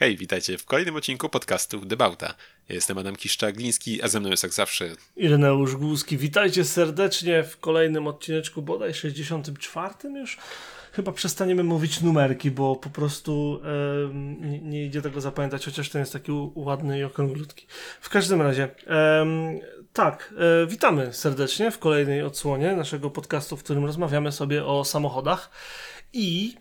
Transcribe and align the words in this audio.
Hej, 0.00 0.16
witajcie 0.16 0.58
w 0.58 0.64
kolejnym 0.64 0.96
odcinku 0.96 1.28
podcastu 1.28 1.80
Debauta. 1.80 2.34
Ja 2.68 2.74
jestem 2.74 2.98
Adam 2.98 3.16
Kiszczak-Gliński, 3.16 4.02
a 4.02 4.08
ze 4.08 4.20
mną 4.20 4.30
jest 4.30 4.42
jak 4.42 4.52
zawsze 4.52 4.88
Ireneusz 5.16 5.76
Głuski. 5.76 6.18
Witajcie 6.18 6.64
serdecznie 6.64 7.42
w 7.42 7.58
kolejnym 7.58 8.06
odcineczku, 8.06 8.62
bodaj 8.62 8.94
64 8.94 9.94
już. 10.20 10.38
Chyba 10.92 11.12
przestaniemy 11.12 11.64
mówić 11.64 12.00
numerki, 12.00 12.50
bo 12.50 12.76
po 12.76 12.90
prostu 12.90 13.60
nie, 14.40 14.60
nie, 14.60 14.84
idzie 14.84 15.02
tego 15.02 15.20
zapamiętać, 15.20 15.64
chociaż 15.64 15.88
ten 15.88 16.00
jest 16.00 16.12
taki 16.12 16.32
ładny 16.54 16.98
i 16.98 17.04
okrąglutki. 17.04 17.66
W 18.00 18.08
każdym 18.08 18.42
razie, 18.42 18.68
tak, 19.92 20.34
e, 20.62 20.66
witamy 20.66 21.12
serdecznie 21.12 21.70
w 21.70 21.78
kolejnej 21.78 22.22
odsłonie 22.22 22.76
naszego 22.76 23.10
podcastu, 23.10 23.56
w 23.56 23.64
którym 23.64 23.84
rozmawiamy 23.84 24.32
sobie 24.32 24.64
o 24.64 24.84
samochodach. 24.84 25.50
I 26.12 26.54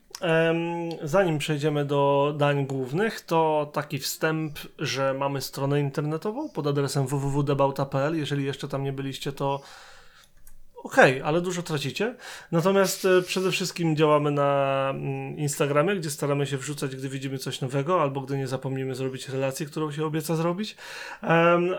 Zanim 1.03 1.37
przejdziemy 1.37 1.85
do 1.85 2.33
dań 2.37 2.65
głównych, 2.65 3.21
to 3.21 3.69
taki 3.73 3.99
wstęp, 3.99 4.59
że 4.79 5.13
mamy 5.13 5.41
stronę 5.41 5.79
internetową 5.79 6.49
pod 6.49 6.67
adresem 6.67 7.07
www.debauta.pl. 7.07 8.17
Jeżeli 8.17 8.45
jeszcze 8.45 8.67
tam 8.67 8.83
nie 8.83 8.93
byliście, 8.93 9.31
to 9.31 9.61
okej, 10.83 11.11
okay, 11.11 11.25
ale 11.25 11.41
dużo 11.41 11.63
tracicie. 11.63 12.15
Natomiast 12.51 13.05
e, 13.05 13.21
przede 13.21 13.51
wszystkim 13.51 13.95
działamy 13.95 14.31
na 14.31 14.89
mm, 14.89 15.37
Instagramie, 15.37 15.95
gdzie 15.95 16.09
staramy 16.09 16.45
się 16.45 16.57
wrzucać, 16.57 16.95
gdy 16.95 17.09
widzimy 17.09 17.37
coś 17.37 17.61
nowego, 17.61 18.01
albo 18.01 18.21
gdy 18.21 18.37
nie 18.37 18.47
zapomnimy 18.47 18.95
zrobić 18.95 19.29
relacji, 19.29 19.65
którą 19.65 19.91
się 19.91 20.05
obieca 20.05 20.35
zrobić. 20.35 20.75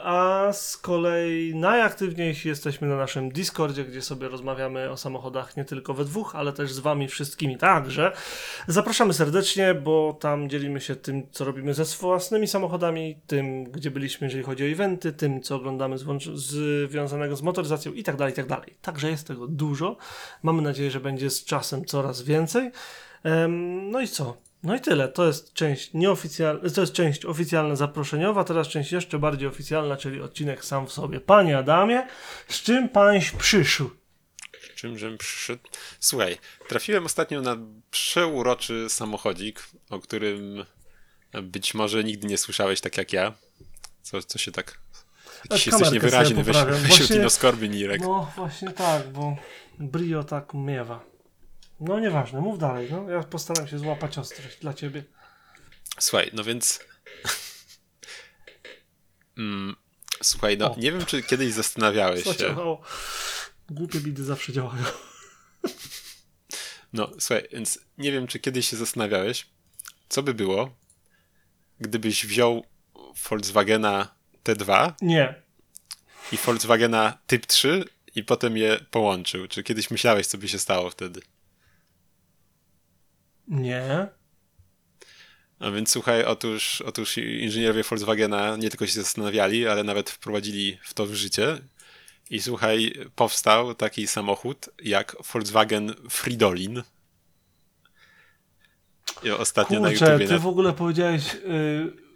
A 0.02 0.48
z 0.52 0.76
kolei 0.76 1.54
najaktywniejsi 1.54 2.48
jesteśmy 2.48 2.88
na 2.88 2.96
naszym 2.96 3.30
Discordzie, 3.30 3.84
gdzie 3.84 4.02
sobie 4.02 4.28
rozmawiamy 4.28 4.90
o 4.90 4.96
samochodach 4.96 5.56
nie 5.56 5.64
tylko 5.64 5.94
we 5.94 6.04
dwóch, 6.04 6.36
ale 6.36 6.52
też 6.52 6.72
z 6.72 6.78
wami 6.78 7.08
wszystkimi 7.08 7.58
także. 7.58 8.12
Zapraszamy 8.68 9.12
serdecznie, 9.12 9.74
bo 9.74 10.18
tam 10.20 10.48
dzielimy 10.48 10.80
się 10.80 10.96
tym, 10.96 11.22
co 11.30 11.44
robimy 11.44 11.74
ze 11.74 11.84
własnymi 11.84 12.46
samochodami, 12.46 13.20
tym, 13.26 13.64
gdzie 13.64 13.90
byliśmy, 13.90 14.26
jeżeli 14.26 14.44
chodzi 14.44 14.64
o 14.64 14.66
eventy, 14.66 15.12
tym, 15.12 15.42
co 15.42 15.56
oglądamy 15.56 15.96
związanego 16.34 17.36
z 17.36 17.42
motoryzacją 17.42 17.92
i 17.92 18.02
tak 18.02 18.16
dalej, 18.16 18.32
i 18.32 18.36
tak 18.36 18.46
dalej. 18.46 18.74
Także 18.90 19.10
jest 19.10 19.26
tego 19.26 19.46
dużo. 19.46 19.96
Mamy 20.42 20.62
nadzieję, 20.62 20.90
że 20.90 21.00
będzie 21.00 21.30
z 21.30 21.44
czasem 21.44 21.84
coraz 21.84 22.22
więcej. 22.22 22.70
No 23.90 24.00
i 24.00 24.08
co? 24.08 24.36
No 24.62 24.76
i 24.76 24.80
tyle. 24.80 25.08
To 25.08 25.26
jest 25.26 25.52
część 25.52 25.94
nieoficjalna, 25.94 26.70
to 26.70 26.80
jest 26.80 26.92
część 26.92 27.24
oficjalna 27.24 27.76
zaproszeniowa, 27.76 28.44
teraz 28.44 28.68
część 28.68 28.92
jeszcze 28.92 29.18
bardziej 29.18 29.48
oficjalna, 29.48 29.96
czyli 29.96 30.20
odcinek 30.20 30.64
sam 30.64 30.86
w 30.86 30.92
sobie. 30.92 31.20
Panie 31.20 31.58
Adamie, 31.58 32.06
z 32.48 32.62
czym 32.62 32.88
pańś 32.88 33.30
przyszł? 33.30 33.90
Z 34.60 34.74
czym 34.74 34.98
żem 34.98 35.18
przyszedł? 35.18 35.62
Słuchaj, 36.00 36.38
trafiłem 36.68 37.06
ostatnio 37.06 37.40
na 37.40 37.56
przeuroczy 37.90 38.86
samochodzik, 38.88 39.68
o 39.90 40.00
którym 40.00 40.64
być 41.42 41.74
może 41.74 42.04
nigdy 42.04 42.28
nie 42.28 42.38
słyszałeś 42.38 42.80
tak 42.80 42.96
jak 42.96 43.12
ja. 43.12 43.32
Co, 44.02 44.22
co 44.22 44.38
się 44.38 44.52
tak 44.52 44.80
Jakiś 45.50 45.66
jesteś 45.66 45.90
niewyraźny, 45.90 46.44
weź, 46.44 46.56
weź 47.08 47.32
Skorbin 47.32 47.74
Irek. 47.74 48.00
No 48.00 48.32
właśnie 48.36 48.70
tak, 48.70 49.08
bo 49.08 49.36
brio 49.78 50.24
tak 50.24 50.54
miewa. 50.54 51.04
No 51.80 52.00
nieważne, 52.00 52.40
mów 52.40 52.58
dalej. 52.58 52.88
No. 52.90 53.10
Ja 53.10 53.22
postaram 53.22 53.68
się 53.68 53.78
złapać 53.78 54.18
ostrość 54.18 54.58
dla 54.60 54.74
ciebie. 54.74 55.04
Słuchaj, 55.98 56.30
no 56.32 56.44
więc... 56.44 56.80
mm, 59.38 59.76
słuchaj, 60.22 60.58
no 60.58 60.74
o. 60.74 60.76
nie 60.78 60.92
wiem, 60.92 61.06
czy 61.06 61.22
kiedyś 61.22 61.52
zastanawiałeś 61.52 62.24
się... 62.24 62.76
Głupie 63.70 64.00
bidy 64.00 64.24
zawsze 64.24 64.52
działają. 64.52 64.84
no, 66.92 67.10
słuchaj, 67.18 67.48
więc 67.52 67.78
nie 67.98 68.12
wiem, 68.12 68.26
czy 68.26 68.38
kiedyś 68.38 68.68
się 68.68 68.76
zastanawiałeś, 68.76 69.46
co 70.08 70.22
by 70.22 70.34
było, 70.34 70.76
gdybyś 71.80 72.26
wziął 72.26 72.64
Volkswagena 73.28 74.19
T2. 74.44 74.92
Nie. 75.02 75.34
I 76.32 76.36
Volkswagena 76.36 77.18
Typ 77.26 77.46
3 77.46 77.84
i 78.14 78.24
potem 78.24 78.56
je 78.56 78.80
połączył. 78.90 79.48
Czy 79.48 79.62
kiedyś 79.62 79.90
myślałeś, 79.90 80.26
co 80.26 80.38
by 80.38 80.48
się 80.48 80.58
stało 80.58 80.90
wtedy? 80.90 81.20
Nie. 83.48 84.08
A 85.58 85.70
więc 85.70 85.90
słuchaj, 85.90 86.24
otóż, 86.24 86.80
otóż 86.80 87.18
inżynierowie 87.18 87.82
Volkswagena 87.82 88.56
nie 88.56 88.70
tylko 88.70 88.86
się 88.86 88.92
zastanawiali, 88.92 89.68
ale 89.68 89.84
nawet 89.84 90.10
wprowadzili 90.10 90.78
w 90.82 90.94
to 90.94 91.06
w 91.06 91.14
życie. 91.14 91.58
I 92.30 92.42
słuchaj, 92.42 92.94
powstał 93.16 93.74
taki 93.74 94.06
samochód 94.06 94.70
jak 94.82 95.16
Volkswagen 95.32 95.94
Fridolin. 96.10 96.82
I 99.22 99.30
ostatnio 99.30 99.80
Kurczę, 99.80 100.04
na 100.04 100.12
YouTube. 100.12 100.28
Ty 100.28 100.38
w 100.38 100.46
ogóle 100.46 100.72
powiedziałeś. 100.72 101.34
Yy 101.34 102.09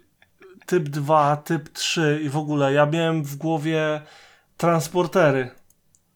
typ 0.65 0.89
2, 0.89 1.37
typ 1.37 1.69
3 1.69 2.21
i 2.23 2.29
w 2.29 2.37
ogóle 2.37 2.73
ja 2.73 2.85
miałem 2.85 3.23
w 3.23 3.35
głowie 3.35 4.01
transportery 4.57 5.51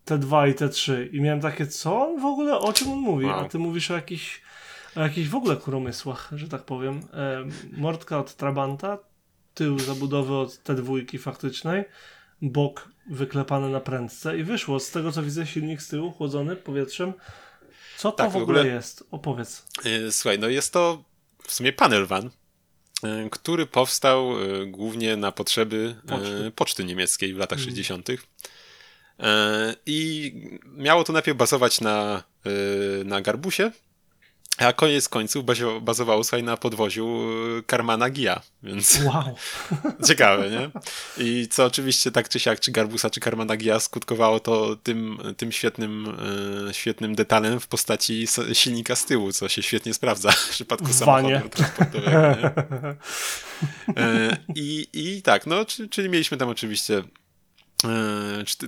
T2 0.05 0.49
i 0.49 0.53
T3 0.53 1.13
i 1.13 1.21
miałem 1.21 1.41
takie, 1.41 1.67
co 1.67 2.07
on 2.07 2.21
w 2.21 2.25
ogóle, 2.25 2.59
o 2.59 2.73
czym 2.73 2.91
on 2.91 2.99
mówi? 2.99 3.25
Wow. 3.25 3.39
A 3.39 3.49
ty 3.49 3.59
mówisz 3.59 3.91
o 3.91 3.93
jakichś, 3.93 4.41
o 4.95 5.01
jakichś 5.01 5.29
w 5.29 5.35
ogóle 5.35 5.55
kuromysłach, 5.55 6.29
że 6.35 6.47
tak 6.47 6.63
powiem. 6.63 6.99
E, 7.13 7.45
mordka 7.71 8.19
od 8.19 8.35
Trabanta, 8.35 8.97
tył 9.53 9.79
zabudowy 9.79 10.35
od 10.35 10.49
T2 10.49 11.19
faktycznej, 11.19 11.83
bok 12.41 12.89
wyklepany 13.09 13.69
na 13.69 13.79
prędce 13.79 14.37
i 14.37 14.43
wyszło. 14.43 14.79
Z 14.79 14.91
tego 14.91 15.11
co 15.11 15.23
widzę, 15.23 15.47
silnik 15.47 15.81
z 15.81 15.87
tyłu 15.87 16.11
chłodzony 16.11 16.55
powietrzem. 16.55 17.13
Co 17.97 18.11
to 18.11 18.17
tak, 18.17 18.31
w, 18.31 18.35
ogóle 18.35 18.45
w 18.45 18.61
ogóle 18.61 18.75
jest? 18.75 19.03
Opowiedz. 19.11 19.65
Yy, 19.85 20.11
słuchaj, 20.11 20.39
no 20.39 20.47
jest 20.47 20.73
to 20.73 21.03
w 21.43 21.53
sumie 21.53 21.73
panel 21.73 22.05
van, 22.05 22.29
E, 22.29 22.38
który 23.31 23.65
powstał 23.65 24.31
e, 24.31 24.65
głównie 24.65 25.15
na 25.15 25.31
potrzeby 25.31 25.95
e, 26.05 26.07
poczty, 26.07 26.51
poczty 26.55 26.83
niemieckiej 26.83 27.33
w 27.33 27.37
latach 27.37 27.59
mm. 27.59 27.69
60. 27.69 28.07
I 29.85 30.33
miało 30.65 31.03
to 31.03 31.13
najpierw 31.13 31.37
bazować 31.37 31.81
na, 31.81 32.23
na 33.05 33.21
Garbusie, 33.21 33.71
a 34.59 34.73
koniec 34.73 35.09
końców 35.09 35.45
bazowało 35.81 36.23
sobie 36.23 36.43
na 36.43 36.57
podwoziu 36.57 37.19
Karmana 37.67 38.09
Gia, 38.09 38.41
więc 38.63 38.99
wow. 39.05 39.35
ciekawe, 40.07 40.49
nie? 40.49 40.69
I 41.17 41.47
co 41.47 41.65
oczywiście 41.65 42.11
tak 42.11 42.29
czy 42.29 42.39
siak, 42.39 42.59
czy 42.59 42.71
Garbusa, 42.71 43.09
czy 43.09 43.19
Karmana 43.19 43.57
Gia 43.57 43.79
skutkowało 43.79 44.39
to 44.39 44.75
tym, 44.75 45.17
tym 45.37 45.51
świetnym, 45.51 46.15
e, 46.69 46.73
świetnym 46.73 47.15
detalem 47.15 47.59
w 47.59 47.67
postaci 47.67 48.27
silnika 48.53 48.95
z 48.95 49.05
tyłu, 49.05 49.31
co 49.31 49.49
się 49.49 49.63
świetnie 49.63 49.93
sprawdza 49.93 50.31
w 50.31 50.49
przypadku 50.49 50.93
samochodu 50.93 51.49
transportowego. 51.49 52.49
E, 53.97 54.37
I, 54.55 54.87
I 54.93 55.21
tak, 55.21 55.47
no, 55.47 55.65
czyli 55.89 56.09
mieliśmy 56.09 56.37
tam 56.37 56.49
oczywiście 56.49 57.03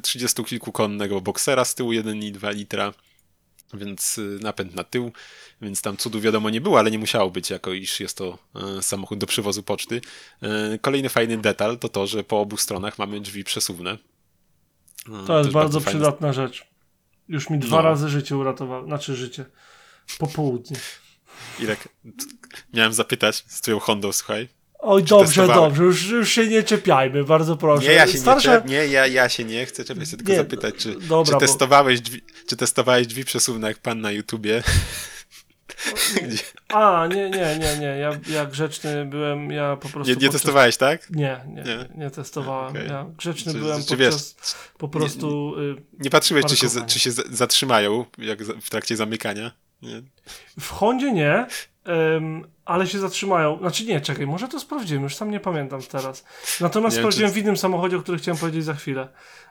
30 0.02 0.44
kilku 0.44 0.72
konnego 0.72 1.22
boksera 1.22 1.66
z 1.66 1.76
tyłu 1.76 1.92
1,2 1.92 2.56
litra, 2.56 2.94
więc 3.74 4.18
y, 4.18 4.40
napęd 4.42 4.76
na 4.76 4.84
tył, 4.84 5.12
więc 5.62 5.82
tam 5.82 5.98
cudu 5.98 6.22
wiadomo 6.22 6.50
nie 6.50 6.62
było, 6.62 6.80
ale 6.80 6.92
nie 6.92 7.00
musiało 7.00 7.32
być, 7.32 7.50
jako 7.50 7.74
iż 7.74 8.00
jest 8.00 8.18
to 8.18 8.38
e, 8.56 8.82
samochód 8.82 9.20
do 9.20 9.28
przywozu 9.28 9.64
poczty. 9.64 10.02
E, 10.42 10.78
kolejny 10.80 11.10
fajny 11.10 11.38
detal 11.38 11.78
to 11.80 11.90
to, 11.90 12.08
że 12.08 12.24
po 12.24 12.40
obu 12.40 12.58
stronach 12.58 13.00
mamy 13.00 13.20
drzwi 13.22 13.44
przesuwne. 13.44 13.98
E, 15.24 15.28
to 15.28 15.38
jest 15.38 15.52
bardzo, 15.52 15.82
przydatna 15.82 16.34
rzecz. 16.34 16.66
Już 17.28 17.50
mi 17.50 17.60
dwa 17.60 17.78
no. 17.78 17.82
razy 17.82 18.10
życie 18.10 18.38
uratowało, 18.38 18.86
znaczy 18.86 19.16
życie, 19.16 19.46
popołudnie. 20.20 20.78
Irek, 21.60 21.88
miałem 22.74 22.94
zapytać 22.94 23.44
z 23.48 23.62
twoją 23.62 23.80
Hondą, 23.80 24.12
słuchaj, 24.12 24.48
Oj, 24.82 25.04
dobrze, 25.04 25.48
dobrze, 25.48 25.84
już, 25.84 26.10
już 26.10 26.30
się 26.30 26.48
nie 26.48 26.64
czepiajmy, 26.64 27.24
bardzo 27.24 27.58
proszę. 27.58 27.88
Nie, 27.88 27.94
ja 27.94 28.08
się 28.08 28.18
Starsze... 28.18 28.64
nie, 28.66 28.88
ja, 28.88 29.08
ja 29.08 29.30
się 29.30 29.44
nie 29.44 29.66
chcę 29.66 29.84
czepiać, 29.84 30.08
chcę 30.08 30.18
tylko 30.18 30.32
nie, 30.32 30.38
zapytać, 30.38 30.76
czy, 30.76 31.00
dobra, 31.00 31.34
czy, 31.34 31.46
testowałeś 31.46 32.00
bo... 32.00 32.06
drzwi, 32.06 32.22
czy 32.48 32.58
testowałeś 32.58 33.08
drzwi 33.08 33.26
przesuwne 33.26 33.68
jak 33.68 33.78
pan 33.78 34.02
na 34.02 34.12
YouTubie? 34.12 34.64
A, 36.68 37.08
nie, 37.08 37.30
nie, 37.30 37.60
nie, 37.60 37.78
nie, 37.78 37.86
ja, 37.86 38.20
ja 38.30 38.46
grzeczny 38.46 39.06
byłem, 39.06 39.52
ja 39.52 39.76
po 39.76 39.90
prostu... 39.90 40.10
Nie, 40.10 40.16
nie 40.16 40.22
podczas... 40.22 40.42
testowałeś, 40.42 40.78
tak? 40.78 41.10
Nie, 41.10 41.40
nie, 41.48 41.64
nie, 41.64 41.90
nie 41.96 42.12
testowałem, 42.12 42.70
okay. 42.70 42.86
ja 42.86 43.06
grzeczny 43.18 43.54
czy, 43.54 43.60
byłem 43.60 43.84
czy, 43.84 43.98
podczas 43.98 44.36
wiesz, 44.40 44.54
po 44.78 44.90
prostu... 44.90 45.54
Nie, 45.58 45.64
y, 45.64 45.76
nie 46.00 46.10
patrzyłeś, 46.10 46.46
czy 46.46 46.58
się, 46.58 46.68
czy 46.88 47.00
się 47.00 47.12
zatrzymają 47.12 48.06
jak 48.18 48.44
w 48.44 48.70
trakcie 48.70 48.96
zamykania? 48.96 49.52
Nie. 49.82 50.02
W 50.60 50.70
Hondzie 50.70 51.12
nie, 51.12 51.46
um, 51.86 52.48
ale 52.66 52.88
się 52.88 53.00
zatrzymają. 53.00 53.58
Znaczy 53.58 53.86
nie, 53.86 54.02
czekaj, 54.02 54.28
może 54.28 54.48
to 54.48 54.60
sprawdzimy, 54.60 55.04
już 55.04 55.16
sam 55.16 55.32
nie 55.32 55.40
pamiętam 55.40 55.82
teraz. 55.82 56.26
Natomiast 56.62 56.96
nie 56.96 57.02
sprawdziłem 57.02 57.32
czy... 57.32 57.36
w 57.36 57.38
innym 57.44 57.58
samochodzie, 57.58 57.98
o 57.98 58.02
którym 58.02 58.20
chciałem 58.20 58.38
powiedzieć 58.38 58.66
za 58.66 58.74
chwilę. 58.74 59.08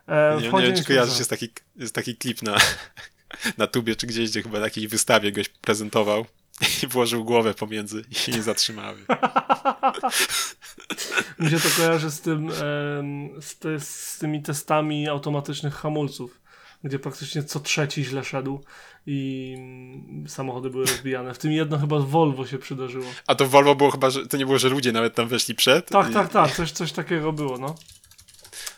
E, 0.07 0.39
nie, 0.43 0.51
nie 0.51 0.63
wiem, 0.63 0.77
czy 0.77 0.85
kojarzysz, 0.85 1.19
jest 1.19 1.31
taki, 1.31 1.49
jest 1.77 1.95
taki 1.95 2.17
klip 2.17 2.43
na, 2.43 2.57
na 3.59 3.67
tubie, 3.67 3.97
czy 3.97 4.07
gdzieś, 4.07 4.31
gdzie 4.31 4.43
chyba 4.43 4.59
na 4.59 4.65
jakiejś 4.65 4.87
wystawie 4.87 5.33
goś 5.33 5.49
prezentował 5.49 6.25
i 6.83 6.87
włożył 6.87 7.25
głowę 7.25 7.55
pomiędzy 7.55 8.05
i 8.11 8.15
się 8.15 8.33
nie 8.33 8.43
zatrzymały. 8.43 8.99
Mi 11.39 11.51
się 11.51 11.61
to 11.61 11.69
kojarzy 11.77 12.11
z 12.11 12.21
tym, 12.21 12.51
z, 13.41 13.59
te, 13.59 13.81
z 13.81 14.19
tymi 14.21 14.43
testami 14.43 15.09
automatycznych 15.09 15.75
hamulców 15.75 16.40
gdzie 16.85 16.99
praktycznie 16.99 17.43
co 17.43 17.61
trzeci 17.61 18.05
źle 18.05 18.25
szedł 18.25 18.61
i 19.07 19.57
samochody 20.27 20.71
były 20.71 20.85
rozbijane. 20.87 21.35
W 21.35 21.39
tym 21.39 21.53
jedno 21.53 21.79
chyba 21.79 21.99
Volvo 21.99 22.47
się 22.47 22.59
przydarzyło. 22.59 23.05
A 23.27 23.35
to 23.35 23.47
Volvo 23.47 23.75
było 23.75 23.91
chyba, 23.91 24.11
że 24.11 24.27
to 24.27 24.37
nie 24.37 24.47
było, 24.47 24.59
że 24.59 24.69
ludzie 24.69 24.93
nawet 24.93 25.15
tam 25.15 25.29
weszli 25.29 25.55
przed? 25.55 25.89
Tak, 25.89 26.11
I- 26.11 26.15
tak, 26.15 26.29
tak, 26.33 26.53
coś, 26.57 26.73
coś 26.73 26.93
takiego 26.93 27.33
było, 27.33 27.59
no. 27.59 27.75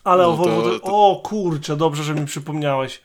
Ale 0.05 0.23
No 0.23 0.29
o 0.33 0.37
Volvo, 0.37 0.63
to- 0.63 0.81
to, 0.81 0.87
o 1.11 1.21
kurczę, 1.25 1.77
dobrze, 1.77 2.05
że 2.05 2.15
mi 2.15 2.27
przypomniałeś. 2.27 3.01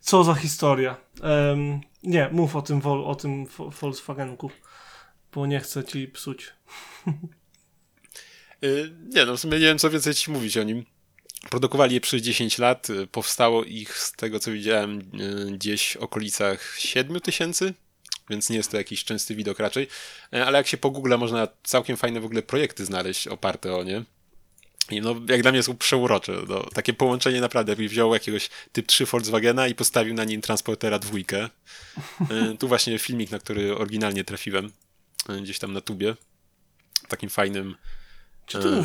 Co 0.00 0.24
za 0.24 0.34
historia. 0.34 0.96
Em, 1.22 1.80
nie, 2.02 2.28
mów 2.32 2.56
o 2.56 2.62
tym, 2.62 2.80
Vol, 2.80 3.04
o 3.04 3.14
tym 3.14 3.46
Vo- 3.46 3.70
Volkswagenku, 3.80 4.50
bo 5.34 5.46
nie 5.46 5.60
chcę 5.60 5.84
ci 5.84 6.08
psuć. 6.08 6.52
Y, 8.64 8.92
Nie, 9.14 9.24
no 9.24 9.36
w 9.36 9.40
sumie 9.40 9.58
nie 9.58 9.64
wiem, 9.66 9.78
co 9.78 9.90
więcej 9.90 10.14
ci 10.14 10.30
mówić 10.30 10.56
o 10.58 10.62
nim. 10.62 10.84
Produkowali 11.50 11.94
je 11.94 12.00
przez 12.00 12.22
10 12.22 12.58
lat. 12.58 12.88
Powstało 13.12 13.64
ich, 13.64 13.98
z 13.98 14.12
tego 14.12 14.40
co 14.40 14.52
widziałem, 14.52 14.98
y, 14.98 15.52
gdzieś 15.52 15.92
w 15.92 15.96
okolicach 15.96 16.74
7 16.78 17.20
tysięcy, 17.20 17.74
więc 18.30 18.50
nie 18.50 18.56
jest 18.56 18.70
to 18.70 18.76
jakiś 18.76 19.04
częsty 19.04 19.34
widok 19.34 19.58
raczej. 19.58 19.88
E, 20.32 20.46
Ale 20.46 20.58
jak 20.58 20.66
się 20.66 20.76
pogoogle, 20.76 21.18
można 21.18 21.48
całkiem 21.62 21.96
fajne 21.96 22.20
w 22.20 22.24
ogóle 22.24 22.42
projekty 22.42 22.84
znaleźć 22.84 23.28
oparte 23.28 23.74
o 23.76 23.84
nie. 23.84 24.04
I 24.90 25.00
no, 25.00 25.14
jak 25.28 25.42
dla 25.42 25.50
mnie 25.52 25.62
są 25.62 25.76
przeurocze. 25.76 26.32
No, 26.48 26.62
takie 26.74 26.92
połączenie 26.92 27.40
naprawdę, 27.40 27.72
jakby 27.72 27.88
wziął 27.88 28.14
jakiegoś 28.14 28.50
typ 28.72 28.86
3 28.86 29.06
Volkswagena 29.06 29.68
i 29.68 29.74
postawił 29.74 30.14
na 30.14 30.24
nim 30.24 30.40
transportera 30.40 30.98
dwójkę. 30.98 31.48
E, 32.30 32.56
Tu 32.58 32.68
właśnie 32.68 32.98
filmik, 32.98 33.30
na 33.30 33.38
który 33.38 33.76
oryginalnie 33.76 34.24
trafiłem, 34.24 34.72
e, 35.28 35.40
gdzieś 35.40 35.58
tam 35.58 35.72
na 35.72 35.80
tubie. 35.80 36.16
W 37.04 37.08
takim 37.08 37.30
fajnym 37.30 37.74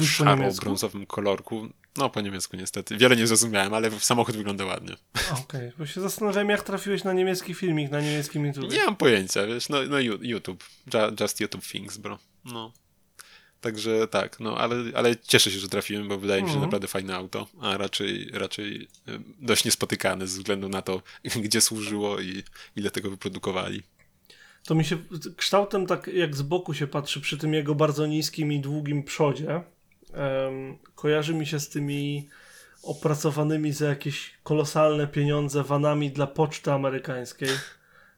szaro-brązowym 0.02 1.06
kolorku. 1.08 1.70
No, 1.98 2.10
po 2.10 2.22
niemiecku 2.22 2.58
niestety. 2.58 2.98
Wiele 2.98 3.16
nie 3.16 3.28
zrozumiałem, 3.28 3.74
ale 3.74 3.92
samochód 4.00 4.36
wygląda 4.36 4.66
ładnie. 4.66 4.96
Okej, 5.44 5.72
bo 5.78 5.86
się 5.86 6.02
zastanawiałem, 6.02 6.50
jak 6.50 6.64
trafiłeś 6.64 7.04
na 7.04 7.14
niemiecki 7.14 7.54
filmik, 7.54 7.92
na 7.92 8.02
niemieckim 8.02 8.46
YouTube. 8.46 8.72
Nie 8.72 8.86
mam 8.86 8.96
pojęcia, 8.96 9.46
wiesz, 9.48 9.70
no, 9.70 9.78
no 9.90 10.00
YouTube. 10.00 10.64
Ju- 10.88 11.22
Just 11.22 11.40
YouTube 11.40 11.64
Things, 11.66 11.98
bro. 11.98 12.20
No. 12.46 12.72
Także 13.62 14.08
tak, 14.08 14.40
no, 14.40 14.58
ale, 14.58 14.76
ale 14.96 15.16
cieszę 15.18 15.52
się, 15.52 15.60
że 15.60 15.68
trafiłem, 15.70 16.08
bo 16.08 16.18
wydaje 16.18 16.42
mi 16.42 16.48
się, 16.48 16.54
Mhm. 16.54 16.66
naprawdę 16.66 16.88
fajne 16.88 17.16
auto, 17.16 17.48
a 17.62 17.78
raczej, 17.78 18.30
raczej 18.34 18.88
dość 19.42 19.66
niespotykane 19.66 20.28
ze 20.28 20.38
względu 20.38 20.70
na 20.70 20.82
to, 20.82 21.02
gdzie 21.44 21.62
służyło 21.62 22.20
i 22.22 22.44
ile 22.76 22.92
tego 22.92 23.10
wyprodukowali. 23.10 23.84
To 24.66 24.76
mi 24.76 24.86
się 24.86 24.98
kształtem 25.38 25.88
tak 25.88 26.08
jak 26.08 26.36
z 26.36 26.42
boku 26.42 26.74
się 26.74 26.88
patrzy 26.88 27.22
przy 27.22 27.38
tym 27.38 27.54
jego 27.54 27.76
bardzo 27.76 28.06
niskim 28.06 28.54
i 28.54 28.60
długim 28.60 29.04
przodzie. 29.04 29.62
Em, 30.14 30.78
kojarzy 30.96 31.34
mi 31.34 31.46
się 31.46 31.60
z 31.60 31.70
tymi 31.70 32.30
opracowanymi 32.84 33.72
za 33.72 33.88
jakieś 33.88 34.34
kolosalne 34.44 35.08
pieniądze 35.08 35.64
vanami 35.64 36.12
dla 36.12 36.28
poczty 36.28 36.72
amerykańskiej. 36.72 37.50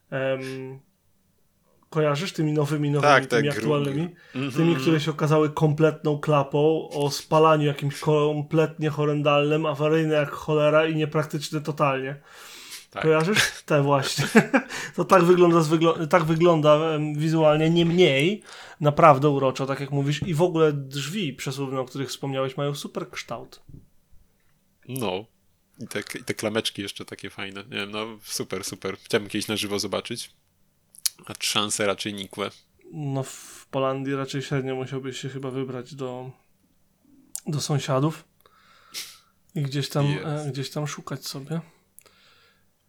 Em, 0.09 0.79
kojarzysz 1.89 2.33
tymi 2.33 2.53
nowymi, 2.53 2.89
nowymi, 2.89 3.13
Tak, 3.13 3.25
tymi 3.25 3.49
aktualnymi? 3.49 4.15
Mhm. 4.35 4.51
Tymi, 4.51 4.75
które 4.75 4.99
się 4.99 5.11
okazały 5.11 5.49
kompletną 5.49 6.19
klapą, 6.19 6.89
o 6.89 7.11
spalaniu 7.11 7.65
jakimś 7.65 7.99
kompletnie 7.99 8.89
horrendalnym, 8.89 9.65
awaryjne 9.65 10.15
jak 10.15 10.31
cholera 10.31 10.85
i 10.85 10.95
niepraktyczne 10.95 11.61
totalnie. 11.61 12.15
Tak. 12.95 13.03
Kojarzysz? 13.03 13.51
Te 13.65 13.81
właśnie. 13.83 14.27
To 14.95 15.05
tak 15.05 15.23
wygląda, 15.23 15.61
tak 16.09 16.23
wygląda 16.23 16.79
wizualnie, 17.15 17.69
niemniej 17.69 18.43
naprawdę 18.81 19.29
uroczo, 19.29 19.65
tak 19.65 19.79
jak 19.79 19.91
mówisz. 19.91 20.23
I 20.27 20.33
w 20.33 20.41
ogóle 20.41 20.73
drzwi 20.73 21.33
przesuwne, 21.33 21.79
o 21.79 21.85
których 21.85 22.09
wspomniałeś, 22.09 22.57
mają 22.57 22.75
super 22.75 23.09
kształt. 23.09 23.61
No. 24.87 25.25
I 25.79 25.87
te, 25.87 25.99
I 25.99 26.23
te 26.23 26.33
klameczki 26.33 26.81
jeszcze 26.81 27.05
takie 27.05 27.29
fajne. 27.29 27.63
Nie 27.63 27.77
wiem, 27.77 27.91
no 27.91 28.05
super, 28.23 28.63
super. 28.63 28.97
Chciałbym 29.03 29.29
kiedyś 29.29 29.47
na 29.47 29.57
żywo 29.57 29.79
zobaczyć. 29.79 30.31
A 31.25 31.33
szanse 31.39 31.85
raczej 31.85 32.13
nikłe. 32.13 32.51
No 32.91 33.23
w 33.23 33.67
Polandii 33.71 34.15
raczej 34.15 34.41
średnio 34.41 34.75
musiałbyś 34.75 35.19
się 35.19 35.29
chyba 35.29 35.51
wybrać 35.51 35.95
do, 35.95 36.31
do 37.47 37.61
sąsiadów 37.61 38.23
i 39.55 39.61
gdzieś 39.61 39.89
tam, 39.89 40.05
Jest. 40.05 40.25
e, 40.25 40.51
gdzieś 40.51 40.69
tam 40.69 40.87
szukać 40.87 41.27
sobie. 41.27 41.61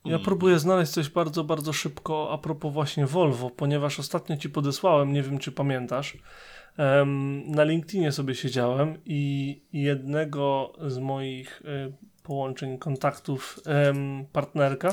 Ja 0.06 0.14
Mm. 0.14 0.25
próbuję 0.25 0.58
znaleźć 0.58 0.93
coś 0.93 1.08
bardzo, 1.08 1.44
bardzo 1.44 1.73
szybko 1.73 2.29
a 2.32 2.38
propos 2.38 2.73
właśnie 2.73 3.06
Volvo, 3.06 3.50
ponieważ 3.50 4.00
ostatnio 4.00 4.37
ci 4.37 4.50
podesłałem, 4.50 5.12
nie 5.12 5.23
wiem 5.23 5.38
czy 5.38 5.53
pamiętasz, 5.53 6.19
na 7.47 7.64
LinkedInie 7.64 8.12
sobie 8.12 8.35
siedziałem 8.35 8.99
i 9.05 9.61
jednego 9.73 10.73
z 10.87 10.99
moich 10.99 11.62
e, 11.64 11.93
połączeń, 12.23 12.79
kontaktów, 12.79 13.61
partnerka, 14.32 14.91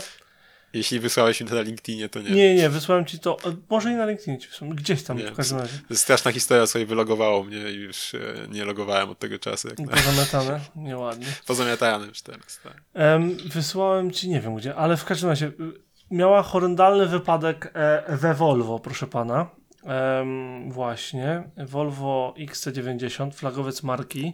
Jeśli 0.73 0.99
wysłałeś 0.99 1.41
mi 1.41 1.47
to 1.47 1.55
na 1.55 1.61
LinkedInie, 1.61 2.09
to 2.09 2.21
nie. 2.21 2.31
nie, 2.31 2.55
nie, 2.55 2.69
wysłałem 2.69 3.05
ci 3.05 3.19
to, 3.19 3.37
e, 3.45 3.55
może 3.69 3.91
i 3.91 3.95
na 3.95 4.05
LinkedInie 4.05 4.37
ci 4.37 4.47
wysłałem, 4.47 4.75
gdzieś 4.75 5.03
tam 5.03 5.17
Nie, 5.17 5.31
w 5.31 5.35
każdym 5.35 5.59
razie. 5.59 5.73
Straszna 5.93 6.31
historia, 6.31 6.67
sobie 6.67 6.85
wylogowało 6.85 7.43
mnie 7.43 7.71
i 7.71 7.75
już 7.75 8.15
e, 8.15 8.19
nie 8.49 8.65
logowałem 8.65 9.09
od 9.09 9.19
tego 9.19 9.39
czasu. 9.39 9.67
Jak 9.67 9.79
na, 9.79 9.91
Pozamiatane, 9.97 10.59
nieładnie. 10.75 11.27
pozamiatany 11.47 12.07
już 12.07 12.21
teraz, 12.21 12.59
tak. 12.63 12.81
Em, 12.93 13.37
wysłałem 13.37 14.11
ci, 14.11 14.29
nie 14.29 14.41
wiem 14.41 14.55
gdzie, 14.55 14.75
ale 14.75 14.97
w 14.97 15.05
każdym 15.05 15.29
razie 15.29 15.45
y, 15.47 15.51
miała 16.11 16.43
horrendalny 16.43 17.07
wypadek 17.07 17.71
e, 17.73 18.17
we 18.17 18.33
Volvo, 18.33 18.79
proszę 18.79 19.07
pana. 19.07 19.49
Em, 19.85 20.71
właśnie, 20.71 21.43
Volvo 21.57 22.33
XC90, 22.37 23.31
flagowiec 23.31 23.83
marki. 23.83 24.33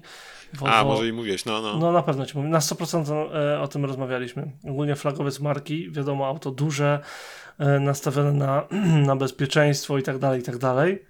Volvo, 0.53 0.75
A, 0.75 0.83
może 0.83 1.07
i 1.07 1.13
mówiłeś, 1.13 1.45
no, 1.45 1.61
no. 1.61 1.77
No 1.77 1.91
na 1.91 2.03
pewno 2.03 2.25
ci 2.25 2.37
mówię, 2.37 2.49
na 2.49 2.59
100% 2.59 3.35
e, 3.35 3.59
o 3.61 3.67
tym 3.67 3.85
rozmawialiśmy. 3.85 4.51
Ogólnie 4.63 4.95
flagowiec 4.95 5.39
marki, 5.39 5.91
wiadomo, 5.91 6.27
auto 6.27 6.51
duże, 6.51 6.99
e, 7.57 7.79
nastawione 7.79 8.33
na, 8.33 8.63
na 9.07 9.15
bezpieczeństwo 9.15 9.97
i 9.97 10.03
tak 10.03 10.17
dalej, 10.17 10.39
i 10.39 10.43
tak 10.43 10.57
dalej. 10.57 11.05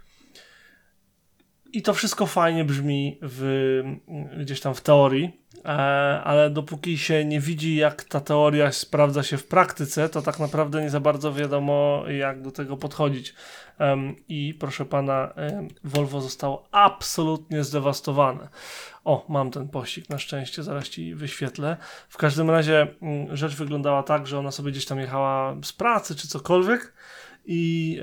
I 1.74 1.82
to 1.82 1.94
wszystko 1.94 2.26
fajnie 2.26 2.66
brzmi 2.66 3.18
w, 3.22 3.84
gdzieś 4.40 4.62
tam 4.62 4.76
w 4.76 4.82
teorii, 4.82 5.32
e, 5.66 5.70
ale 6.24 6.50
dopóki 6.50 6.98
się 6.98 7.26
nie 7.26 7.40
widzi, 7.40 7.76
jak 7.76 8.04
ta 8.04 8.20
teoria 8.20 8.72
sprawdza 8.72 9.24
się 9.24 9.38
w 9.38 9.48
praktyce, 9.48 10.10
to 10.10 10.22
tak 10.22 10.40
naprawdę 10.40 10.82
nie 10.82 10.90
za 10.90 11.00
bardzo 11.00 11.34
wiadomo, 11.34 12.04
jak 12.08 12.42
do 12.42 12.52
tego 12.52 12.78
podchodzić. 12.78 13.34
I 14.28 14.54
proszę 14.60 14.86
pana, 14.86 15.34
Volvo 15.84 16.22
zostało 16.22 16.68
absolutnie 16.72 17.64
zdewastowane. 17.64 18.50
O, 19.04 19.26
mam 19.30 19.52
ten 19.52 19.68
pościg, 19.68 20.10
na 20.10 20.18
szczęście, 20.18 20.64
zaraz 20.64 20.90
ci 20.90 21.16
wyświetlę. 21.16 21.78
W 22.10 22.18
każdym 22.18 22.50
razie 22.50 22.88
mm, 23.02 23.38
rzecz 23.38 23.56
wyglądała 23.56 24.04
tak, 24.04 24.28
że 24.28 24.40
ona 24.40 24.52
sobie 24.52 24.72
gdzieś 24.72 24.86
tam 24.86 25.00
jechała 25.00 25.56
z 25.64 25.74
pracy 25.74 26.16
czy 26.16 26.28
cokolwiek 26.28 26.94
i 27.46 28.02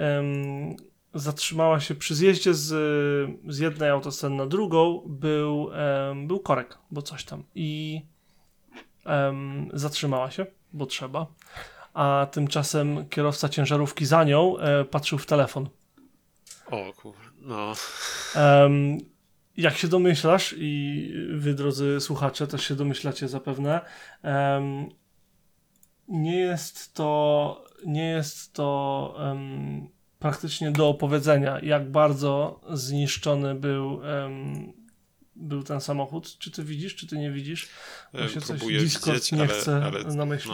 zatrzymała 1.18 1.80
się 1.80 1.94
przy 1.94 2.14
zjeździe 2.14 2.54
z, 2.54 2.66
z 3.48 3.58
jednej 3.58 3.90
autostrady 3.90 4.34
na 4.34 4.46
drugą, 4.46 5.02
był, 5.06 5.70
em, 5.72 6.26
był 6.26 6.40
korek, 6.40 6.78
bo 6.90 7.02
coś 7.02 7.24
tam. 7.24 7.44
I 7.54 8.00
em, 9.04 9.70
zatrzymała 9.74 10.30
się, 10.30 10.46
bo 10.72 10.86
trzeba. 10.86 11.26
A 11.94 12.26
tymczasem 12.32 13.08
kierowca 13.08 13.48
ciężarówki 13.48 14.06
za 14.06 14.24
nią 14.24 14.58
e, 14.58 14.84
patrzył 14.84 15.18
w 15.18 15.26
telefon. 15.26 15.68
O 16.70 16.92
kur... 16.92 17.14
no. 17.40 17.72
Em, 18.34 18.98
jak 19.56 19.76
się 19.76 19.88
domyślasz, 19.88 20.54
i 20.58 21.12
wy, 21.32 21.54
drodzy 21.54 22.00
słuchacze, 22.00 22.46
też 22.46 22.64
się 22.64 22.74
domyślacie 22.74 23.28
zapewne, 23.28 23.80
nie 26.08 26.36
jest 26.36 26.94
to, 26.94 27.64
nie 27.86 28.08
jest 28.08 28.52
to 28.52 29.16
praktycznie 30.30 30.70
do 30.70 30.88
opowiedzenia, 30.88 31.60
jak 31.62 31.90
bardzo 31.90 32.60
zniszczony 32.70 33.54
był, 33.54 34.00
em, 34.04 34.72
był 35.36 35.62
ten 35.62 35.80
samochód. 35.80 36.38
Czy 36.38 36.50
ty 36.50 36.64
widzisz, 36.64 36.96
czy 36.96 37.06
ty 37.06 37.18
nie 37.18 37.30
widzisz? 37.30 37.68
Bo 38.12 38.20
E, 38.20 38.28
się 38.28 38.40
coś 38.40 38.60
Discord 38.60 39.16
widzieć, 39.16 39.32
nie 39.32 39.38
ale, 39.38 39.48
chce 39.48 39.84
ale 39.84 40.04
namyślić. 40.04 40.52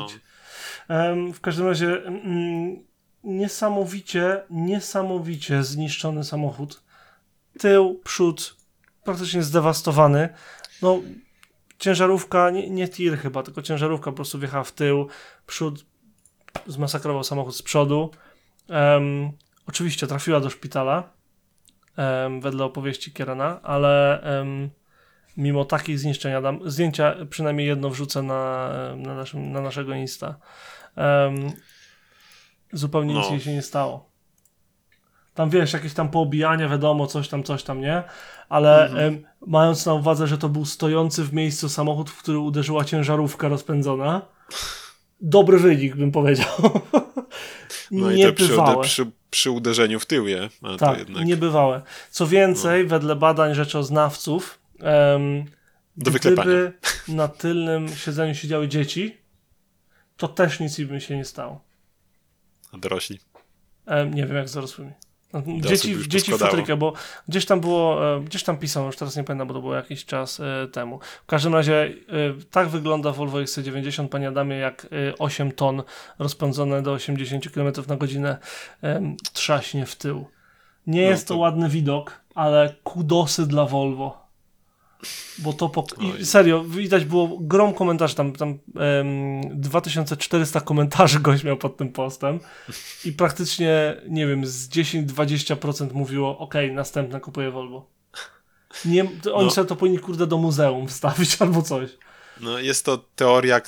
no. 0.88 0.96
Em, 0.96 1.32
w 1.32 1.40
każdym 1.40 1.66
razie 1.66 2.06
mm, 2.06 2.84
niesamowicie, 3.24 4.42
niesamowicie 4.50 5.62
zniszczony 5.64 6.24
samochód. 6.24 6.82
Tył, 7.58 8.00
przód 8.04 8.56
praktycznie 9.04 9.42
zdewastowany. 9.42 10.28
No, 10.82 11.00
ciężarówka, 11.78 12.50
nie, 12.50 12.70
nie 12.70 12.88
tir 12.88 13.18
chyba, 13.18 13.42
tylko 13.42 13.62
ciężarówka 13.62 14.10
po 14.10 14.16
prostu 14.16 14.38
wjechała 14.38 14.64
w 14.64 14.72
tył, 14.72 15.08
przód 15.46 15.84
zmasakrował 16.66 17.24
samochód 17.24 17.56
z 17.56 17.62
przodu. 17.62 18.10
Em, 18.68 19.32
oczywiście 19.68 20.06
trafiła 20.06 20.40
do 20.40 20.50
szpitala, 20.50 21.10
em, 21.96 22.40
wedle 22.40 22.64
opowieści 22.64 23.12
Kierana, 23.12 23.60
ale 23.62 24.20
em, 24.22 24.70
mimo 25.36 25.64
takich 25.64 25.98
zniszczeń, 25.98 26.34
Adam, 26.34 26.70
zdjęcia 26.70 27.14
przynajmniej 27.30 27.66
jedno 27.66 27.90
wrzucę 27.90 28.22
na, 28.22 28.68
na, 28.96 29.14
naszym, 29.14 29.52
na 29.52 29.60
naszego 29.60 29.94
Insta. 29.94 30.34
Em, 30.96 31.52
zupełnie 32.72 33.14
nic 33.14 33.24
No. 33.26 33.30
jej 33.30 33.40
się 33.40 33.52
nie 33.52 33.62
stało. 33.62 34.12
Tam 35.34 35.50
wiesz, 35.50 35.72
jakieś 35.72 35.94
tam 35.94 36.08
poobijania, 36.08 36.68
wiadomo, 36.68 37.06
coś 37.06 37.28
tam, 37.28 37.42
coś 37.42 37.62
tam, 37.62 37.80
nie? 37.80 38.02
Ale 38.48 38.84
Mhm. 38.84 39.04
em, 39.14 39.24
mając 39.46 39.86
na 39.86 39.94
uwadze, 39.94 40.26
że 40.26 40.38
to 40.38 40.48
był 40.48 40.64
stojący 40.64 41.24
w 41.24 41.32
miejscu 41.32 41.68
samochód, 41.68 42.10
w 42.10 42.22
który 42.22 42.38
uderzyła 42.38 42.84
ciężarówka 42.84 43.48
rozpędzona, 43.48 44.22
dobry 45.22 45.58
wynik, 45.58 45.96
bym 45.96 46.12
powiedział. 46.12 46.46
No 47.90 48.10
i 48.10 48.22
to 48.22 48.32
przy, 48.32 48.56
przy, 48.82 49.10
przy 49.30 49.50
uderzeniu 49.50 50.00
w 50.00 50.06
tył, 50.06 50.28
je. 50.28 50.48
A 50.62 50.76
Tak, 50.76 50.98
jednak 50.98 51.24
niebywałe. 51.24 51.82
Co 52.10 52.26
więcej, 52.26 52.86
wedle 52.86 53.16
badań 53.16 53.54
rzeczoznawców, 53.54 54.58
em, 54.80 55.44
Do 55.96 56.10
wyklepania. 56.10 56.42
gdyby 56.44 56.72
na 57.08 57.28
tylnym 57.28 57.88
siedzeniu 57.88 58.34
siedziały 58.34 58.68
dzieci, 58.68 59.16
to 60.16 60.28
też 60.28 60.60
nic 60.60 60.78
im 60.78 61.00
się 61.00 61.16
nie 61.16 61.24
stało. 61.24 61.64
a 62.72 62.78
dorośli. 62.78 63.18
Em, 63.86 64.14
nie 64.14 64.26
wiem, 64.26 64.36
jak 64.36 64.48
z 64.48 64.52
dorosłymi. 64.54 64.92
No, 65.32 65.42
Dzieci, 65.60 65.96
dzieci 66.08 66.32
w 66.32 66.38
futrykę, 66.38 66.76
bo 66.76 66.92
gdzieś 67.28 67.46
tam 67.46 67.60
było, 67.60 68.16
e, 68.16 68.20
gdzieś 68.20 68.42
tam 68.42 68.56
pisał, 68.56 68.86
już 68.86 68.96
teraz 68.96 69.16
nie 69.16 69.24
pamiętam, 69.24 69.48
bo 69.48 69.54
to 69.54 69.60
było 69.60 69.74
jakiś 69.74 70.04
czas 70.04 70.40
e, 70.40 70.68
temu. 70.72 70.98
W 71.22 71.26
każdym 71.26 71.54
razie 71.54 71.82
e, 71.84 71.92
tak 72.50 72.68
wygląda 72.68 73.12
Volvo 73.12 73.38
XC90, 73.38 74.08
panie 74.08 74.28
Adamie, 74.28 74.56
jak 74.56 74.86
e, 75.10 75.18
8 75.18 75.52
ton 75.52 75.82
rozpędzone 76.18 76.82
do 76.82 76.92
80 76.92 77.50
km 77.50 77.72
na 77.88 77.96
godzinę 77.96 78.38
trzaśnie 79.32 79.86
w 79.86 79.96
tył. 79.96 80.26
Nie 80.86 81.02
No 81.04 81.10
jest 81.10 81.28
to 81.28 81.34
to- 81.34 81.40
ładny 81.40 81.68
widok, 81.68 82.20
ale 82.34 82.74
kudosy 82.84 83.46
dla 83.46 83.64
Volvo. 83.66 84.21
Bo 85.38 85.52
to 85.52 85.68
po... 85.68 85.84
Serio, 86.24 86.64
widać 86.64 87.04
było 87.04 87.38
grom 87.40 87.74
komentarzy, 87.74 88.14
tam, 88.14 88.32
tam 88.32 88.58
em, 88.76 89.60
2400 89.60 90.60
komentarzy 90.60 91.20
gość 91.20 91.44
miał 91.44 91.56
pod 91.56 91.76
tym 91.76 91.92
postem 91.92 92.40
i 93.04 93.12
praktycznie, 93.12 93.96
nie 94.08 94.26
wiem, 94.26 94.46
z 94.46 94.68
10-20% 94.68 95.92
mówiło, 95.92 96.38
ok, 96.38 96.54
następne 96.72 97.20
kupuję 97.20 97.50
Volvo. 97.50 97.86
Nie, 98.84 99.04
oni 99.32 99.44
No. 99.44 99.50
sobie 99.50 99.68
to 99.68 99.76
powinni, 99.76 99.98
kurde, 99.98 100.26
do 100.26 100.36
muzeum 100.38 100.88
wstawić 100.88 101.36
albo 101.42 101.62
coś. 101.62 101.90
No 102.40 102.58
jest 102.58 102.84
to 102.84 102.98
teoria, 103.16 103.60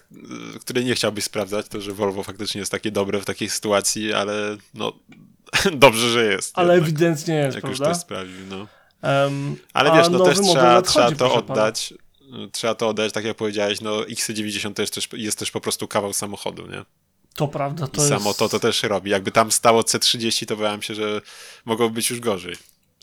której 0.61 0.85
nie 0.85 0.95
chciałbyś 0.95 1.25
sprawdzać, 1.25 1.69
to 1.69 1.81
że 1.81 1.93
Volvo 1.93 2.23
faktycznie 2.23 2.59
jest 2.59 2.73
takie 2.73 2.91
dobre 2.91 3.21
w 3.21 3.25
takiej 3.25 3.49
sytuacji, 3.49 4.12
ale 4.12 4.57
no 4.75 4.93
dobrze, 5.73 6.09
że 6.11 6.25
jest. 6.25 6.59
Ale 6.59 6.75
jednak, 6.75 6.88
ewidentnie 6.88 7.35
jest, 7.35 7.55
Jak 7.55 7.64
już 7.64 7.79
prawda? 7.79 7.95
to 7.95 8.00
sprawdził, 8.00 8.47
no. 8.50 8.67
Em, 9.04 9.56
Ale 9.73 9.92
wiesz, 9.92 10.08
no 10.08 10.25
też 10.25 10.38
trzeba, 10.40 10.82
trzeba 10.82 11.11
to 11.11 11.16
proszę 11.16 11.42
pana. 11.42 11.52
oddać. 11.52 11.94
Trzeba 12.52 12.75
to 12.75 12.88
oddać, 12.88 13.12
tak 13.12 13.25
jak 13.25 13.37
powiedziałeś, 13.37 13.80
no 13.80 14.00
XC90 14.00 14.75
to 14.75 14.82
jest 14.82 14.94
też, 14.94 15.08
jest 15.12 15.38
też 15.38 15.50
po 15.50 15.61
prostu 15.61 15.88
kawał 15.88 16.12
samochodu, 16.12 16.66
nie? 16.66 16.84
To 17.34 17.49
prawda, 17.49 17.87
I 17.87 17.88
to 17.90 18.00
jest... 18.00 18.08
samo 18.08 18.34
to 18.34 18.49
to 18.49 18.61
też 18.61 18.82
robi. 18.82 19.11
Jakby 19.11 19.30
tam 19.30 19.52
stało 19.52 19.80
C30, 19.82 20.46
to 20.46 20.56
bałem 20.56 20.82
się, 20.82 20.94
że 20.94 21.20
mogłoby 21.64 21.94
być 21.94 22.11
już 22.11 22.20
gorzej. 22.20 22.54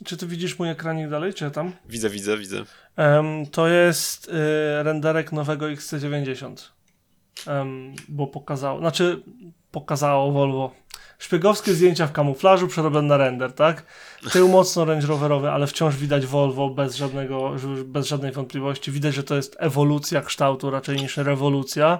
Czy 0.05 0.17
ty 0.17 0.27
widzisz 0.27 0.59
mój 0.59 0.69
ekranik 0.69 1.09
dalej, 1.09 1.33
czy 1.33 1.51
tam? 1.51 1.71
Widzę, 1.89 2.09
widzę, 2.09 2.37
widzę. 2.37 2.63
Em, 2.95 3.45
to 3.45 3.67
jest 3.67 4.27
y, 4.27 4.31
renderek 4.83 5.31
nowego 5.31 5.65
XC90. 5.65 6.55
Em, 7.47 7.95
bo 8.09 8.27
pokazało, 8.27 8.79
znaczy 8.79 9.23
pokazało 9.71 10.31
Volvo. 10.31 10.73
Szpiegowskie 11.21 11.73
zdjęcia 11.73 12.07
w 12.07 12.11
kamuflażu 12.11 12.67
przerobione 12.67 13.07
na 13.07 13.17
render, 13.17 13.53
tak? 13.53 13.85
Tył 14.31 14.49
mocno 14.49 14.85
Range 14.85 15.07
Roverowy, 15.07 15.49
ale 15.49 15.67
wciąż 15.67 15.95
widać 15.95 16.25
Volvo 16.25 16.69
bez, 16.69 16.95
żadnego, 16.95 17.55
bez 17.85 18.07
żadnej 18.07 18.31
wątpliwości. 18.31 18.91
Widać, 18.91 19.15
że 19.15 19.23
to 19.23 19.35
jest 19.35 19.55
ewolucja 19.59 20.21
kształtu 20.21 20.69
raczej 20.69 20.97
niż 20.97 21.17
rewolucja. 21.17 21.99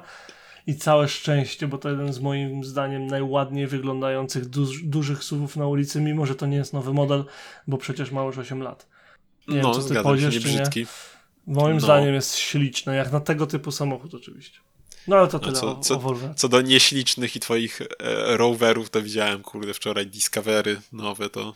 I 0.68 0.76
całe 0.76 1.08
szczęście, 1.08 1.68
bo 1.68 1.78
to 1.78 1.90
jeden 1.90 2.14
z 2.14 2.20
moim 2.20 2.64
zdaniem 2.64 3.08
najładniej 3.08 3.68
wyglądających 3.68 4.46
duż, 4.46 4.84
dużych 4.84 5.24
SUVów 5.24 5.58
na 5.58 5.68
ulicy, 5.68 6.02
mimo 6.02 6.26
że 6.26 6.36
to 6.36 6.46
nie 6.46 6.58
jest 6.58 6.74
nowy 6.74 6.94
model, 6.94 7.26
bo 7.68 7.78
przecież 7.78 8.12
ma 8.12 8.24
już 8.24 8.38
8 8.38 8.62
lat. 8.62 8.88
Nie 9.48 9.56
wiem, 9.56 9.64
no, 9.64 9.74
co 9.74 9.82
ty 9.88 9.94
nie 9.94 10.20
czy 10.20 10.24
nie. 10.24 10.30
brzydki. 10.40 10.86
Moim 11.48 11.76
No. 11.76 11.82
zdaniem 11.82 12.14
jest 12.14 12.36
śliczne, 12.38 12.96
jak 12.96 13.12
na 13.12 13.20
tego 13.20 13.48
typu 13.48 13.72
samochód 13.72 14.14
oczywiście. 14.14 14.60
No 15.08 15.16
ale 15.16 15.28
to 15.28 15.40
tyle 15.40 15.54
co- 15.54 15.72
o, 15.80 15.82
co- 15.82 15.96
o. 15.96 16.34
Co 16.36 16.50
do 16.50 16.62
nieślicznych 16.62 17.36
i 17.36 17.40
twoich 17.40 17.82
e, 17.82 17.88
rowerów, 18.38 18.90
to 18.90 19.02
widziałem, 19.02 19.42
kurde, 19.44 19.74
wczoraj 19.74 20.08
Discovery 20.08 20.82
nowe, 20.94 21.30
to 21.30 21.54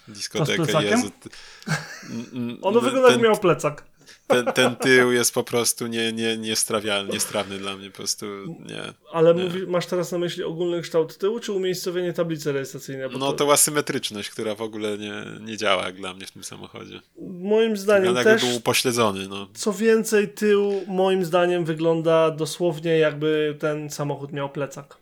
plecakiem? 0.65 0.91
Jezu, 0.91 1.11
ty- 1.19 1.29
N- 2.09 2.25
n- 2.33 2.57
Ono 2.61 2.71
no, 2.75 2.81
wygląda 2.81 3.11
jak 3.11 3.21
miał 3.21 3.37
plecak. 3.37 3.83
Ten, 4.27 4.46
ten 4.46 4.75
tył 4.75 5.12
jest 5.12 5.34
po 5.34 5.44
prostu 5.44 5.88
nie, 5.88 6.13
nie, 6.13 6.38
niestrawialny, 6.38 7.13
niestrawny 7.13 7.58
dla 7.58 7.77
mnie, 7.77 7.89
po 7.89 7.98
prostu 7.98 8.25
nie. 8.60 8.82
Ale 9.12 9.36
Nie. 9.36 9.44
mówi, 9.44 9.67
masz 9.67 9.86
teraz 9.86 10.12
na 10.12 10.17
myśli 10.17 10.44
ogólny 10.44 10.82
kształt 10.82 11.17
tyłu, 11.17 11.39
czy 11.39 11.51
umiejscowienie 11.51 12.13
tablicy 12.13 12.51
rejestracyjnej? 12.51 13.10
No 13.12 13.20
to, 13.20 13.34
to 13.34 13.53
asymetryczność, 13.53 14.29
która 14.29 14.55
w 14.55 14.62
ogóle 14.62 14.98
nie, 14.98 15.13
nie 15.41 15.58
działa 15.58 15.86
jak 15.86 15.96
dla 15.96 16.13
mnie 16.13 16.25
w 16.25 16.32
tym 16.32 16.44
samochodzie. 16.44 17.01
Moim 17.29 17.77
zdaniem 17.77 18.05
Wygląda 18.15 18.24
też, 18.24 18.41
był 18.46 18.55
upośledzony, 18.55 19.27
no. 19.27 19.48
co 19.53 19.74
więcej, 19.74 20.29
tył 20.29 20.72
moim 20.88 21.25
zdaniem 21.25 21.65
wygląda 21.65 22.32
dosłownie 22.32 22.98
jakby 22.98 23.58
ten 23.60 23.89
samochód 23.89 24.32
miał 24.32 24.50
plecak. 24.50 24.98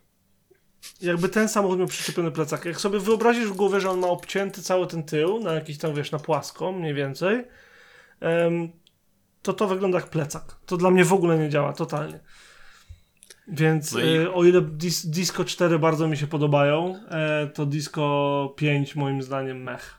Jakby 1.02 1.30
ten 1.30 1.50
samochód 1.50 1.80
miał 1.80 1.88
przyczepiony 1.88 2.32
plecak. 2.32 2.66
Jak 2.66 2.82
sobie 2.82 3.00
wyobrazisz 3.00 3.48
w 3.48 3.54
głowie, 3.54 3.80
że 3.80 3.90
on 3.90 4.00
ma 4.00 4.08
obcięty 4.08 4.62
cały 4.62 4.88
ten 4.88 5.04
tył, 5.04 5.40
na 5.40 5.54
jakiś 5.54 5.78
tam, 5.78 5.96
wiesz, 5.96 6.12
na 6.12 6.20
płasko 6.20 6.72
mniej 6.72 6.94
więcej, 6.94 7.44
em, 8.20 8.72
to 9.44 9.54
to 9.54 9.68
wygląda 9.68 10.00
jak 10.00 10.10
plecak. 10.10 10.56
To 10.66 10.78
dla 10.78 10.92
mnie 10.92 11.06
w 11.06 11.14
ogóle 11.14 11.38
nie 11.40 11.50
działa, 11.50 11.74
totalnie. 11.74 12.20
Więc 13.48 13.92
No 13.92 14.00
i- 14.00 14.18
e, 14.18 14.34
o 14.34 14.44
ile 14.44 14.62
dis, 14.62 15.06
Disco 15.06 15.46
4 15.46 15.80
bardzo 15.80 16.08
mi 16.08 16.18
się 16.18 16.28
podobają, 16.28 17.00
e, 17.10 17.48
to 17.48 17.66
Disco 17.66 18.54
5 18.58 18.96
moim 18.96 19.22
zdaniem 19.24 19.64
mech. 19.64 19.96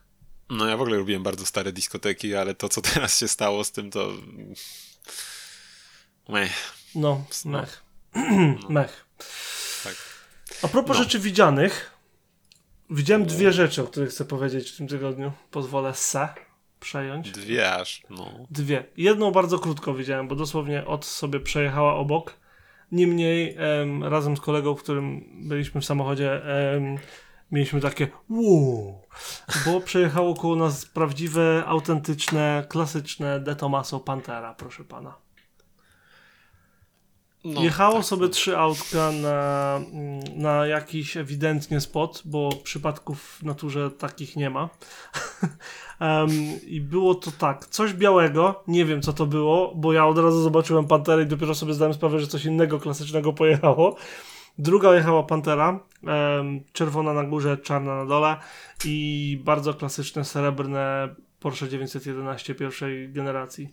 No 0.50 0.66
ja 0.68 0.76
w 0.76 0.80
ogóle 0.80 0.96
lubiłem 0.96 1.22
bardzo 1.22 1.46
stare 1.46 1.72
dyskoteki, 1.72 2.34
ale 2.34 2.54
to 2.54 2.68
co 2.68 2.82
teraz 2.82 3.18
się 3.18 3.28
stało 3.28 3.64
z 3.64 3.72
tym 3.72 3.90
to... 3.90 4.08
Meh. 6.28 6.52
No, 6.94 7.24
No. 7.44 7.50
mech. 7.60 7.82
mech. 8.68 9.04
Tak. 9.84 9.94
A 10.62 10.68
propos 10.68 10.96
No. 10.96 11.02
rzeczy 11.04 11.18
widzianych, 11.18 11.90
widziałem 12.90 13.26
dwie 13.26 13.52
rzeczy, 13.52 13.82
o 13.82 13.86
których 13.86 14.10
chcę 14.10 14.24
powiedzieć 14.24 14.70
w 14.70 14.76
tym 14.76 14.88
tygodniu. 14.88 15.32
Pozwolę 15.50 15.94
se 15.94 16.28
przejąć. 16.84 17.30
Dwie 17.30 17.74
aż, 17.74 18.02
no. 18.10 18.30
Dwie. 18.50 18.84
Jedną 18.96 19.30
bardzo 19.30 19.58
krótko 19.58 19.94
widziałem, 19.94 20.28
bo 20.28 20.34
dosłownie 20.34 20.86
od 20.86 21.04
sobie 21.04 21.40
przejechała 21.40 21.94
obok. 21.94 22.36
Niemniej 22.92 23.56
em, 23.58 24.04
razem 24.04 24.36
z 24.36 24.40
kolegą, 24.40 24.74
w 24.74 24.82
którym 24.82 25.24
byliśmy 25.48 25.80
w 25.80 25.84
samochodzie, 25.84 26.44
em, 26.44 26.98
mieliśmy 27.52 27.80
takie 27.80 28.08
wow, 28.30 29.00
bo 29.66 29.80
przejechało 29.80 30.34
koło 30.34 30.56
nas 30.56 30.86
prawdziwe, 30.86 31.64
autentyczne, 31.66 32.66
klasyczne 32.68 33.40
De 33.40 33.56
Tomaso 33.56 34.00
Pantera, 34.00 34.54
proszę 34.54 34.84
pana. 34.84 35.23
No 37.44 37.62
Jechało 37.62 37.94
tak, 37.94 38.04
sobie 38.04 38.22
no. 38.22 38.28
trzy 38.28 38.58
autka 38.58 39.12
na, 39.12 39.80
na 40.36 40.66
jakiś 40.66 41.16
ewidentnie 41.16 41.80
spot, 41.80 42.22
bo 42.24 42.48
przypadków 42.62 43.20
w 43.20 43.42
naturze 43.42 43.90
takich 43.90 44.36
nie 44.36 44.50
ma. 44.50 44.68
Em, 46.00 46.30
I 46.66 46.80
było 46.80 47.14
to 47.14 47.30
tak, 47.30 47.66
coś 47.66 47.92
białego, 47.92 48.64
nie 48.68 48.84
wiem 48.84 49.02
co 49.02 49.12
to 49.12 49.26
było, 49.26 49.72
bo 49.74 49.92
ja 49.92 50.06
od 50.06 50.18
razu 50.18 50.42
zobaczyłem 50.42 50.86
Panterę 50.86 51.22
i 51.22 51.26
dopiero 51.26 51.54
sobie 51.54 51.74
zdałem 51.74 51.94
sprawę, 51.94 52.20
że 52.20 52.26
coś 52.26 52.44
innego 52.44 52.80
klasycznego 52.80 53.32
pojechało. 53.32 53.96
Druga 54.58 54.94
jechała 54.94 55.22
Pantera, 55.22 55.80
em, 56.06 56.60
czerwona 56.72 57.12
na 57.12 57.24
górze, 57.24 57.58
czarna 57.58 57.96
na 57.96 58.06
dole 58.06 58.36
i 58.84 59.40
bardzo 59.44 59.74
klasyczne, 59.74 60.24
srebrne 60.24 61.14
Porsche 61.40 61.68
911 61.68 62.54
pierwszej 62.54 63.12
generacji. 63.12 63.68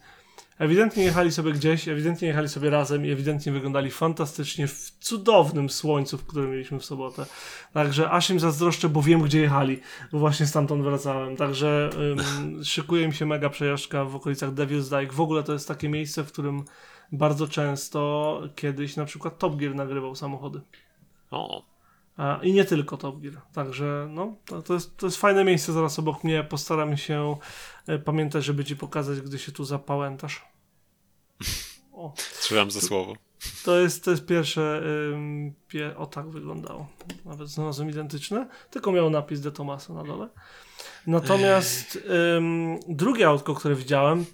Ewidentnie 0.59 1.03
jechali 1.03 1.31
sobie 1.31 1.51
gdzieś, 1.51 1.87
ewidentnie 1.87 2.27
jechali 2.27 2.49
sobie 2.49 2.69
razem 2.69 3.05
i 3.05 3.09
ewidentnie 3.09 3.51
wyglądali 3.51 3.91
fantastycznie 3.91 4.67
w 4.67 4.91
cudownym 4.99 5.69
słońcu, 5.69 6.17
w 6.17 6.25
którym 6.25 6.51
mieliśmy 6.51 6.79
w 6.79 6.85
sobotę. 6.85 7.25
Także 7.73 8.09
aż 8.09 8.29
im 8.29 8.39
zazdroszczę, 8.39 8.89
bo 8.89 9.01
wiem 9.01 9.21
gdzie 9.21 9.41
jechali, 9.41 9.79
bo 10.11 10.19
właśnie 10.19 10.45
stamtąd 10.45 10.83
wracałem. 10.83 11.37
Także 11.37 11.89
ym, 12.11 12.63
szykuje 12.73 13.07
mi 13.07 13.13
się 13.13 13.25
mega 13.25 13.49
przejażdżka 13.49 14.05
w 14.05 14.15
okolicach 14.15 14.53
Devil's 14.53 14.99
Dyke. 14.99 15.15
W 15.15 15.21
ogóle 15.21 15.43
to 15.43 15.53
jest 15.53 15.67
takie 15.67 15.89
miejsce, 15.89 16.23
w 16.23 16.31
którym 16.31 16.63
bardzo 17.11 17.47
często 17.47 18.41
kiedyś 18.55 18.95
na 18.95 19.05
przykład 19.05 19.37
Top 19.37 19.55
Gear 19.55 19.75
nagrywał 19.75 20.15
samochody. 20.15 20.61
O, 21.31 21.70
I 22.41 22.53
nie 22.53 22.65
tylko 22.65 22.97
Top 22.97 23.19
Gear. 23.19 23.41
Także 23.53 24.07
no, 24.09 24.35
to, 24.45 24.61
to, 24.61 24.73
jest, 24.73 24.97
to 24.97 25.07
jest 25.07 25.17
fajne 25.17 25.43
miejsce 25.43 25.73
zaraz 25.73 25.99
obok 25.99 26.23
mnie. 26.23 26.43
Postaram 26.43 26.97
się 26.97 27.37
e, 27.87 27.99
pamiętać, 27.99 28.43
żeby 28.43 28.65
ci 28.65 28.75
pokazać, 28.75 29.21
gdy 29.21 29.39
się 29.39 29.51
tu 29.51 29.63
zapałętasz. 29.63 30.45
O, 31.93 32.13
trzymam 32.39 32.71
za 32.71 32.81
słowo. 32.81 33.13
to 33.65 33.79
jest, 33.79 34.05
to 34.05 34.11
jest 34.11 34.25
pierwsze. 34.25 34.81
Ym, 35.13 35.53
pie, 35.67 35.97
o 35.97 36.05
tak 36.05 36.29
wyglądało. 36.29 36.87
Nawet 37.25 37.49
znalazłem 37.49 37.89
identyczne, 37.89 38.47
tylko 38.69 38.91
miał 38.91 39.09
napis 39.09 39.39
De 39.39 39.51
Tomaso 39.51 39.93
na 39.93 40.03
dole. 40.03 40.29
Natomiast 41.07 41.99
ym, 42.37 42.79
drugie 42.87 43.27
autko, 43.27 43.55
które 43.55 43.75
widziałem, 43.75 44.25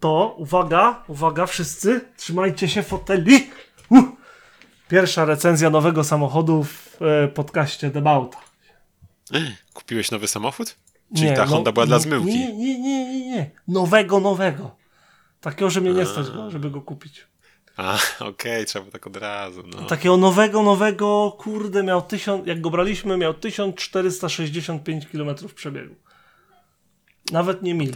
to 0.00 0.34
uwaga, 0.38 1.04
uwaga, 1.08 1.46
wszyscy, 1.46 2.00
trzymajcie 2.16 2.68
się 2.68 2.82
foteli. 2.82 3.50
Uh! 3.90 4.17
Pierwsza 4.88 5.24
recenzja 5.24 5.70
nowego 5.70 6.04
samochodu 6.04 6.64
w 6.64 7.02
e, 7.02 7.28
podcaście 7.28 7.90
Debauta. 7.90 8.38
Kupiłeś 9.74 10.10
nowy 10.10 10.28
samochód? 10.28 10.76
Czyli 11.16 11.36
ta 11.36 11.46
Honda 11.46 11.68
no, 11.68 11.72
była 11.72 11.86
dla 11.86 11.96
no, 11.96 12.02
zmyłki. 12.02 12.38
Nie, 12.38 12.52
nie, 12.52 12.80
nie, 12.80 13.04
nie, 13.04 13.30
nie. 13.30 13.50
Nowego, 13.68 14.20
nowego. 14.20 14.76
Takiego, 15.40 15.70
że 15.70 15.80
mnie 15.80 15.92
nie 15.92 16.06
stać 16.06 16.30
go, 16.30 16.50
żeby 16.50 16.70
go 16.70 16.80
kupić. 16.80 17.26
A, 17.76 17.98
okej, 18.30 18.66
trzeba 18.66 18.90
tak 18.90 19.06
od 19.06 19.16
razu, 19.16 19.62
no. 19.66 19.82
Takiego 19.82 20.16
nowego, 20.16 20.62
nowego, 20.62 21.36
kurde, 21.38 21.82
miał 21.82 22.02
1000, 22.02 22.46
jak 22.46 22.60
go 22.60 22.70
braliśmy, 22.70 23.16
miał 23.16 23.34
1465 23.34 25.06
km 25.06 25.34
przebiegu. 25.54 25.94
Nawet 27.32 27.62
nie 27.62 27.74
mil. 27.74 27.94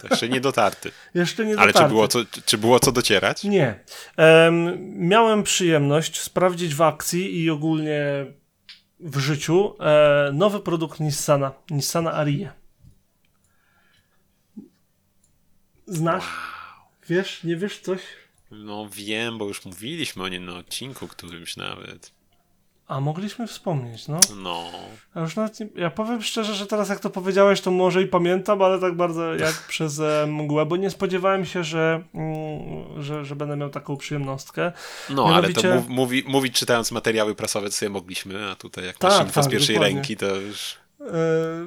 To 0.00 0.08
jeszcze 0.10 0.28
nie 0.28 0.40
dotarty. 0.40 0.92
Jeszcze 1.14 1.46
nie 1.46 1.58
Ale 1.58 1.66
czy 1.66 1.72
dotarty. 1.72 1.88
było, 1.94 2.08
co, 2.08 2.18
czy 2.46 2.58
było 2.58 2.80
co 2.80 2.92
docierać? 2.92 3.44
Nie. 3.44 3.84
Em, 4.16 4.78
miałem 5.08 5.42
przyjemność 5.42 6.20
sprawdzić 6.20 6.74
w 6.74 6.82
akcji 6.82 7.42
i 7.42 7.50
ogólnie 7.50 8.00
w 9.00 9.18
życiu 9.18 9.74
e, 9.80 10.30
nowy 10.32 10.60
produkt 10.60 11.00
Nissana. 11.00 11.52
Nissana 11.70 12.12
Ariya. 12.12 12.48
Znasz? 15.86 16.24
Wiesz? 17.08 17.44
Nie 17.44 17.56
wiesz 17.56 17.78
coś? 17.80 18.00
No 18.50 18.88
wiem, 18.92 19.38
bo 19.38 19.44
już 19.48 19.64
mówiliśmy 19.64 20.22
o 20.22 20.28
nim 20.28 20.44
na 20.44 20.54
odcinku 20.56 21.08
którymś 21.08 21.56
nawet. 21.56 22.12
A 22.88 23.00
mogliśmy 23.00 23.46
wspomnieć, 23.46 24.08
no. 24.08 24.20
No. 24.42 24.64
A 25.14 25.20
już 25.20 25.36
nawet 25.36 25.60
nie, 25.60 25.68
ja 25.74 25.90
powiem 25.90 26.22
szczerze, 26.22 26.54
że 26.54 26.66
teraz 26.66 26.88
jak 26.88 27.00
to 27.00 27.10
powiedziałeś, 27.10 27.60
to 27.60 27.70
może 27.70 28.02
i 28.02 28.06
pamiętam, 28.06 28.62
ale 28.62 28.78
tak 28.80 28.96
bardzo 28.96 29.34
jak 29.34 29.54
przez 29.68 30.00
e, 30.00 30.26
mgłę, 30.28 30.66
bo 30.66 30.76
nie 30.76 30.90
spodziewałem 30.90 31.44
się, 31.44 31.64
że, 31.64 32.02
mm, 32.14 33.02
że, 33.02 33.24
że 33.24 33.36
będę 33.36 33.56
miał 33.56 33.70
taką 33.70 33.96
przyjemnostkę. 33.96 34.72
No, 35.10 35.24
ale 35.24 35.34
Mianowicie- 35.34 35.62
to 35.68 35.74
mów, 35.74 35.88
mówi, 35.88 36.24
mówić 36.26 36.54
czytając 36.54 36.92
materiały 36.92 37.34
prasowe 37.34 37.66
to 37.66 37.72
sobie 37.72 37.90
mogliśmy, 37.90 38.50
a 38.50 38.54
tutaj 38.54 38.86
jak 38.86 38.98
Tak, 38.98 39.10
masz 39.12 39.20
info 39.20 39.42
z 39.42 39.44
tak, 39.44 39.52
pierwszej 39.52 39.74
dokładnie. 39.76 39.94
ręki, 39.96 40.16
to 40.16 40.36
już... 40.36 40.76
E, 41.00 41.04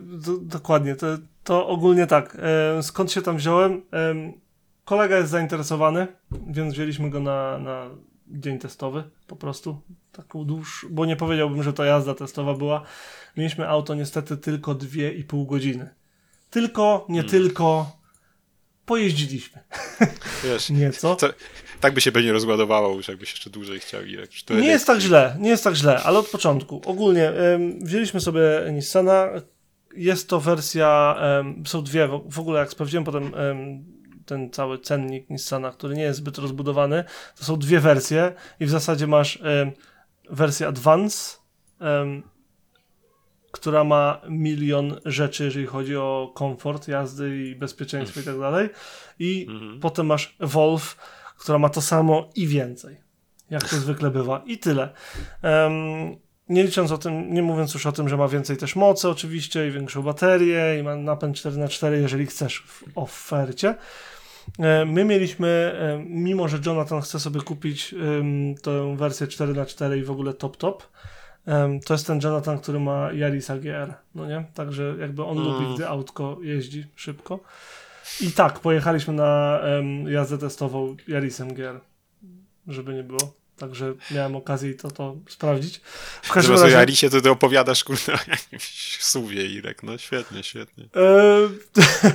do, 0.04 0.38
dokładnie, 0.38 0.96
to, 0.96 1.06
to 1.44 1.68
ogólnie 1.68 2.08
tak. 2.08 2.38
E, 2.78 2.84
skąd 2.84 3.12
się 3.12 3.22
tam 3.22 3.38
wziąłem? 3.38 3.82
E, 3.94 4.13
kolega 4.86 5.18
jest 5.18 5.32
zainteresowany, 5.32 6.08
więc 6.48 6.74
wzięliśmy 6.74 7.10
go 7.10 7.20
na, 7.20 7.58
na 7.58 7.86
dzień 8.28 8.60
testowy 8.60 9.04
po 9.28 9.36
prostu. 9.36 9.82
Taką 10.12 10.46
dłuższą, 10.46 10.88
bo 10.91 11.06
nie 11.06 11.15
powiedziałbym, 11.15 11.63
że 11.63 11.74
to 11.74 11.84
jazda 11.86 12.15
testowa 12.15 12.53
była. 12.53 12.84
Mieliśmy 13.38 13.68
auto 13.70 13.96
niestety 13.96 14.38
tylko 14.38 14.75
2,5 14.75 15.46
godziny. 15.48 15.89
Tylko, 16.50 17.06
nie 17.10 17.24
tylko. 17.24 17.91
Pojeździliśmy. 18.86 19.63
Wiesz, 20.44 20.70
Nieco. 20.70 21.15
to, 21.15 21.30
tak 21.80 21.94
by 21.94 22.01
się 22.01 22.12
pewnie 22.12 22.32
rozładowało 22.34 22.96
już, 22.96 23.08
jakbyś 23.08 23.32
jeszcze 23.32 23.50
dłużej 23.50 23.80
chciał. 23.80 24.01
To 24.46 24.53
Nie 24.53 24.68
jest 24.68 24.88
tak 24.88 25.00
źle, 25.00 25.36
nie 25.39 25.50
jest 25.50 25.63
tak 25.63 25.75
źle, 25.75 26.03
ale 26.03 26.20
od 26.20 26.30
początku. 26.30 26.82
Ogólnie 26.86 27.30
em, 27.30 27.86
wzięliśmy 27.86 28.20
sobie 28.22 28.41
Nissana. 28.72 29.27
Jest 29.96 30.30
to 30.30 30.39
wersja, 30.39 31.15
em, 31.39 31.63
są 31.68 31.84
dwie, 31.84 32.08
w- 32.25 32.39
ogóle 32.39 32.60
jak 32.60 32.72
sprawdziłem 32.72 33.03
potem 33.03 33.24
em, 33.36 33.86
ten 34.25 34.51
cały 34.51 34.80
cennik 34.80 35.30
Nissana, 35.30 35.72
który 35.72 35.96
nie 35.96 36.03
jest 36.03 36.20
zbyt 36.20 36.38
rozbudowany, 36.38 37.03
to 37.38 37.44
są 37.46 37.58
dwie 37.60 37.80
wersje 37.80 38.34
i 38.60 38.65
w 38.65 38.70
zasadzie 38.70 39.08
masz 39.08 39.39
wersję 40.32 40.68
Advance, 40.68 41.38
em, 41.80 42.24
która 43.52 43.84
ma 43.84 44.22
milion 44.30 45.00
rzeczy, 45.06 45.44
jeżeli 45.44 45.66
chodzi 45.66 45.96
o 45.98 46.32
komfort 46.36 46.88
jazdy 46.88 47.38
i 47.46 47.56
bezpieczeństwo 47.56 48.20
i 48.20 48.24
tak 48.24 48.40
dalej. 48.40 48.70
I 49.20 49.48
Mhm. 49.50 49.80
potem 49.80 50.06
masz 50.06 50.36
Evolve, 50.40 50.96
która 51.38 51.58
ma 51.58 51.70
to 51.70 51.82
samo 51.82 52.30
i 52.36 52.48
więcej. 52.48 52.98
Jak 53.50 53.70
to 53.70 53.76
zwykle 53.76 54.12
bywa. 54.12 54.42
I 54.46 54.58
tyle. 54.58 54.90
Em, 55.42 55.74
nie 56.50 56.64
licząc 56.64 56.92
o 56.92 56.98
tym, 56.98 57.34
nie 57.34 57.42
mówiąc 57.44 57.74
już 57.74 57.86
o 57.86 57.92
tym, 57.92 58.10
że 58.10 58.18
ma 58.18 58.28
więcej 58.28 58.58
też 58.58 58.76
mocy 58.76 59.10
oczywiście 59.10 59.68
i 59.68 59.72
większą 59.72 60.02
baterię 60.02 60.80
i 60.80 60.84
ma 60.84 60.96
napęd 60.96 61.36
4x4, 61.38 61.92
jeżeli 61.92 62.26
chcesz 62.26 62.64
w 62.68 62.84
ofercie. 62.96 63.76
E, 64.60 64.86
My 64.86 65.05
mieliśmy, 65.05 65.48
e, 65.79 66.03
mimo 66.10 66.48
że 66.48 66.58
Jonathan 66.65 67.01
chce 67.01 67.20
sobie 67.20 67.41
kupić 67.41 67.96
tę 68.63 68.98
wersję 68.98 69.27
4x4 69.27 69.98
i 69.98 70.03
w 70.03 70.12
ogóle 70.12 70.34
top 70.34 70.58
top, 70.58 70.84
to 71.86 71.93
jest 71.93 72.08
ten 72.08 72.20
Jonathan, 72.24 72.60
który 72.60 72.79
ma 72.79 73.12
Yarisa 73.13 73.58
GR, 73.58 73.93
no 74.15 74.25
nie? 74.27 74.46
Także 74.53 74.96
jakby 75.00 75.24
on 75.25 75.38
Mm. 75.38 75.50
lubi, 75.50 75.75
gdy 75.75 75.88
autko 75.88 76.38
jeździ 76.41 76.86
szybko. 76.96 77.39
I 78.22 78.31
tak, 78.31 78.60
pojechaliśmy 78.60 79.13
na 79.13 79.60
jazdę 80.08 80.38
testową 80.38 80.96
Yarisem 81.08 81.53
GR, 81.53 81.79
żeby 82.67 82.94
nie 82.94 83.03
było. 83.03 83.33
Także 83.62 83.94
miałem 84.12 84.36
okazję 84.36 84.74
to, 84.74 84.92
to 84.92 85.16
sprawdzić. 85.30 85.82
W 86.22 86.32
każdym 86.32 86.56
razie... 86.56 86.70
Jarisie 86.70 87.10
to 87.10 87.22
ty 87.22 87.30
opowiadasz, 87.30 87.84
kurde, 87.84 88.14
o 88.14 88.18
jakimś 88.28 88.98
suwie, 89.00 89.46
Irek. 89.46 89.84
No 89.84 89.98
świetnie, 89.98 90.44
świetnie. 90.44 90.84
E... 90.96 91.50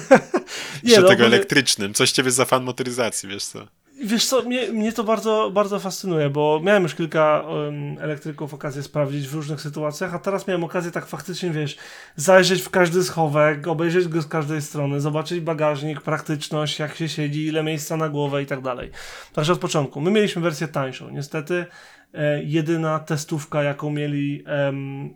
Jeszcze 0.82 1.02
no, 1.02 1.08
tego 1.08 1.24
ogólnie- 1.24 1.26
elektrycznym. 1.26 1.94
Coś 1.94 2.12
ciebie 2.12 2.30
za 2.30 2.44
fan 2.44 2.64
motoryzacji, 2.64 3.28
wiesz 3.28 3.44
co? 3.44 3.66
Wiesz 4.04 4.26
co, 4.26 4.42
mnie, 4.42 4.72
mnie 4.72 4.92
to 4.92 5.04
bardzo, 5.04 5.50
bardzo 5.54 5.78
fascynuje, 5.78 6.30
bo 6.30 6.60
miałem 6.62 6.82
już 6.82 6.94
kilka 6.94 7.44
em, 7.68 7.98
elektryków 8.00 8.54
okazję 8.54 8.82
sprawdzić 8.82 9.28
w 9.28 9.34
różnych 9.34 9.60
sytuacjach, 9.60 10.14
a 10.14 10.18
teraz 10.18 10.46
miałem 10.48 10.64
okazję 10.64 10.90
tak 10.90 11.06
faktycznie, 11.06 11.50
wiesz, 11.50 11.76
zajrzeć 12.16 12.62
w 12.62 12.70
każdy 12.70 13.04
schowek, 13.04 13.66
obejrzeć 13.66 14.08
go 14.08 14.22
z 14.22 14.26
każdej 14.26 14.62
strony, 14.62 15.00
zobaczyć 15.00 15.40
bagażnik, 15.40 16.00
praktyczność, 16.00 16.78
jak 16.78 16.94
się 16.94 17.08
siedzi, 17.08 17.46
ile 17.46 17.62
miejsca 17.62 17.96
na 17.96 18.08
głowę 18.08 18.42
i 18.42 18.46
tak 18.46 18.60
dalej. 18.60 18.90
Także 19.32 19.52
od 19.52 19.58
początku. 19.58 20.00
My 20.00 20.10
mieliśmy 20.10 20.42
wersję 20.42 20.68
tańszą. 20.68 21.10
Niestety 21.10 21.66
e, 22.14 22.42
jedyna 22.42 22.98
testówka, 22.98 23.62
jaką 23.62 23.90
mieli 23.90 24.42
em, 24.46 25.14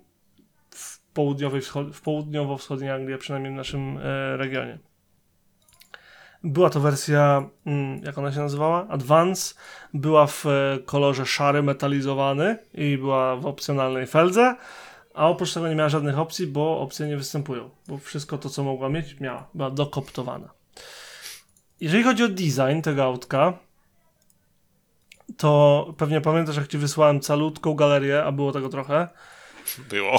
w, 0.71 1.01
południowej, 1.13 1.61
wschod- 1.61 1.93
w 1.93 2.01
południowo-wschodniej 2.01 2.91
Anglii, 2.91 3.19
przynajmniej 3.19 3.53
w 3.53 3.57
naszym 3.57 3.99
e, 3.99 4.37
regionie. 4.37 4.90
Była 6.45 6.71
to 6.71 6.81
wersja, 6.81 7.49
mm, 7.67 8.03
jak 8.05 8.19
ona 8.19 8.33
się 8.33 8.41
nazywała? 8.41 8.89
Advance. 8.89 9.55
Była 9.95 10.27
w 10.27 10.47
e, 10.47 10.79
kolorze 10.85 11.27
szary 11.27 11.63
metalizowany 11.63 12.59
i 12.75 12.99
była 12.99 13.37
w 13.37 13.47
opcjonalnej 13.47 14.07
feldze, 14.07 14.57
a 15.15 15.29
oprócz 15.29 15.55
tego 15.55 15.69
nie 15.69 15.75
miała 15.75 15.89
żadnych 15.89 16.19
opcji, 16.19 16.47
bo 16.47 16.81
opcje 16.81 17.07
nie 17.07 17.17
występują, 17.17 17.71
bo 17.89 17.99
wszystko 17.99 18.39
to, 18.39 18.51
co 18.51 18.65
mogła 18.65 18.89
mieć, 18.89 19.21
miała. 19.21 19.47
Była 19.55 19.71
dokoptowana. 19.71 20.51
Jeżeli 21.81 22.05
chodzi 22.05 22.25
o 22.25 22.29
design 22.29 22.81
tego 22.83 23.05
autka, 23.05 23.59
to 25.37 25.95
pewnie 25.99 26.21
pamiętasz, 26.21 26.57
jak 26.57 26.69
ci 26.69 26.79
wysłałem 26.79 27.21
calutką 27.21 27.75
galerię, 27.75 28.25
a 28.25 28.33
było 28.33 28.53
tego 28.53 28.69
trochę. 28.69 29.09
Było. 29.91 30.19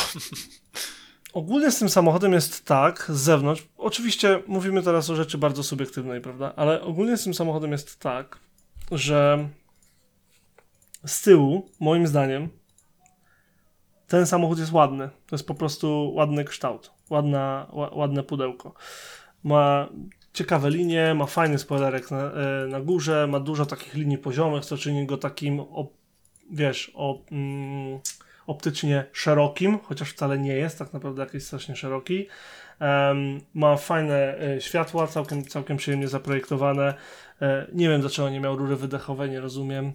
Ogólnie 1.33 1.71
z 1.71 1.79
tym 1.79 1.89
samochodem 1.89 2.33
jest 2.33 2.65
tak, 2.65 3.05
z 3.09 3.19
zewnątrz, 3.19 3.67
oczywiście 3.81 4.43
mówimy 4.47 4.83
teraz 4.83 5.09
o 5.09 5.15
rzeczy 5.15 5.37
bardzo 5.37 5.63
subiektywnej, 5.63 6.21
prawda, 6.21 6.53
ale 6.55 6.81
ogólnie 6.81 7.17
z 7.17 7.23
tym 7.23 7.33
samochodem 7.33 7.71
jest 7.71 7.99
tak, 7.99 8.39
że 8.91 9.49
z 11.05 11.21
tyłu, 11.21 11.69
moim 11.79 12.07
zdaniem, 12.07 12.49
ten 14.07 14.27
samochód 14.27 14.59
jest 14.59 14.71
ładny. 14.71 15.09
To 15.27 15.35
jest 15.35 15.47
po 15.47 15.55
prostu 15.55 16.11
ładny 16.15 16.43
kształt, 16.43 16.91
ładna, 17.09 17.67
ła, 17.71 17.89
ładne 17.93 18.23
pudełko. 18.23 18.73
Ma 19.43 19.89
ciekawe 20.33 20.69
linie, 20.69 21.13
ma 21.13 21.25
fajny 21.25 21.59
spoilerek 21.59 22.11
na, 22.11 22.31
e, 22.31 22.67
na 22.67 22.81
górze, 22.81 23.27
ma 23.27 23.39
dużo 23.39 23.65
takich 23.65 23.93
linii 23.93 24.17
poziomych, 24.17 24.65
co 24.65 24.77
czyni 24.77 25.05
go 25.05 25.17
takim, 25.17 25.59
op, 25.59 25.93
wiesz, 26.51 26.91
o, 26.95 27.21
mm, 27.31 27.99
optycznie 28.47 29.05
szerokim, 29.13 29.79
chociaż 29.79 30.11
wcale 30.11 30.39
nie 30.39 30.53
jest 30.53 30.79
tak 30.79 30.93
naprawdę 30.93 31.23
jakiś 31.23 31.43
strasznie 31.43 31.75
szeroki. 31.75 32.27
Ma 33.53 33.77
fajne 33.77 34.39
e, 34.39 34.61
światła, 34.61 35.07
całkiem, 35.07 35.45
całkiem 35.45 35.77
przyjemnie 35.77 36.07
zaprojektowane. 36.07 36.93
E, 37.41 37.67
nie 37.73 37.89
wiem, 37.89 38.01
dlaczego 38.01 38.29
nie 38.29 38.39
miał 38.39 38.55
rury 38.57 38.75
wydechowej, 38.75 39.29
nie 39.29 39.39
rozumiem. 39.39 39.93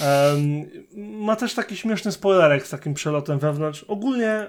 Em, 0.00 0.70
ma 0.96 1.36
też 1.36 1.54
taki 1.54 1.76
śmieszny 1.76 2.12
spoilerek 2.12 2.66
z 2.66 2.70
takim 2.70 2.94
przelotem 2.94 3.38
wewnątrz. 3.38 3.84
Ogólnie 3.84 4.46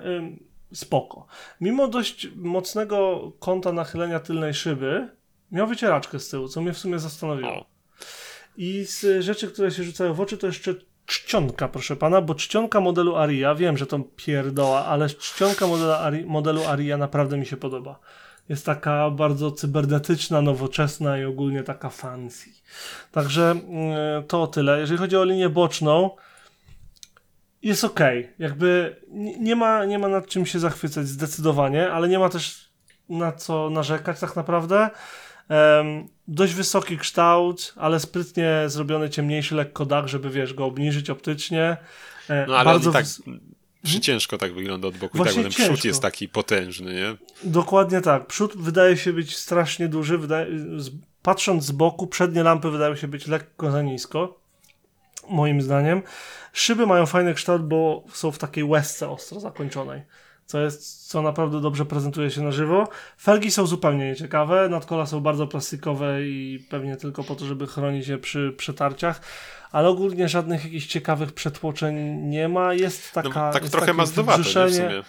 spoko. 0.73 1.27
Mimo 1.61 1.87
dość 1.87 2.27
mocnego 2.35 3.31
kąta 3.39 3.71
nachylenia 3.71 4.19
tylnej 4.19 4.53
szyby, 4.53 5.09
miał 5.51 5.67
wycieraczkę 5.67 6.19
z 6.19 6.29
tyłu, 6.29 6.47
co 6.47 6.61
mnie 6.61 6.73
w 6.73 6.77
sumie 6.77 6.99
zastanowiło. 6.99 7.65
I 8.57 8.85
z 8.85 9.23
rzeczy, 9.23 9.47
które 9.47 9.71
się 9.71 9.83
rzucają 9.83 10.13
w 10.13 10.21
oczy, 10.21 10.37
to 10.37 10.47
jeszcze 10.47 10.75
czcionka, 11.05 11.67
proszę 11.67 11.95
pana, 11.95 12.21
bo 12.21 12.35
czcionka 12.35 12.79
modelu 12.79 13.15
Aria, 13.15 13.55
wiem, 13.55 13.77
że 13.77 13.87
to 13.87 13.99
pierdoła, 14.15 14.85
ale 14.85 15.09
czcionka 15.09 15.67
modelu, 15.67 15.91
Ari, 15.91 16.25
modelu 16.25 16.63
Aria 16.67 16.97
naprawdę 16.97 17.37
mi 17.37 17.45
się 17.45 17.57
podoba. 17.57 17.99
Jest 18.49 18.65
taka 18.65 19.09
bardzo 19.09 19.51
cybernetyczna, 19.51 20.41
nowoczesna 20.41 21.17
i 21.17 21.25
ogólnie 21.25 21.63
taka 21.63 21.89
fancy. 21.89 22.49
Także 23.11 23.51
mm, 23.51 24.23
to 24.27 24.47
tyle. 24.47 24.79
Jeżeli 24.79 24.97
chodzi 24.97 25.17
o 25.17 25.23
linię 25.23 25.49
boczną, 25.49 26.09
jest 27.61 27.83
ok. 27.83 27.99
Jakby 28.39 28.95
nie 29.39 29.55
ma, 29.55 29.85
nie 29.85 29.99
ma 29.99 30.07
nad 30.07 30.27
czym 30.27 30.45
się 30.45 30.59
zachwycać 30.59 31.07
zdecydowanie, 31.07 31.91
ale 31.91 32.07
nie 32.07 32.19
ma 32.19 32.29
też 32.29 32.69
na 33.09 33.31
co 33.31 33.69
narzekać 33.69 34.19
tak 34.19 34.35
naprawdę. 34.35 34.89
Em, 35.49 36.07
dość 36.27 36.53
wysoki 36.53 36.97
kształt, 36.97 37.73
ale 37.77 37.99
sprytnie 37.99 38.63
zrobiony 38.67 39.09
ciemniejszy 39.09 39.55
lekko 39.55 39.85
dach, 39.85 40.07
żeby 40.07 40.29
wiesz, 40.29 40.53
go 40.53 40.65
obniżyć 40.65 41.09
optycznie. 41.09 41.77
E, 42.29 42.45
No 42.47 42.55
ale 42.55 42.65
bardzo 42.65 42.89
i 42.89 42.93
tak 42.93 43.05
przy 43.83 43.99
ciężko 43.99 44.37
tak 44.37 44.53
wygląda 44.53 44.87
od 44.87 44.97
boku. 44.97 45.17
I 45.17 45.17
Właśnie 45.17 45.43
tak, 45.43 45.51
bo 45.51 45.57
ten 45.57 45.65
przód 45.67 45.85
jest 45.85 46.01
taki 46.01 46.29
potężny, 46.29 46.93
nie? 46.93 47.15
Dokładnie 47.51 48.01
tak. 48.01 48.27
Przód 48.27 48.57
wydaje 48.57 48.97
się 48.97 49.13
być 49.13 49.37
strasznie 49.37 49.87
duży. 49.87 50.17
Wydaje, 50.17 50.47
patrząc 51.21 51.65
z 51.65 51.71
boku, 51.71 52.07
przednie 52.07 52.43
lampy 52.43 52.71
wydają 52.71 52.95
się 52.95 53.07
być 53.07 53.27
lekko 53.27 53.71
za 53.71 53.81
nisko. 53.81 54.39
moim 55.29 55.61
zdaniem. 55.61 56.01
Szyby 56.53 56.87
mają 56.87 57.05
fajny 57.05 57.33
kształt, 57.33 57.61
bo 57.67 58.03
są 58.13 58.31
w 58.31 58.37
takiej 58.37 58.63
łezce 58.63 59.09
ostro 59.09 59.39
zakończonej, 59.39 60.01
co 60.45 60.59
jest, 60.59 61.07
co 61.07 61.21
naprawdę 61.21 61.61
dobrze 61.61 61.85
prezentuje 61.85 62.31
się 62.31 62.41
na 62.41 62.51
żywo. 62.51 62.87
Felgi 63.21 63.51
są 63.51 63.65
zupełnie 63.65 64.07
nieciekawe, 64.07 64.69
nadkola 64.69 65.05
są 65.05 65.21
bardzo 65.21 65.47
plastikowe 65.47 66.23
i 66.23 66.65
pewnie 66.69 66.97
tylko 66.97 67.23
po 67.23 67.35
to, 67.35 67.45
żeby 67.45 67.67
chronić 67.67 68.07
je 68.07 68.17
przy 68.17 68.53
przetarciach, 68.57 69.21
ale 69.71 69.89
ogólnie 69.89 70.29
żadnych 70.29 70.63
jakichś 70.63 70.85
ciekawych 70.87 71.31
przetłoczeń 71.31 71.95
nie 72.21 72.47
ma. 72.47 72.73
Jest 72.73 73.15
No, 73.15 73.21
taka 73.21 73.51
tak 73.51 73.61
jest 73.61 73.71
trochę 73.71 73.93
nie? 74.65 74.71
W 74.71 74.75
sumie. 74.75 75.03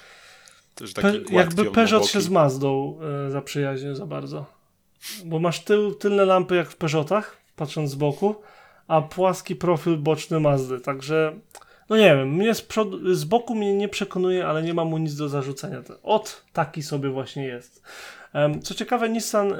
Pe- 0.94 1.32
jakby 1.32 1.64
Peugeot 1.64 2.06
się 2.06 2.20
z 2.20 2.28
Mazdą 2.28 2.98
e, 3.26 3.30
zaprzyjaźnił 3.30 3.94
za 3.94 4.06
bardzo. 4.06 4.46
Bo 5.24 5.38
masz 5.38 5.60
tył, 5.60 5.94
tylne 5.94 6.24
lampy 6.24 6.56
jak 6.56 6.70
w 6.70 6.76
Peugeotach, 6.76 7.36
patrząc 7.56 7.90
z 7.90 7.94
boku, 7.94 8.36
a 8.88 9.02
płaski 9.02 9.56
profil 9.56 9.96
boczny 9.96 10.40
Mazdy, 10.40 10.80
także 10.80 11.36
no 11.88 11.96
nie 11.96 12.16
wiem, 12.16 12.34
mnie 12.34 12.54
z, 12.54 12.62
przodu, 12.62 13.14
z 13.14 13.24
boku 13.24 13.54
mnie 13.54 13.74
nie 13.74 13.88
przekonuje, 13.88 14.46
ale 14.46 14.62
nie 14.62 14.74
mam 14.74 14.88
mu 14.88 14.98
nic 14.98 15.16
do 15.16 15.28
zarzucenia. 15.28 15.82
Od 16.02 16.44
taki 16.52 16.82
sobie 16.82 17.08
właśnie 17.08 17.44
jest. 17.44 17.82
Co 18.62 18.74
ciekawe, 18.74 19.08
Nissan 19.08 19.54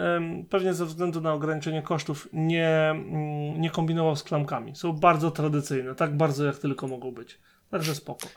pewnie 0.51 0.75
ze 0.75 0.87
względu 0.87 1.21
na 1.21 1.33
ograniczenie 1.33 1.83
kosztów 1.83 2.29
nie, 2.33 2.69
mm, 2.91 3.61
nie 3.61 3.71
kombinował 3.71 4.17
z 4.17 4.23
klamkami. 4.23 4.77
Są 4.77 4.93
bardzo 4.93 5.31
tradycyjne, 5.31 5.95
tak 5.95 6.17
bardzo 6.17 6.45
jak 6.45 6.59
tylko 6.59 6.89
mogą 6.89 7.13
być. 7.13 7.39
Także 7.71 7.95
spoko. 7.95 8.29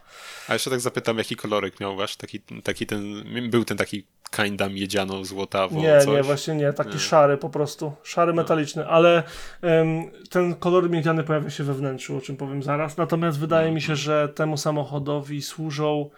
A 0.48 0.54
jeszcze 0.54 0.70
tak 0.70 0.80
zapytam, 0.80 1.18
jaki 1.18 1.36
kolorek 1.36 1.80
miał 1.80 1.96
wasz? 1.96 2.16
Taki, 2.16 2.40
taki 2.64 2.86
ten, 2.86 3.24
był 3.50 3.66
ten 3.66 3.78
taki 3.78 4.06
kinda 4.32 4.70
miedziano, 4.70 5.26
złotawo, 5.26 5.76
Nie, 5.82 6.00
coś? 6.00 6.08
nie, 6.08 6.24
właśnie 6.24 6.56
nie. 6.56 6.74
Taki 6.74 6.94
Nie. 6.94 7.00
szary 7.00 7.38
po 7.38 7.50
prostu. 7.50 7.94
Szary 8.04 8.34
metaliczny, 8.34 8.88
ale 8.88 9.24
em, 9.62 10.12
ten 10.30 10.56
kolor 10.56 10.90
miedziany 10.90 11.24
pojawia 11.24 11.50
się 11.50 11.64
we 11.64 11.74
wnętrzu, 11.74 12.18
o 12.18 12.22
czym 12.22 12.38
powiem 12.38 12.64
zaraz. 12.64 12.98
Natomiast 12.98 13.40
wydaje 13.40 13.72
mi 13.72 13.82
się, 13.82 13.96
że 13.96 14.30
temu 14.30 14.58
samochodowi 14.58 15.42
służą 15.42 16.10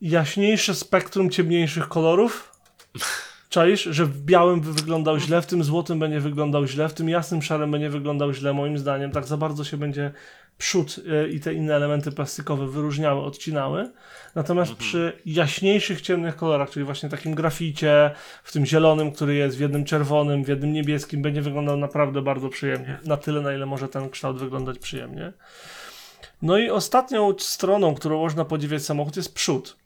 jaśniejsze 0.00 0.74
spektrum 0.74 1.30
ciemniejszych 1.30 1.88
kolorów. 1.88 2.52
Czaisz, 3.48 3.82
że 3.82 4.06
w 4.06 4.20
białym 4.20 4.60
by 4.60 4.72
wyglądał 4.72 5.18
źle, 5.18 5.42
w 5.42 5.46
tym 5.46 5.64
złotym 5.64 5.98
będzie 5.98 6.20
wyglądał 6.20 6.66
źle, 6.66 6.88
w 6.88 6.94
tym 6.94 7.08
jasnym 7.08 7.42
szarym 7.42 7.70
będzie 7.70 7.90
wyglądał 7.90 8.32
źle, 8.32 8.52
moim 8.52 8.78
zdaniem. 8.78 9.10
Tak 9.10 9.26
za 9.26 9.36
bardzo 9.36 9.64
się 9.64 9.76
będzie 9.76 10.12
przód 10.58 10.96
y, 10.98 11.28
i 11.28 11.40
te 11.40 11.54
inne 11.54 11.76
elementy 11.76 12.12
plastikowe 12.12 12.66
wyróżniały, 12.66 13.22
odcinały. 13.22 13.90
Natomiast 14.34 14.74
przy 14.74 15.12
jaśniejszych, 15.26 16.00
ciemnych 16.00 16.36
kolorach, 16.36 16.70
czyli 16.70 16.84
właśnie 16.84 17.08
takim 17.08 17.34
graficie, 17.34 18.10
w 18.44 18.52
tym 18.52 18.66
zielonym, 18.66 19.12
który 19.12 19.34
jest, 19.34 19.56
w 19.56 19.60
jednym 19.60 19.84
czerwonym, 19.84 20.44
w 20.44 20.48
jednym 20.48 20.72
niebieskim, 20.72 21.22
będzie 21.22 21.42
wyglądał 21.42 21.76
naprawdę 21.76 22.22
bardzo 22.22 22.48
przyjemnie. 22.48 22.98
Na 23.04 23.16
tyle, 23.16 23.40
na 23.40 23.54
ile 23.54 23.66
może 23.66 23.88
ten 23.88 24.10
kształt 24.10 24.38
wyglądać 24.38 24.78
przyjemnie. 24.78 25.32
No 26.42 26.58
i 26.58 26.70
ostatnią 26.70 27.34
stroną, 27.38 27.94
którą 27.94 28.18
można 28.18 28.44
podziwiać 28.44 28.82
samochód, 28.82 29.16
jest 29.16 29.34
przód. 29.34 29.76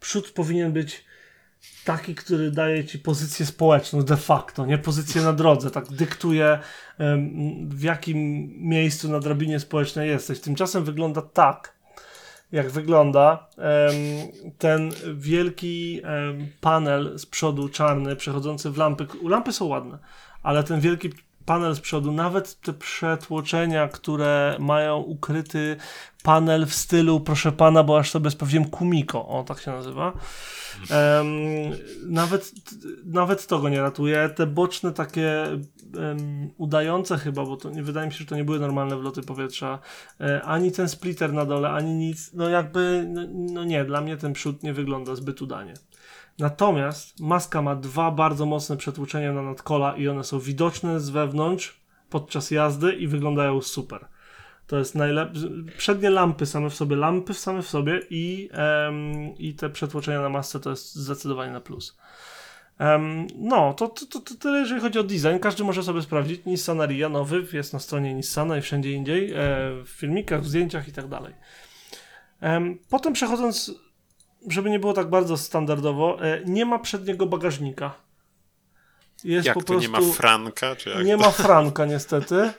Przód 0.00 0.30
powinien 0.30 0.72
być 0.72 1.09
taki, 1.84 2.14
który 2.14 2.50
daje 2.50 2.84
ci 2.84 2.98
pozycję 2.98 3.46
społeczną 3.46 4.02
de 4.02 4.16
facto, 4.16 4.66
nie 4.66 4.78
pozycję 4.78 5.22
na 5.22 5.32
drodze, 5.32 5.70
tak 5.70 5.88
dyktuje 5.88 6.58
w 7.68 7.82
jakim 7.82 8.48
miejscu 8.68 9.08
na 9.08 9.20
drabinie 9.20 9.60
społecznej 9.60 10.08
jesteś. 10.08 10.40
Tymczasem 10.40 10.84
wygląda 10.84 11.22
tak, 11.22 11.74
jak 12.52 12.70
wygląda 12.70 13.48
ten 14.58 14.90
wielki 15.14 16.02
panel 16.60 17.18
z 17.18 17.26
przodu 17.26 17.68
czarny, 17.68 18.16
przechodzący 18.16 18.70
w 18.70 18.76
lampy. 18.76 19.06
Lampy 19.22 19.52
są 19.52 19.64
ładne, 19.64 19.98
ale 20.42 20.64
ten 20.64 20.80
wielki 20.80 21.10
panel 21.50 21.74
z 21.74 21.80
przodu, 21.80 22.12
nawet 22.12 22.60
te 22.60 22.72
przetłoczenia, 22.72 23.88
które 23.88 24.56
mają 24.60 24.98
ukryty 24.98 25.76
panel 26.22 26.66
w 26.66 26.74
stylu, 26.74 27.20
proszę 27.20 27.52
pana, 27.52 27.82
bo 27.82 27.98
aż 27.98 28.10
sobie 28.10 28.30
sprawdziłem, 28.30 28.70
Kumiko, 28.70 29.28
o 29.28 29.44
tak 29.44 29.60
się 29.60 29.70
nazywa. 29.70 30.12
Em, 30.90 31.26
nawet, 32.06 32.52
nawet 33.04 33.46
to 33.46 33.58
go 33.58 33.68
nie 33.68 33.80
ratuje. 33.80 34.28
Te 34.28 34.46
boczne 34.46 34.92
takie 34.92 35.44
em, 35.44 36.50
udające 36.58 37.18
chyba, 37.18 37.44
bo 37.44 37.56
to 37.56 37.70
wydaje 37.70 38.06
mi 38.06 38.12
się, 38.12 38.18
że 38.18 38.26
to 38.26 38.36
nie 38.36 38.44
były 38.44 38.58
normalne 38.58 38.96
wloty 38.96 39.22
powietrza, 39.22 39.78
e, 40.20 40.42
ani 40.42 40.72
ten 40.72 40.88
splitter 40.88 41.32
na 41.32 41.44
dole, 41.44 41.70
ani 41.70 41.94
nic, 41.94 42.32
no 42.32 42.48
jakby, 42.48 43.06
no, 43.08 43.22
no 43.32 43.64
nie, 43.64 43.84
dla 43.84 44.00
mnie 44.00 44.16
ten 44.16 44.32
przód 44.32 44.62
nie 44.62 44.72
wygląda 44.72 45.14
zbyt 45.14 45.42
udanie. 45.42 45.74
Natomiast 46.40 47.20
maska 47.20 47.62
ma 47.62 47.76
dwa 47.76 48.10
bardzo 48.10 48.46
mocne 48.46 48.76
przetłuczenia 48.76 49.32
na 49.32 49.42
nadkola 49.42 49.96
i 49.96 50.08
one 50.08 50.24
są 50.24 50.38
widoczne 50.38 51.00
z 51.00 51.10
wewnątrz 51.10 51.80
podczas 52.10 52.50
jazdy 52.50 52.92
i 52.92 53.08
wyglądają 53.08 53.60
super. 53.60 54.08
To 54.66 54.78
jest 54.78 54.94
najlepsze. 54.94 55.48
Przednie 55.78 56.10
lampy 56.10 56.46
same 56.46 56.70
w 56.70 56.74
sobie, 56.74 56.96
lampy 56.96 57.34
same 57.34 57.62
w 57.62 57.68
sobie 57.68 58.00
i, 58.10 58.50
i 59.38 59.54
te 59.54 59.70
przetłoczenia 59.70 60.20
na 60.20 60.28
masce 60.28 60.60
to 60.60 60.70
jest 60.70 60.94
zdecydowanie 60.94 61.52
na 61.52 61.60
plus. 61.60 61.98
No, 63.38 63.74
to, 63.74 63.88
to, 63.88 64.06
to, 64.06 64.20
to 64.20 64.34
tyle 64.34 64.58
jeżeli 64.58 64.80
chodzi 64.80 64.98
o 64.98 65.02
design. 65.02 65.38
Każdy 65.40 65.64
może 65.64 65.82
sobie 65.82 66.02
sprawdzić. 66.02 66.44
Nissan 66.44 66.80
Ariya 66.80 67.08
nowy 67.08 67.46
jest 67.52 67.72
na 67.72 67.78
stronie 67.78 68.14
Nissana 68.14 68.56
i 68.56 68.60
wszędzie 68.60 68.92
indziej, 68.92 69.32
e, 69.32 69.36
w 69.84 69.88
filmikach, 69.88 70.42
w 70.42 70.48
zdjęciach 70.48 70.88
i 70.88 70.92
tak 70.92 71.08
dalej. 71.08 71.34
Em, 72.40 72.78
potem 72.88 73.12
przechodząc, 73.12 73.74
żeby 74.48 74.70
nie 74.70 74.78
było 74.78 74.92
tak 74.92 75.10
bardzo 75.10 75.36
standardowo, 75.36 76.18
e, 76.24 76.42
nie 76.44 76.66
ma 76.66 76.78
przedniego 76.78 77.26
bagażnika. 77.26 77.94
Jest 79.24 79.46
Jak 79.46 79.54
po 79.54 79.60
to 79.60 79.66
prostu... 79.66 79.82
nie 79.82 79.88
ma 79.88 80.00
franka? 80.12 80.76
Nie 81.04 81.16
to? 81.16 81.22
ma 81.22 81.30
franka 81.30 81.84
niestety. 81.86 82.50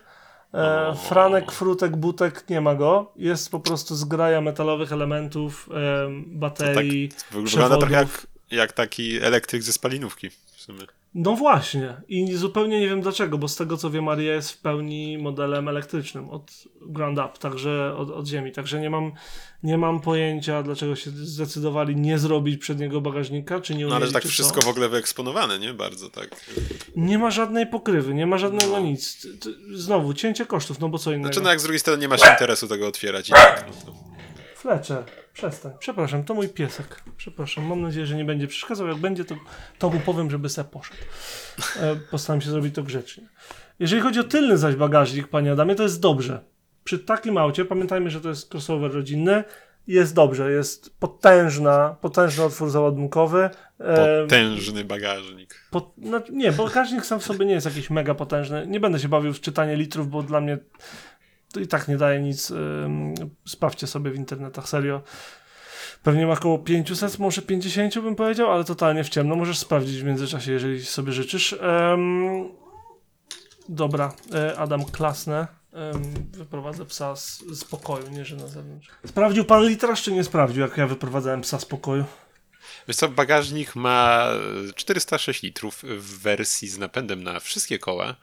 E, 0.54 0.88
O. 0.88 0.96
franek, 0.96 1.52
frutek, 1.52 1.98
butek 1.98 2.50
nie 2.50 2.62
ma 2.62 2.76
go. 2.76 3.12
Jest 3.16 3.52
po 3.52 3.60
prostu 3.60 3.96
zgraja 3.96 4.42
metalowych 4.42 4.92
elementów, 4.92 5.70
em, 6.06 6.24
baterii. 6.28 7.10
Wygląda 7.32 7.50
przewodów. 7.50 7.80
trochę 7.80 7.96
jak, 7.96 8.28
jak 8.52 8.74
taki 8.74 9.22
elektryk 9.22 9.64
ze 9.64 9.74
spalinówki 9.74 10.30
w 10.62 10.64
sumie. 10.64 10.80
No 11.14 11.36
właśnie. 11.36 11.94
I 12.08 12.34
zupełnie 12.34 12.80
nie 12.80 12.88
wiem 12.90 13.02
dlaczego, 13.02 13.38
bo 13.38 13.48
z 13.48 13.56
tego 13.56 13.78
co 13.78 13.90
wiem, 13.90 14.04
Maria 14.04 14.34
jest 14.34 14.52
w 14.52 14.58
pełni 14.58 15.18
modelem 15.18 15.68
elektrycznym 15.68 16.30
od 16.30 16.52
ground 16.82 17.18
up, 17.20 17.30
także 17.40 17.96
od, 17.98 18.10
od 18.10 18.28
ziemi. 18.28 18.52
Także 18.52 18.80
nie 18.82 18.90
mam, 18.90 19.12
nie 19.64 19.78
mam 19.78 20.02
pojęcia, 20.02 20.64
dlaczego 20.64 20.96
się 20.96 21.12
zdecydowali 21.12 21.96
nie 21.96 22.20
zrobić 22.20 22.62
przedniego 22.62 23.02
bagażnika, 23.02 23.62
czy 23.62 23.76
nie 23.76 23.86
No 23.86 23.96
ale 23.96 24.12
tak 24.12 24.22
czy 24.22 24.28
co. 24.28 24.34
wszystko 24.34 24.62
w 24.62 24.68
ogóle 24.68 24.90
wyeksponowane, 24.90 25.60
nie? 25.60 25.74
Bardzo 25.74 26.10
tak. 26.10 26.30
Nie 26.96 27.18
ma 27.18 27.32
żadnej 27.32 27.68
pokrywy, 27.68 28.14
nie 28.14 28.28
ma 28.28 28.38
żadnego 28.38 28.72
No. 28.72 28.80
nic. 28.80 29.28
Znowu, 29.74 30.14
cięcie 30.14 30.46
kosztów, 30.46 30.80
no 30.80 30.90
bo 30.90 30.98
co 30.98 31.12
innego. 31.12 31.28
Znaczy 31.34 31.44
no 31.44 31.50
jak 31.50 31.60
z 31.60 31.64
drugiej 31.64 31.80
strony 31.80 32.02
nie 32.02 32.08
masz 32.08 32.30
interesu 32.32 32.68
tego 32.68 32.88
otwierać 32.88 33.30
i 33.30 33.32
tak. 33.32 33.66
No 33.68 33.74
to... 33.94 34.12
Fletcher, 34.62 35.04
przestań. 35.34 35.72
Przepraszam, 35.80 36.24
to 36.24 36.34
mój 36.34 36.50
piesek. 36.50 37.04
Przepraszam, 37.18 37.66
mam 37.66 37.82
nadzieję, 37.82 38.06
że 38.06 38.16
nie 38.16 38.26
będzie 38.26 38.48
przeszkadzał. 38.48 38.88
Jak 38.88 38.98
będzie, 38.98 39.26
to, 39.26 39.36
to 39.80 39.90
mu 39.90 40.00
powiem, 40.00 40.32
żeby 40.32 40.50
se 40.50 40.64
poszedł. 40.64 41.00
E, 41.80 41.96
postaram 41.96 42.42
się 42.42 42.50
zrobić 42.50 42.76
to 42.76 42.84
grzecznie. 42.84 43.24
Jeżeli 43.80 44.02
chodzi 44.02 44.20
o 44.20 44.24
tylny 44.24 44.58
zaś 44.58 44.76
bagażnik, 44.76 45.28
panie 45.28 45.52
Adamie, 45.52 45.76
to 45.76 45.84
jest 45.84 46.00
dobrze. 46.00 46.44
Przy 46.84 47.00
takim 47.00 47.38
aucie, 47.38 47.66
pamiętajmy, 47.66 48.10
że 48.10 48.22
to 48.22 48.30
jest 48.30 48.54
crossover 48.54 48.94
rodzinny, 48.94 49.44
jest 49.88 50.16
dobrze, 50.16 50.52
jest 50.52 51.00
potężna, 51.00 51.96
potężny 52.02 52.44
otwór 52.44 52.70
załadunkowy. 52.70 53.50
E, 53.80 54.22
Potężny 54.22 54.84
bagażnik. 54.86 55.56
po, 55.72 55.94
no, 55.98 56.22
nie, 56.32 56.52
bagażnik 56.52 57.06
sam 57.06 57.20
w 57.20 57.24
sobie 57.24 57.46
nie 57.46 57.54
jest 57.54 57.66
jakiś 57.66 57.90
mega 57.90 58.16
potężny. 58.16 58.68
Nie 58.68 58.80
będę 58.80 59.00
się 59.00 59.10
bawił 59.10 59.34
w 59.34 59.42
czytanie 59.42 59.76
litrów, 59.76 60.10
bo 60.10 60.24
dla 60.24 60.42
mnie 60.42 60.58
to 61.52 61.60
i 61.60 61.68
tak 61.68 61.88
nie 61.88 61.98
daje 61.98 62.22
nic. 62.22 62.54
Sprawdźcie 63.48 63.88
sobie 63.88 64.12
w 64.12 64.16
internetach, 64.16 64.70
serio. 64.70 65.02
Pewnie 66.04 66.28
ma 66.28 66.34
około 66.34 66.60
500, 66.60 67.20
może 67.20 67.42
50 67.42 68.00
bym 68.00 68.16
powiedział, 68.16 68.52
ale 68.52 68.64
totalnie 68.64 69.04
w 69.04 69.10
ciemno. 69.10 69.36
Możesz 69.36 69.60
sprawdzić 69.60 70.02
w 70.02 70.04
międzyczasie, 70.04 70.52
jeżeli 70.52 70.86
sobie 70.86 71.14
życzysz. 71.14 71.56
Dobra, 73.70 74.14
e, 74.34 74.60
Adam, 74.60 74.86
klasne. 74.86 75.48
Wyprowadzę 76.32 76.86
psa 76.86 77.16
z, 77.16 77.44
z 77.52 77.64
pokoju, 77.64 78.10
nie 78.10 78.26
że 78.26 78.36
na 78.36 78.48
zewnątrz. 78.48 78.88
Sprawdził 79.06 79.46
pan 79.46 79.68
litraż, 79.68 80.04
czy 80.04 80.12
nie 80.12 80.24
sprawdził, 80.24 80.62
jak 80.62 80.78
ja 80.78 80.88
wyprowadzałem 80.88 81.42
psa 81.42 81.60
z 81.60 81.66
pokoju? 81.66 82.06
Wiesz 82.88 82.98
co, 82.98 83.10
bagażnik 83.10 83.76
ma 83.76 84.28
406 84.76 85.44
litrów 85.44 85.84
w 85.84 86.20
wersji 86.20 86.68
z 86.68 86.78
napędem 86.78 87.24
na 87.24 87.40
wszystkie 87.40 87.80
koła, 87.80 88.16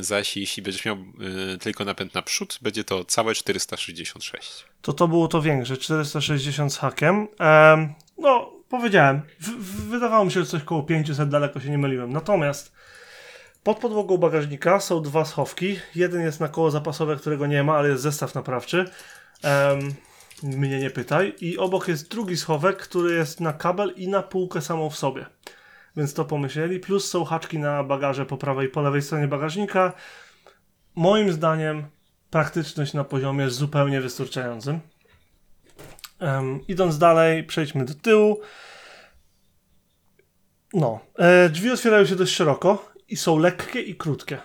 zaś 0.00 0.36
jeśli 0.36 0.62
będziesz 0.62 0.84
miał 0.84 0.96
e, 0.96 1.58
tylko 1.58 1.84
napęd 1.84 2.14
na 2.14 2.22
przód, 2.22 2.58
będzie 2.62 2.84
to 2.84 3.04
całe 3.04 3.34
466. 3.34 4.64
to 4.82 4.92
to 4.92 5.08
było 5.08 5.28
to 5.28 5.42
większe, 5.42 5.76
460 5.76 6.72
z 6.72 6.76
hakiem. 6.76 7.28
Em, 7.38 7.94
no, 8.18 8.52
powiedziałem, 8.68 9.22
wydawało 9.90 10.24
mi 10.24 10.32
się, 10.32 10.40
że 10.40 10.46
coś 10.46 10.62
koło 10.62 10.82
500, 10.82 11.28
daleko 11.28 11.60
się 11.60 11.70
nie 11.70 11.78
myliłem. 11.78 12.12
Natomiast 12.12 12.72
pod 13.62 13.78
podłogą 13.78 14.16
bagażnika 14.16 14.80
są 14.80 15.02
dwa 15.02 15.24
schowki. 15.24 15.78
Jeden 15.94 16.22
jest 16.22 16.40
na 16.40 16.48
koło 16.48 16.70
zapasowe, 16.70 17.16
którego 17.16 17.46
nie 17.46 17.62
ma, 17.62 17.76
ale 17.76 17.88
jest 17.88 18.02
zestaw 18.02 18.34
naprawczy. 18.34 18.90
Em, 19.42 19.94
mnie 20.42 20.78
nie 20.78 20.90
pytaj. 20.90 21.34
I 21.40 21.58
obok 21.58 21.88
jest 21.88 22.10
drugi 22.10 22.36
schowek, 22.36 22.76
który 22.76 23.14
jest 23.14 23.40
na 23.40 23.52
kabel 23.52 23.92
i 23.96 24.08
na 24.08 24.22
półkę 24.22 24.60
samą 24.60 24.90
w 24.90 24.98
sobie. 24.98 25.26
Więc 25.96 26.14
to 26.14 26.24
pomyśleli. 26.24 26.80
Plus 26.80 27.10
są 27.10 27.24
haczki 27.24 27.58
na 27.58 27.84
bagaże 27.84 28.26
po 28.26 28.36
prawej 28.36 28.66
i 28.66 28.70
po 28.70 28.82
lewej 28.82 29.02
stronie 29.02 29.28
bagażnika. 29.28 29.92
moim 30.94 31.32
zdaniem 31.32 31.86
praktyczność 32.30 32.94
na 32.94 33.04
poziomie 33.04 33.50
zupełnie 33.50 34.00
wystarczającym. 34.00 34.80
Em, 36.18 36.60
idąc 36.68 36.98
dalej, 36.98 37.44
przejdźmy 37.44 37.84
do 37.84 37.94
tyłu. 37.94 38.40
No, 40.74 41.00
e, 41.18 41.48
drzwi 41.48 41.70
otwierają 41.70 42.06
się 42.06 42.16
dość 42.16 42.34
szeroko 42.34 42.92
i 43.08 43.16
są 43.16 43.38
lekkie 43.38 43.80
i 43.80 43.96
krótkie. 43.96 44.38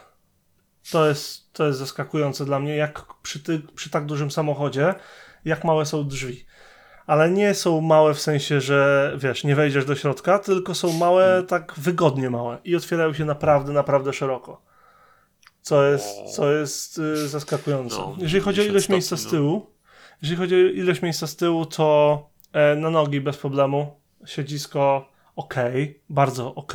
To 0.92 1.08
jest, 1.08 1.54
to 1.54 1.68
jest 1.68 1.80
zaskakujące 1.80 2.46
dla 2.46 2.60
mnie, 2.60 2.76
jak 2.76 3.06
przy, 3.22 3.40
ty, 3.40 3.60
przy 3.76 3.90
tak 3.90 4.06
dużym 4.06 4.32
samochodzie, 4.32 4.96
jak 5.46 5.64
małe 5.64 5.86
są 5.86 6.08
drzwi. 6.08 6.46
Ale 7.08 7.32
nie 7.32 7.54
są 7.54 7.82
małe 7.82 8.14
w 8.14 8.22
sensie, 8.22 8.62
że 8.62 9.12
wiesz, 9.18 9.44
nie 9.44 9.56
wejdziesz 9.56 9.86
do 9.86 9.96
środka, 9.96 10.40
tylko 10.40 10.76
są 10.76 10.94
małe, 10.94 11.44
tak 11.48 11.74
wygodnie 11.78 12.30
małe 12.30 12.58
i 12.64 12.76
otwierają 12.76 13.14
się 13.14 13.26
naprawdę, 13.26 13.74
naprawdę 13.74 14.14
szeroko. 14.14 14.62
Co 15.62 15.84
jest, 15.84 16.36
co 16.36 16.52
jest 16.52 16.98
y, 16.98 17.28
zaskakujące. 17.28 17.98
No, 17.98 18.16
Jeżeli 18.18 18.44
chodzi 18.44 18.62
o 18.62 18.64
50 18.64 18.72
ilość 18.72 18.90
miejsca 18.90 19.18
z 19.18 19.26
no. 19.26 19.32
tyłu, 19.32 19.66
jeżeli 20.22 20.38
chodzi 20.38 20.56
o 20.56 20.58
ilość 20.58 21.02
miejsca 21.02 21.28
z 21.28 21.36
tyłu, 21.36 21.66
to 21.66 22.30
e, 22.54 22.76
na 22.76 22.90
nogi 22.90 23.22
bez 23.22 23.38
problemu. 23.38 24.00
Siedzisko 24.26 25.10
ok, 25.36 25.56
bardzo 26.10 26.56
ok. 26.56 26.74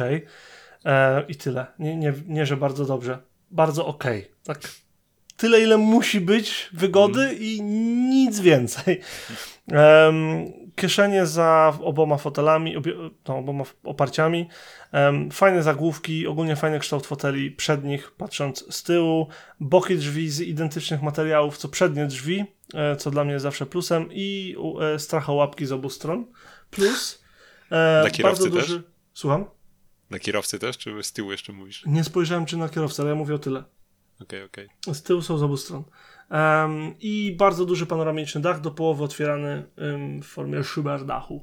E, 0.84 1.24
I 1.28 1.36
tyle. 1.36 1.66
Nie, 1.78 1.96
nie, 1.96 2.14
nie, 2.26 2.46
że 2.46 2.56
bardzo 2.56 2.84
dobrze. 2.84 3.18
Bardzo 3.50 3.86
ok. 3.86 4.04
Tak. 4.44 4.60
Tyle, 5.42 5.60
ile 5.60 5.76
musi 5.76 6.20
być 6.20 6.68
wygody 6.72 7.34
i 7.40 7.62
nic 7.62 8.40
więcej. 8.40 9.00
Em, 9.72 10.52
kieszenie 10.76 11.26
za 11.26 11.78
oboma 11.80 12.16
fotelami, 12.16 12.76
obie, 12.76 12.94
no, 13.28 13.38
oboma 13.38 13.64
oparciami. 13.84 14.48
Em, 14.92 15.30
fajne 15.30 15.62
zagłówki, 15.62 16.26
ogólnie 16.26 16.56
fajny 16.56 16.78
kształt 16.78 17.06
foteli 17.06 17.50
przednich, 17.50 18.10
patrząc 18.10 18.74
z 18.74 18.82
tyłu. 18.82 19.28
Boki 19.60 19.96
drzwi 19.96 20.30
z 20.30 20.40
identycznych 20.40 21.02
materiałów, 21.02 21.58
co 21.58 21.68
przednie 21.68 22.06
drzwi, 22.06 22.44
e, 22.74 22.96
co 22.96 23.10
dla 23.10 23.24
mnie 23.24 23.32
jest 23.32 23.42
zawsze 23.42 23.66
plusem. 23.66 24.08
I 24.12 24.56
e, 24.94 24.98
strachołapki 24.98 25.66
z 25.66 25.72
obu 25.72 25.90
stron. 25.90 26.26
Plus. 26.70 27.24
E, 27.72 28.10
bardzo 28.22 28.44
też? 28.44 28.52
duży. 28.52 28.82
Słucham? 29.14 29.44
Na 30.10 30.18
kierowcy 30.18 30.58
też, 30.58 30.78
czy 30.78 31.02
z 31.02 31.12
tyłu 31.12 31.30
jeszcze 31.30 31.52
mówisz? 31.52 31.82
Nie 31.86 32.04
spojrzałem 32.04 32.46
czy 32.46 32.56
na 32.56 32.68
kierowcę, 32.68 33.02
ale 33.02 33.10
ja 33.10 33.16
mówię 33.16 33.34
o 33.34 33.38
tyle. 33.38 33.64
Okej, 34.22 34.42
okej. 34.44 34.68
Z 34.92 35.02
tyłu 35.02 35.22
są 35.22 35.38
z 35.38 35.42
obu 35.42 35.56
stron. 35.56 35.82
Em, 36.30 36.94
I 37.00 37.34
bardzo 37.38 37.64
duży 37.64 37.86
panoramiczny 37.86 38.40
dach, 38.40 38.60
do 38.60 38.70
połowy 38.70 39.04
otwierany 39.04 39.64
em, 39.76 40.22
w 40.22 40.26
formie 40.26 40.64
szyberdachu. 40.64 41.42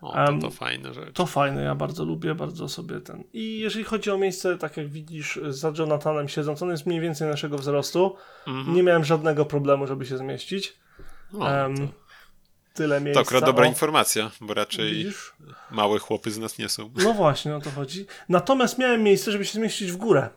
O, 0.00 0.12
to, 0.26 0.38
to 0.40 0.50
fajna 0.50 0.92
rzecz. 0.92 1.14
To 1.16 1.26
fajne, 1.26 1.62
ja 1.62 1.74
bardzo 1.74 2.04
lubię, 2.04 2.34
bardzo 2.34 2.68
sobie 2.68 3.00
ten. 3.00 3.24
I 3.32 3.58
jeżeli 3.58 3.84
chodzi 3.84 4.10
o 4.10 4.18
miejsce, 4.18 4.58
tak 4.58 4.76
jak 4.76 4.88
widzisz, 4.88 5.38
za 5.48 5.72
Jonathanem 5.78 6.28
siedząc, 6.28 6.62
on 6.62 6.70
jest 6.70 6.86
mniej 6.86 7.00
więcej 7.00 7.28
naszego 7.28 7.58
wzrostu. 7.58 8.16
Mhm. 8.46 8.76
Nie 8.76 8.82
miałem 8.82 9.04
żadnego 9.04 9.44
problemu, 9.44 9.86
żeby 9.86 10.06
się 10.06 10.16
zmieścić. 10.18 10.76
O, 11.38 11.48
Em, 11.48 11.76
to, 11.76 11.82
tyle 12.74 12.98
to 12.98 13.04
miejsca. 13.04 13.20
akurat 13.20 13.44
dobra 13.44 13.64
O, 13.64 13.68
informacja, 13.68 14.30
bo 14.40 14.54
raczej 14.54 14.94
Widzisz? 14.94 15.32
małe 15.70 15.98
chłopy 15.98 16.30
z 16.30 16.38
nas 16.38 16.58
nie 16.58 16.68
są. 16.68 16.90
No 17.04 17.12
właśnie, 17.12 17.56
o 17.56 17.60
to 17.60 17.70
chodzi. 17.70 18.06
Natomiast 18.28 18.78
miałem 18.78 19.02
miejsce, 19.02 19.32
żeby 19.32 19.44
się 19.44 19.52
zmieścić 19.52 19.92
w 19.92 19.96
górę. 19.96 20.28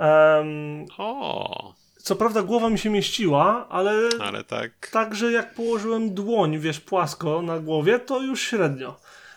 Em, 0.00 0.86
O, 0.98 1.74
co 1.96 2.16
prawda 2.16 2.42
głowa 2.42 2.70
mi 2.70 2.78
się 2.78 2.90
mieściła, 2.90 3.68
ale 3.68 3.92
ale 4.20 4.44
tak. 4.44 4.90
Także 4.92 5.32
jak 5.32 5.54
położyłem 5.54 6.14
dłoń, 6.14 6.58
wiesz, 6.58 6.80
płasko 6.80 7.42
na 7.42 7.58
głowie, 7.58 7.98
to 7.98 8.22
już 8.22 8.42
średnio. 8.42 8.96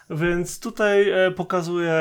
Więc 0.10 0.60
tutaj 0.60 1.10
e, 1.10 1.32
pokazuje, 1.32 1.93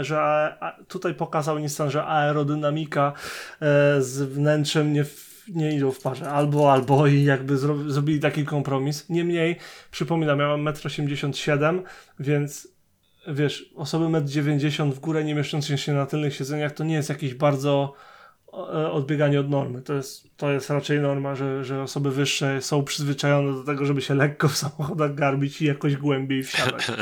że 0.00 0.54
tutaj 0.88 1.14
pokazał 1.14 1.58
Nissan, 1.58 1.90
że 1.90 2.04
aerodynamika 2.04 3.12
e, 3.60 4.02
z 4.02 4.22
wnętrzem 4.22 4.92
nie, 4.92 5.04
nie 5.48 5.76
idą 5.76 5.92
w 5.92 6.00
parze. 6.00 6.30
Albo, 6.30 6.72
albo 6.72 7.06
i 7.06 7.24
jakby 7.24 7.56
zro, 7.56 7.76
zrobili 7.90 8.20
taki 8.20 8.44
kompromis. 8.44 9.08
Niemniej, 9.08 9.56
przypominam, 9.90 10.38
ja 10.38 10.48
mam 10.48 10.64
1,87 10.64 11.68
m, 11.68 11.82
więc 12.20 12.68
wiesz, 13.34 13.70
osoby 13.76 14.04
1,90 14.04 14.82
m 14.82 14.92
w 14.92 15.00
górę 15.00 15.24
nie 15.24 15.34
mieszczące 15.34 15.78
się 15.78 15.92
na 15.92 16.06
tylnych 16.06 16.34
siedzeniach 16.34 16.72
to 16.72 16.84
nie 16.84 16.94
jest 16.94 17.08
jakieś 17.08 17.34
bardzo 17.34 17.94
e, 18.52 18.90
odbieganie 18.90 19.40
od 19.40 19.50
normy. 19.50 19.82
To 19.82 19.94
jest, 19.94 20.36
to 20.36 20.50
jest 20.52 20.70
raczej 20.70 21.00
norma, 21.00 21.34
że, 21.34 21.64
że 21.64 21.82
osoby 21.82 22.10
wyższe 22.10 22.62
są 22.62 22.84
przyzwyczajone 22.84 23.52
do 23.52 23.64
tego, 23.64 23.84
żeby 23.84 24.02
się 24.02 24.14
lekko 24.14 24.48
w 24.48 24.56
samochodach 24.56 25.14
garbić 25.14 25.62
i 25.62 25.64
jakoś 25.64 25.96
głębiej 25.96 26.42
wsiadać. 26.42 26.86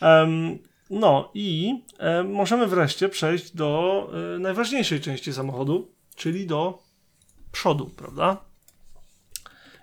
Em, 0.00 0.58
no 0.90 1.30
i 1.34 1.82
e, 1.98 2.22
możemy 2.22 2.66
wreszcie 2.66 3.08
przejść 3.08 3.56
do 3.56 4.10
e, 4.34 4.38
najważniejszej 4.38 5.00
części 5.00 5.32
samochodu, 5.32 5.90
czyli 6.16 6.46
do 6.46 6.82
przodu, 7.52 7.90
prawda? 7.96 8.36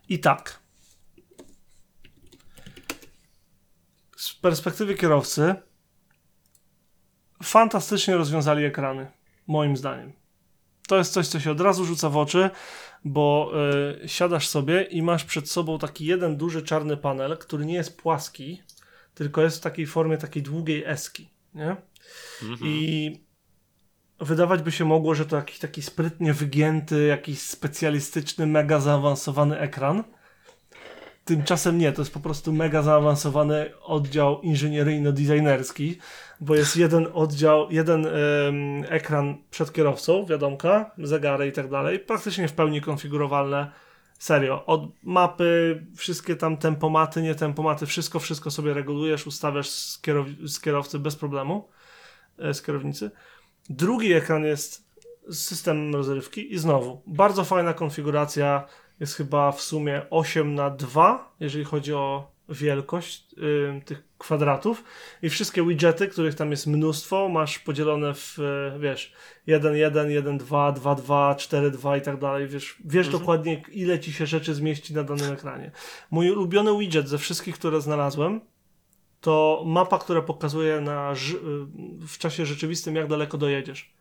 I 0.10 0.20
tak. 0.20 0.61
Z 4.22 4.34
perspektywy 4.34 4.96
kierowcy 4.96 5.56
fantastycznie 7.44 8.16
rozwiązali 8.16 8.66
ekrany, 8.66 9.12
moim 9.48 9.78
zdaniem. 9.78 10.14
To 10.88 10.98
jest 10.98 11.14
coś, 11.14 11.28
co 11.28 11.40
się 11.40 11.52
od 11.52 11.62
razu 11.62 11.86
rzuca 11.86 12.10
w 12.10 12.18
oczy, 12.18 12.50
bo 13.06 13.52
y, 14.04 14.08
siadasz 14.08 14.48
sobie 14.48 14.82
i 14.82 15.02
masz 15.02 15.24
przed 15.24 15.50
sobą 15.50 15.80
taki 15.80 16.06
jeden 16.06 16.38
duży 16.38 16.64
czarny 16.64 16.98
panel, 16.98 17.38
który 17.38 17.66
nie 17.66 17.74
jest 17.74 17.98
płaski, 17.98 18.62
tylko 19.14 19.42
jest 19.42 19.58
w 19.58 19.62
takiej 19.62 19.86
formie 19.86 20.18
takiej 20.18 20.44
długiej 20.44 20.84
eski, 20.86 21.30
nie? 21.54 21.76
I 22.66 23.20
wydawać 24.20 24.62
by 24.62 24.72
się 24.72 24.86
mogło, 24.86 25.16
że 25.16 25.26
to 25.26 25.36
jakiś 25.36 25.60
taki 25.60 25.82
sprytnie 25.82 26.34
wygięty, 26.34 27.06
jakiś 27.06 27.42
specjalistyczny, 27.42 28.48
mega 28.48 28.80
zaawansowany 28.80 29.60
ekran. 29.60 30.04
Tymczasem 31.26 31.78
nie, 31.78 31.92
to 31.92 32.02
jest 32.02 32.14
po 32.14 32.20
prostu 32.20 32.54
mega 32.54 32.82
zaawansowany 32.82 33.72
oddział 33.84 34.42
inżynieryjno-designerski, 34.42 35.96
bo 36.40 36.56
jest 36.56 36.78
jeden 36.78 37.08
oddział, 37.14 37.72
jeden 37.72 38.06
em, 38.06 38.14
ekran 38.90 39.38
przed 39.52 39.74
kierowcą, 39.74 40.26
wiadomka, 40.26 40.92
zegary 40.98 41.48
i 41.48 41.52
tak 41.52 41.70
dalej, 41.70 42.00
praktycznie 42.00 42.48
w 42.48 42.54
pełni 42.54 42.82
konfigurowalne. 42.82 43.72
Serio, 44.20 44.66
od 44.66 44.82
mapy, 45.04 45.82
wszystkie 45.96 46.36
tam 46.36 46.58
tempomaty, 46.58 47.22
nie 47.22 47.36
tempomaty, 47.36 47.86
wszystko, 47.86 48.20
wszystko 48.20 48.52
sobie 48.52 48.74
regulujesz, 48.74 49.28
ustawiasz 49.28 49.70
z, 49.70 50.02
kierow- 50.02 50.48
z 50.48 50.60
kierowcy 50.60 51.00
bez 51.00 51.16
problemu, 51.16 51.70
e, 52.40 52.54
z 52.54 52.62
kierownicy. 52.62 53.12
Drugi 53.70 54.14
ekran 54.14 54.46
jest 54.46 54.92
systemem 55.32 55.96
rozrywki 55.96 56.54
i 56.54 56.58
znowu, 56.58 57.02
bardzo 57.08 57.44
fajna 57.44 57.74
konfiguracja, 57.74 58.68
jest 59.02 59.16
chyba 59.16 59.52
w 59.52 59.62
sumie 59.62 60.02
8 60.10 60.56
na 60.56 60.70
2, 60.70 61.36
jeżeli 61.40 61.64
chodzi 61.64 61.94
o 61.94 62.32
wielkość 62.50 63.36
ym, 63.70 63.82
tych 63.82 64.04
kwadratów 64.18 64.84
i 65.22 65.30
wszystkie 65.30 65.66
widgety, 65.66 66.08
których 66.08 66.36
tam 66.36 66.52
jest 66.52 66.68
mnóstwo, 66.68 67.30
masz 67.30 67.60
podzielone 67.60 68.14
w, 68.14 68.40
e, 68.40 68.80
wiesz, 68.80 69.14
1, 69.48 69.76
1, 69.76 70.12
1, 70.12 70.38
2, 70.38 70.72
2, 70.72 70.96
2, 70.96 71.36
4, 71.36 71.72
2 71.72 71.98
i 71.98 72.02
tak 72.02 72.20
dalej, 72.20 72.48
wiesz, 72.48 72.78
wiesz 72.86 73.10
dokładnie 73.10 73.64
ile 73.72 74.00
ci 74.00 74.14
się 74.14 74.26
rzeczy 74.26 74.54
zmieści 74.54 74.94
na 74.94 75.04
danym 75.04 75.34
ekranie. 75.34 75.72
Mój 76.12 76.32
ulubiony 76.32 76.78
widget 76.80 77.10
ze 77.10 77.18
wszystkich, 77.18 77.56
które 77.56 77.82
znalazłem, 77.82 78.42
to 79.22 79.64
mapa, 79.66 80.00
która 80.00 80.22
pokazuje 80.22 80.82
na, 80.82 81.12
y, 81.12 81.16
w 82.08 82.18
czasie 82.18 82.46
rzeczywistym, 82.46 82.96
jak 82.96 83.08
daleko 83.08 83.38
dojedziesz. 83.38 83.94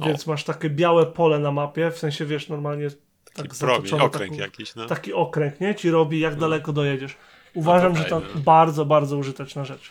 O. 0.00 0.06
Więc 0.06 0.26
masz 0.26 0.44
takie 0.44 0.70
białe 0.70 1.06
pole 1.06 1.38
na 1.38 1.52
mapie, 1.52 1.90
w 1.90 1.98
sensie 1.98 2.26
wiesz, 2.26 2.48
normalnie 2.48 2.88
Taki 3.24 3.48
tak 3.48 3.58
promień, 3.58 3.92
okręg 4.00 4.30
taką- 4.32 4.42
jakiś, 4.42 4.74
no. 4.74 4.86
taki 4.86 5.12
okręg, 5.12 5.60
nie? 5.60 5.74
Ci 5.74 5.90
robi, 5.90 6.20
jak 6.20 6.36
daleko 6.36 6.72
dojedziesz. 6.72 7.16
Uważam, 7.54 7.92
No 7.92 7.98
że 7.98 8.04
to 8.04 8.20
fajne. 8.20 8.40
bardzo, 8.40 8.84
bardzo 8.86 9.16
użyteczna 9.16 9.64
rzecz. 9.64 9.90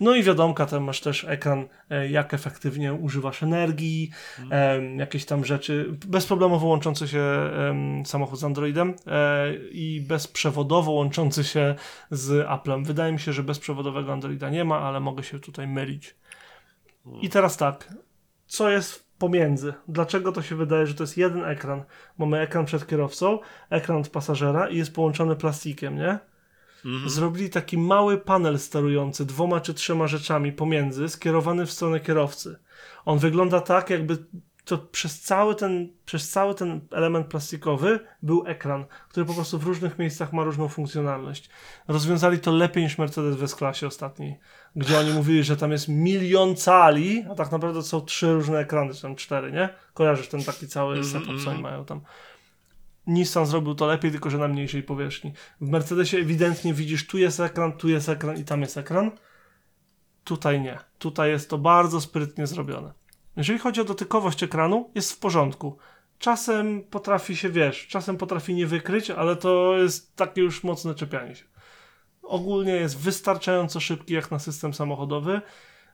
No 0.00 0.14
i 0.14 0.22
wiadomka, 0.22 0.66
tam 0.66 0.84
masz 0.84 1.00
też 1.00 1.24
ekran, 1.24 1.68
e, 1.90 2.08
jak 2.10 2.34
efektywnie 2.34 2.94
używasz 2.94 3.42
energii, 3.42 4.10
em, 4.50 4.98
jakieś 4.98 5.24
tam 5.24 5.44
rzeczy, 5.44 5.86
bezproblemowo 6.06 6.66
łączący 6.66 7.08
się 7.08 7.24
samochód 8.04 8.38
z 8.40 8.44
Androidem 8.44 8.94
e, 9.06 9.54
i 9.54 10.00
bezprzewodowo 10.08 10.92
łączący 10.92 11.44
się 11.44 11.74
z 12.10 12.46
Applem. 12.48 12.84
Wydaje 12.84 13.12
mi 13.12 13.20
się, 13.20 13.32
że 13.32 13.42
bezprzewodowego 13.42 14.12
Androida 14.12 14.50
nie 14.50 14.64
ma, 14.64 14.78
ale 14.80 15.00
mogę 15.00 15.22
się 15.22 15.40
tutaj 15.40 15.66
mylić. 15.68 16.14
I 17.20 17.28
teraz 17.28 17.56
tak, 17.56 17.94
co 18.46 18.70
jest 18.70 19.05
pomiędzy? 19.18 19.74
Dlaczego 19.88 20.32
to 20.32 20.42
się 20.42 20.56
wydaje, 20.56 20.86
że 20.86 20.94
to 20.94 21.02
jest 21.02 21.16
jeden 21.16 21.44
ekran? 21.44 21.84
Mamy 22.18 22.40
ekran 22.40 22.64
przed 22.64 22.86
kierowcą, 22.86 23.38
ekran 23.70 23.98
od 23.98 24.08
pasażera 24.08 24.68
i 24.68 24.76
jest 24.76 24.94
połączony 24.94 25.36
plastikiem, 25.36 25.96
nie? 25.96 26.18
Mhm. 26.84 27.10
Zrobili 27.10 27.50
taki 27.50 27.78
mały 27.78 28.18
panel 28.18 28.58
sterujący 28.58 29.26
dwoma 29.26 29.60
czy 29.60 29.74
trzema 29.74 30.06
rzeczami 30.06 30.52
pomiędzy, 30.52 31.08
skierowany 31.08 31.66
w 31.66 31.72
stronę 31.72 32.00
kierowcy. 32.00 32.56
On 33.04 33.18
wygląda 33.18 33.60
tak, 33.60 33.90
jakby 33.90 34.18
to 34.66 34.78
przez 34.78 35.20
cały 35.20 35.54
ten, 35.54 35.88
przez 36.04 36.30
cały 36.30 36.54
ten 36.54 36.80
element 36.92 37.26
plastikowy 37.26 38.00
był 38.22 38.46
ekran, 38.46 38.84
który 39.08 39.26
po 39.26 39.34
prostu 39.34 39.58
w 39.58 39.64
różnych 39.64 39.98
miejscach 39.98 40.32
ma 40.32 40.44
różną 40.44 40.68
funkcjonalność. 40.68 41.50
Rozwiązali 41.88 42.38
to 42.38 42.52
lepiej 42.52 42.82
niż 42.82 42.98
Mercedes 42.98 43.36
w 43.36 43.42
S-klasie 43.42 43.86
ostatniej, 43.86 44.38
gdzie 44.76 44.98
oni 44.98 45.10
mówili, 45.10 45.44
że 45.44 45.56
tam 45.56 45.72
jest 45.72 45.88
milion 45.88 46.56
cali, 46.56 47.24
a 47.30 47.34
tak 47.34 47.52
naprawdę 47.52 47.82
są 47.82 48.00
trzy 48.00 48.34
różne 48.34 48.58
ekrany, 48.58 48.94
czy 48.94 49.02
tam 49.02 49.16
cztery, 49.16 49.52
nie? 49.52 49.68
Kojarzysz 49.94 50.28
ten 50.28 50.44
taki 50.44 50.68
cały 50.68 50.96
Mhm, 50.96 51.12
setup, 51.12 51.26
co 51.26 51.50
oni 51.50 51.58
mhm. 51.58 51.60
mają 51.60 51.84
tam. 51.84 52.00
Nissan 53.06 53.46
zrobił 53.46 53.74
to 53.74 53.86
lepiej, 53.86 54.10
tylko 54.10 54.30
że 54.30 54.38
na 54.38 54.48
mniejszej 54.48 54.82
powierzchni. 54.82 55.32
W 55.60 55.68
Mercedesie 55.68 56.16
ewidentnie 56.16 56.74
widzisz, 56.74 57.06
tu 57.06 57.18
jest 57.18 57.40
ekran, 57.40 57.72
tu 57.72 57.88
jest 57.88 58.08
ekran 58.08 58.36
i 58.36 58.44
tam 58.44 58.60
jest 58.60 58.76
ekran. 58.76 59.10
Tutaj 60.24 60.60
nie. 60.60 60.78
Tutaj 60.98 61.30
jest 61.30 61.50
to 61.50 61.58
bardzo 61.58 62.00
sprytnie 62.00 62.46
zrobione. 62.46 63.05
Jeżeli 63.36 63.58
chodzi 63.58 63.80
o 63.80 63.84
dotykowość 63.84 64.42
ekranu, 64.42 64.90
jest 64.94 65.12
w 65.12 65.18
porządku. 65.18 65.78
Czasem 66.18 66.84
potrafi 66.84 67.36
się, 67.36 67.50
wiesz, 67.50 67.86
czasem 67.86 68.16
potrafi 68.16 68.54
nie 68.54 68.66
wykryć, 68.66 69.10
ale 69.10 69.36
to 69.36 69.76
jest 69.76 70.16
takie 70.16 70.42
już 70.42 70.64
mocne 70.64 70.94
czepianie 70.94 71.34
się. 71.34 71.44
Ogólnie 72.22 72.72
jest 72.72 72.98
wystarczająco 72.98 73.80
szybki 73.80 74.14
jak 74.14 74.30
na 74.30 74.38
system 74.38 74.74
samochodowy, 74.74 75.40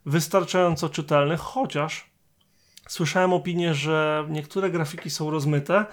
wystarczająco 0.06 0.88
czytelny, 0.88 1.36
chociaż 1.36 2.10
słyszałem 2.88 3.32
opinię, 3.32 3.74
że 3.74 4.26
niektóre 4.28 4.70
grafiki 4.70 5.10
są 5.10 5.30
rozmyte, 5.30 5.86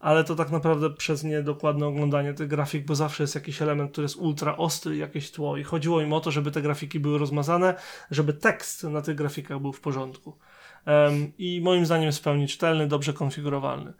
ale 0.00 0.24
to 0.24 0.34
tak 0.34 0.50
naprawdę 0.50 0.90
przez 0.90 1.24
niedokładne 1.24 1.86
oglądanie 1.86 2.34
tych 2.34 2.48
grafik, 2.48 2.84
bo 2.84 2.94
zawsze 2.94 3.22
jest 3.22 3.34
jakiś 3.34 3.62
element, 3.62 3.92
który 3.92 4.04
jest 4.04 4.16
ultra 4.16 4.56
ostry, 4.56 4.96
jakieś 4.96 5.30
tło. 5.30 5.56
I 5.56 5.62
chodziło 5.64 6.00
im 6.00 6.12
o 6.12 6.20
to, 6.20 6.30
żeby 6.30 6.50
te 6.50 6.62
grafiki 6.62 7.00
były 7.00 7.18
rozmazane, 7.18 7.74
żeby 8.10 8.32
tekst 8.32 8.84
na 8.84 9.02
tych 9.02 9.16
grafikach 9.16 9.58
był 9.60 9.72
w 9.72 9.80
porządku. 9.80 10.38
Em, 10.86 11.32
I 11.38 11.60
moim 11.60 11.86
zdaniem 11.86 12.06
jest 12.06 12.18
w 12.18 12.22
pełni 12.22 12.48
czytelny, 12.48 12.86
dobrze 12.86 13.12
konfigurowalny. 13.12 13.92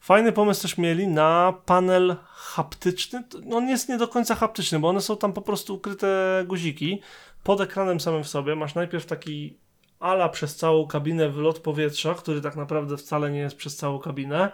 Fajny 0.00 0.32
pomysł 0.32 0.62
też 0.62 0.78
mieli 0.78 1.08
na 1.08 1.54
panel 1.66 2.16
haptyczny. 2.26 3.22
No, 3.44 3.56
On 3.56 3.68
jest 3.68 3.88
nie 3.88 3.98
do 3.98 4.08
końca 4.08 4.34
haptyczny, 4.34 4.78
bo 4.78 4.88
one 4.88 5.00
są 5.00 5.16
tam 5.16 5.32
po 5.32 5.42
prostu 5.42 5.74
ukryte 5.74 6.44
guziki. 6.46 7.00
Pod 7.44 7.60
ekranem 7.60 8.00
samym 8.00 8.24
w 8.24 8.28
sobie 8.28 8.56
masz 8.56 8.74
najpierw 8.74 9.06
taki 9.06 9.56
ala 10.00 10.28
przez 10.28 10.56
całą 10.56 10.86
kabinę 10.86 11.28
wylot 11.28 11.58
powietrza, 11.58 12.14
który 12.14 12.40
tak 12.40 12.56
naprawdę 12.56 12.96
wcale 12.96 13.30
nie 13.30 13.38
jest 13.38 13.56
przez 13.56 13.76
całą 13.76 13.98
kabinę 13.98 14.52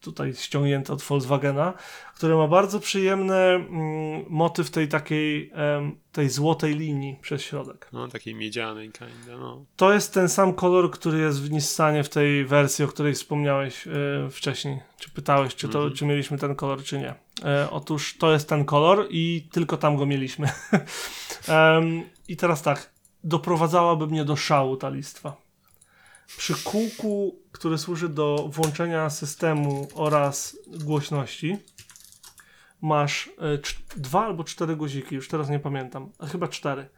tutaj 0.00 0.34
ściągnięte 0.34 0.92
od 0.92 1.02
Volkswagena, 1.02 1.74
które 2.14 2.36
ma 2.36 2.48
bardzo 2.48 2.80
przyjemny 2.80 3.34
mm, 3.34 4.24
motyw 4.28 4.70
tej 4.70 4.88
takiej 4.88 5.50
em, 5.54 5.96
tej 6.12 6.28
złotej 6.28 6.74
linii 6.74 7.18
przez 7.22 7.42
środek. 7.42 7.88
No, 7.92 8.08
takiej 8.08 8.34
miedzianej 8.34 8.90
kinda, 8.90 9.38
no. 9.38 9.64
To 9.76 9.92
jest 9.92 10.14
ten 10.14 10.28
sam 10.28 10.54
kolor, 10.54 10.90
który 10.90 11.18
jest 11.18 11.42
w 11.42 11.50
Nissanie 11.50 12.04
w 12.04 12.08
tej 12.08 12.44
wersji, 12.44 12.84
o 12.84 12.88
której 12.88 13.14
wspomniałeś 13.14 13.86
e, 13.86 13.90
wcześniej. 14.30 14.80
Czy 14.98 15.10
pytałeś, 15.10 15.54
czy, 15.54 15.68
to, 15.68 15.78
Mhm. 15.78 15.96
czy 15.96 16.06
mieliśmy 16.06 16.38
ten 16.38 16.54
kolor, 16.54 16.82
czy 16.82 16.98
nie. 16.98 17.14
E, 17.44 17.70
otóż 17.70 18.16
to 18.18 18.32
jest 18.32 18.48
ten 18.48 18.64
kolor 18.64 19.06
i 19.10 19.48
tylko 19.52 19.76
tam 19.76 19.96
go 19.96 20.06
mieliśmy. 20.06 20.48
I 22.28 22.36
teraz 22.36 22.62
tak, 22.62 22.92
doprowadzałaby 23.24 24.06
mnie 24.06 24.24
do 24.24 24.36
szału 24.36 24.76
ta 24.76 24.88
listwa. 24.88 25.36
Przy 26.36 26.54
kółku, 26.64 27.41
który 27.62 27.78
służy 27.78 28.08
do 28.08 28.48
włączenia 28.48 29.10
systemu 29.10 29.88
oraz 29.94 30.58
głośności, 30.66 31.58
masz 32.80 33.30
e, 33.38 33.58
dwa 33.96 34.24
albo 34.24 34.44
cztery 34.44 34.76
guziki, 34.76 35.14
już 35.14 35.28
teraz 35.28 35.50
nie 35.50 35.58
pamiętam, 35.58 36.12
a 36.18 36.26
chyba 36.26 36.48
cztery. 36.48 36.88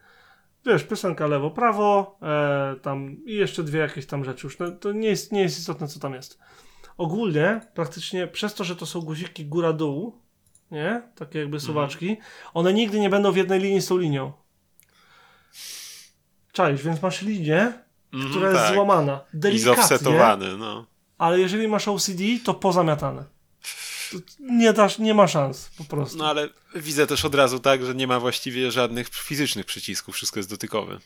Wiesz, 0.65 0.83
piosenka 0.83 1.27
lewo, 1.27 1.51
prawo, 1.51 2.17
e, 2.21 2.75
tam 2.81 3.17
i 3.25 3.33
jeszcze 3.33 3.63
dwie 3.63 3.79
jakieś 3.79 4.05
tam 4.05 4.25
rzeczy. 4.25 4.47
Już 4.47 4.59
no, 4.59 4.71
to 4.71 4.91
nie 4.91 5.07
jest, 5.07 5.31
nie 5.31 5.41
jest 5.41 5.59
istotne, 5.59 5.87
co 5.87 5.99
tam 5.99 6.13
jest. 6.13 6.39
Ogólnie, 6.97 7.61
praktycznie 7.73 8.27
przez 8.27 8.53
to, 8.53 8.63
że 8.63 8.75
to 8.75 8.85
są 8.85 9.01
guziki 9.01 9.45
góra-dół, 9.45 10.21
nie? 10.71 11.01
Takie 11.15 11.39
jakby 11.39 11.59
suwaczki, 11.59 12.17
one 12.53 12.73
nigdy 12.73 12.99
nie 12.99 13.09
będą 13.09 13.31
w 13.31 13.37
jednej 13.37 13.59
linii 13.59 13.81
z 13.81 13.87
tą 13.87 13.97
linią. 13.97 14.33
Czaisz, 16.51 16.83
więc 16.83 17.01
masz 17.01 17.21
linię, 17.21 17.84
Mhm, 18.15 18.31
która 18.31 18.49
jest 18.49 18.61
tak. 18.61 18.73
złamana. 18.73 19.19
I 19.33 19.37
Delikatnie, 19.37 19.75
zoffsetowany, 19.75 20.57
no. 20.57 20.85
ale 21.17 21.39
jeżeli 21.39 21.67
masz 21.67 21.87
OCD, 21.87 22.23
to 22.43 22.53
pozamiatane. 22.53 23.25
Nie, 24.39 24.73
dasz, 24.73 24.99
nie 24.99 25.13
ma 25.13 25.27
szans, 25.27 25.69
po 25.77 25.83
prostu. 25.83 26.17
No 26.17 26.29
ale 26.29 26.49
widzę 26.75 27.07
też 27.07 27.25
od 27.25 27.35
razu 27.35 27.59
tak, 27.59 27.85
że 27.85 27.95
nie 27.95 28.07
ma 28.07 28.19
właściwie 28.19 28.71
żadnych 28.71 29.09
fizycznych 29.09 29.65
przycisków, 29.65 30.15
wszystko 30.15 30.39
jest 30.39 30.49
dotykowe. 30.49 30.99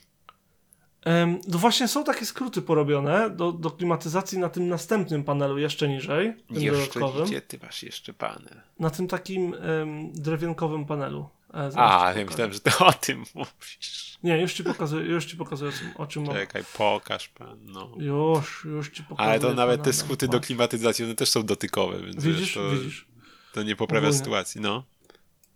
Em, 1.05 1.39
no 1.47 1.57
właśnie 1.59 1.87
są 1.87 2.03
takie 2.03 2.25
skróty 2.25 2.61
porobione 2.61 3.29
do, 3.29 3.51
do 3.51 3.71
klimatyzacji 3.71 4.37
na 4.37 4.49
tym 4.49 4.67
następnym 4.67 5.23
panelu, 5.23 5.57
jeszcze 5.57 5.87
niżej, 5.89 6.33
tym 6.47 6.61
Jeszcze 6.63 6.99
dodatkowym, 6.99 7.27
idzie, 7.27 7.41
ty 7.41 7.59
masz 7.63 7.83
jeszcze 7.83 8.13
panel. 8.13 8.61
na 8.79 8.89
tym 8.89 9.07
takim 9.07 9.53
em, 9.53 10.11
drewienkowym 10.13 10.85
panelu. 10.85 11.29
E, 11.53 11.69
A, 11.75 12.13
ja 12.13 12.25
myślałem, 12.25 12.53
że 12.53 12.59
ty 12.59 12.71
o 12.79 12.93
tym 12.93 13.23
mówisz. 13.35 14.17
Nie, 14.23 14.41
już 14.41 14.53
ci 14.53 14.63
pokazuję, 14.63 15.05
już 15.05 15.25
ci 15.25 15.37
pokazuję 15.37 15.71
o 15.97 16.07
czym, 16.07 16.23
mowa. 16.23 16.39
Czekaj, 16.39 16.63
pokaż 16.77 17.27
pan, 17.29 17.57
no. 17.65 17.91
Już, 17.97 18.65
już 18.65 18.89
ci 18.89 19.03
pokazuję. 19.03 19.29
Ale 19.29 19.39
to 19.39 19.53
nawet 19.53 19.83
te 19.83 19.89
Adama. 20.13 20.31
do 20.31 20.39
klimatyzacji, 20.39 21.05
one 21.05 21.15
też 21.15 21.29
są 21.29 21.43
dotykowe, 21.43 22.01
więc 22.03 22.23
Widzisz, 22.23 22.53
to, 22.53 22.69
widzisz. 22.71 23.07
to 23.53 23.63
nie 23.63 23.75
poprawia 23.75 24.07
Ogólnie. 24.07 24.17
sytuacji, 24.19 24.61
no. 24.61 24.83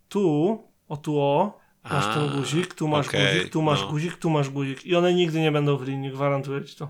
Tu, 0.09 0.63
o 0.89 0.97
tu 0.97 1.19
o, 1.19 1.59
masz 1.83 2.05
A, 2.05 2.13
ten 2.13 2.29
guzik, 2.29 2.73
tu 2.73 2.87
masz 2.87 3.07
okej, 3.07 3.37
guzik, 3.37 3.53
tu 3.53 3.61
masz 3.61 3.81
no. 3.81 3.87
guzik, 3.87 4.17
tu 4.17 4.29
masz 4.29 4.49
guzik. 4.49 4.85
I 4.85 4.95
one 4.95 5.13
nigdy 5.13 5.39
nie 5.39 5.51
będą 5.51 5.77
w 5.77 5.87
linii, 5.87 6.11
gwarantuję 6.11 6.65
ci 6.65 6.75
to. 6.75 6.87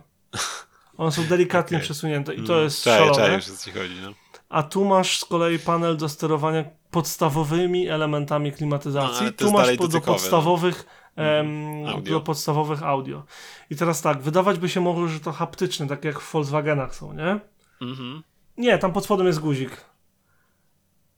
One 0.97 1.11
są 1.11 1.23
delikatnie 1.23 1.77
Okej. 1.77 1.85
przesunięte 1.85 2.33
i 2.33 2.43
to 2.43 2.53
Mm, 2.53 2.63
jest 2.63 2.83
Czaję, 2.83 2.97
szalone. 2.97 3.15
czaję, 3.15 3.39
co 3.41 3.65
ci 3.65 3.71
chodzi, 3.71 3.95
no. 4.03 4.13
A 4.49 4.63
tu 4.63 4.85
masz 4.85 5.19
z 5.19 5.25
kolei 5.25 5.59
panel 5.59 5.97
do 5.97 6.09
sterowania 6.09 6.63
podstawowymi 6.93 7.87
elementami 7.87 8.49
No, 8.51 8.57
klimatyzacji. 8.57 9.33
to 9.33 9.45
tu 9.45 9.51
masz 9.51 9.67
do 9.67 9.75
dotykowe, 9.77 10.07
no. 10.07 10.13
podstawowych 10.13 10.85
em, 11.15 11.85
Audio. 11.87 12.13
do 12.13 12.21
podstawowych 12.21 12.83
audio. 12.83 13.23
I 13.69 13.75
teraz 13.75 14.01
tak, 14.01 14.21
wydawać 14.21 14.59
by 14.59 14.69
się 14.69 14.81
mogło, 14.81 15.07
że 15.07 15.19
to 15.19 15.31
haptyczne, 15.31 15.87
tak 15.87 16.05
jak 16.05 16.19
w 16.19 16.31
Volkswagenach 16.33 16.95
są, 16.95 17.13
nie? 17.13 17.39
Mhm. 17.81 18.23
Nie, 18.57 18.77
tam 18.77 18.93
pod 18.93 19.03
spodem 19.03 19.27
jest 19.27 19.39
guzik. 19.39 19.85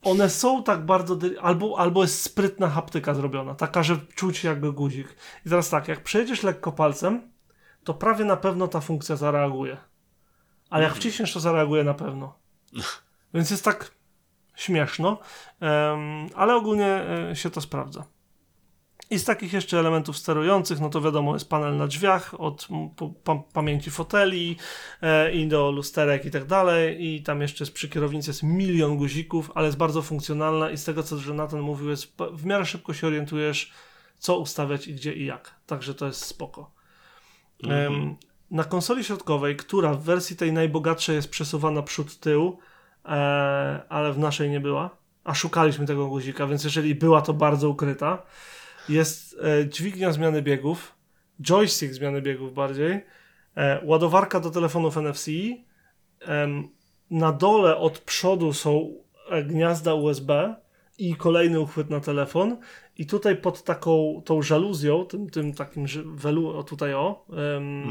One 0.02 0.30
są 0.30 0.62
tak 0.62 0.86
bardzo. 0.86 1.18
Albo, 1.40 1.78
albo 1.78 2.02
jest 2.02 2.22
sprytna 2.22 2.68
haptyka 2.68 3.14
zrobiona, 3.14 3.54
taka, 3.54 3.82
że 3.82 3.96
czuć 4.14 4.44
jakby 4.44 4.72
guzik. 4.72 5.16
I 5.46 5.50
teraz 5.50 5.70
tak, 5.70 5.88
jak 5.88 6.02
przejdziesz 6.02 6.42
lekko 6.42 6.72
palcem, 6.72 7.30
to 7.84 7.94
prawie 7.94 8.24
na 8.24 8.36
pewno 8.36 8.68
ta 8.68 8.80
funkcja 8.80 9.16
zareaguje. 9.16 9.76
Ale 10.70 10.84
jak 10.84 10.94
wciśniesz, 10.94 11.32
to 11.32 11.40
zareaguje 11.40 11.84
na 11.84 11.94
pewno. 11.94 12.38
Więc 13.34 13.50
jest 13.50 13.64
tak 13.64 13.95
śmieszno, 14.56 15.18
ale 16.34 16.56
ogólnie 16.56 16.86
e, 17.30 17.36
się 17.36 17.50
to 17.50 17.60
sprawdza. 17.60 18.04
I 19.10 19.18
z 19.18 19.24
takich 19.24 19.52
jeszcze 19.52 19.78
elementów 19.78 20.16
sterujących, 20.16 20.80
no 20.80 20.90
to 20.90 21.00
wiadomo, 21.00 21.34
jest 21.34 21.48
panel 21.48 21.76
na 21.76 21.86
drzwiach 21.86 22.40
od 22.40 22.68
pamięci 23.52 23.90
foteli 23.90 24.56
e, 25.02 25.32
i 25.32 25.48
do 25.48 25.70
lusterek 25.70 26.24
i 26.24 26.30
tak 26.30 26.44
dalej. 26.44 27.06
I 27.06 27.22
tam 27.22 27.40
jeszcze 27.40 27.64
jest 27.64 27.74
przy 27.74 27.88
kierownicy 27.88 28.30
jest 28.30 28.42
milion 28.42 28.96
guzików, 28.96 29.50
ale 29.54 29.66
jest 29.66 29.78
bardzo 29.78 30.02
funkcjonalna 30.02 30.70
i 30.70 30.76
z 30.76 30.84
tego, 30.84 31.02
co 31.02 31.16
Jonathan 31.26 31.60
mówił, 31.60 31.90
jest 31.90 32.16
w 32.32 32.44
miarę 32.44 32.64
szybko 32.64 32.94
się 32.94 33.06
orientujesz, 33.06 33.72
co 34.18 34.38
ustawiać 34.38 34.88
i 34.88 34.94
gdzie 34.94 35.12
i 35.12 35.26
jak. 35.26 35.54
Także 35.66 35.94
to 35.94 36.06
jest 36.06 36.24
spoko. 36.24 36.70
Em, 37.64 38.16
na 38.50 38.64
konsoli 38.64 39.04
środkowej, 39.04 39.56
która 39.56 39.94
w 39.94 40.02
wersji 40.02 40.36
tej 40.36 40.52
najbogatszej 40.52 41.16
jest 41.16 41.30
przesuwana 41.30 41.82
przód-tył, 41.82 42.58
e, 42.58 42.65
ale 43.88 44.12
w 44.12 44.18
naszej 44.18 44.50
nie 44.50 44.60
była, 44.60 44.90
a 45.24 45.34
szukaliśmy 45.34 45.86
tego 45.86 46.06
guzika, 46.06 46.46
więc 46.46 46.64
jeżeli 46.64 46.94
była, 46.94 47.22
to 47.22 47.32
bardzo 47.32 47.70
ukryta, 47.70 48.22
jest 48.88 49.36
e, 49.42 49.68
dźwignia 49.68 50.12
zmiany 50.12 50.42
biegów, 50.42 50.94
joystick 51.42 51.94
zmiany 51.94 52.22
biegów 52.22 52.54
bardziej, 52.54 53.04
e, 53.56 53.80
ładowarka 53.84 54.40
do 54.40 54.50
telefonów 54.50 54.96
NFC, 54.96 55.30
na 57.10 57.32
dole 57.32 57.76
od 57.76 57.98
przodu 57.98 58.52
są 58.52 58.94
e, 59.30 59.44
gniazda 59.44 59.94
USB 59.94 60.54
i 60.98 61.16
kolejny 61.16 61.60
uchwyt 61.60 61.90
na 61.90 62.00
telefon. 62.00 62.56
I 62.98 63.06
tutaj 63.06 63.36
pod 63.36 63.62
taką 63.62 64.22
tą 64.24 64.42
żaluzją, 64.42 65.06
tym, 65.06 65.30
tym 65.30 65.54
takim 65.54 65.86
welu, 66.14 66.58
o 66.58 66.62
tutaj 66.62 66.94
o, 66.94 67.26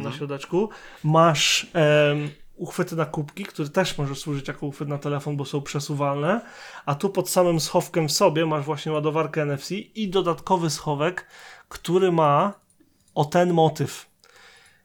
na 0.03 0.11
środeczku, 0.11 0.69
masz 1.03 1.67
uchwyty 2.55 2.95
na 2.95 3.05
kubki, 3.05 3.43
który 3.43 3.69
też 3.69 3.97
może 3.97 4.15
służyć 4.15 4.47
jako 4.47 4.65
uchwyt 4.65 4.87
na 4.87 4.97
telefon, 4.97 5.37
bo 5.37 5.45
są 5.45 5.61
przesuwalne, 5.61 6.41
a 6.85 6.95
tu 6.95 7.09
pod 7.09 7.29
samym 7.29 7.59
schowkiem 7.59 8.07
w 8.07 8.11
sobie 8.11 8.45
masz 8.45 8.65
właśnie 8.65 8.91
ładowarkę 8.91 9.41
NFC 9.45 9.71
i 9.71 10.09
dodatkowy 10.09 10.69
schowek, 10.69 11.27
który 11.69 12.11
ma 12.11 12.53
o 13.15 13.25
ten 13.25 13.53
motyw. 13.53 14.09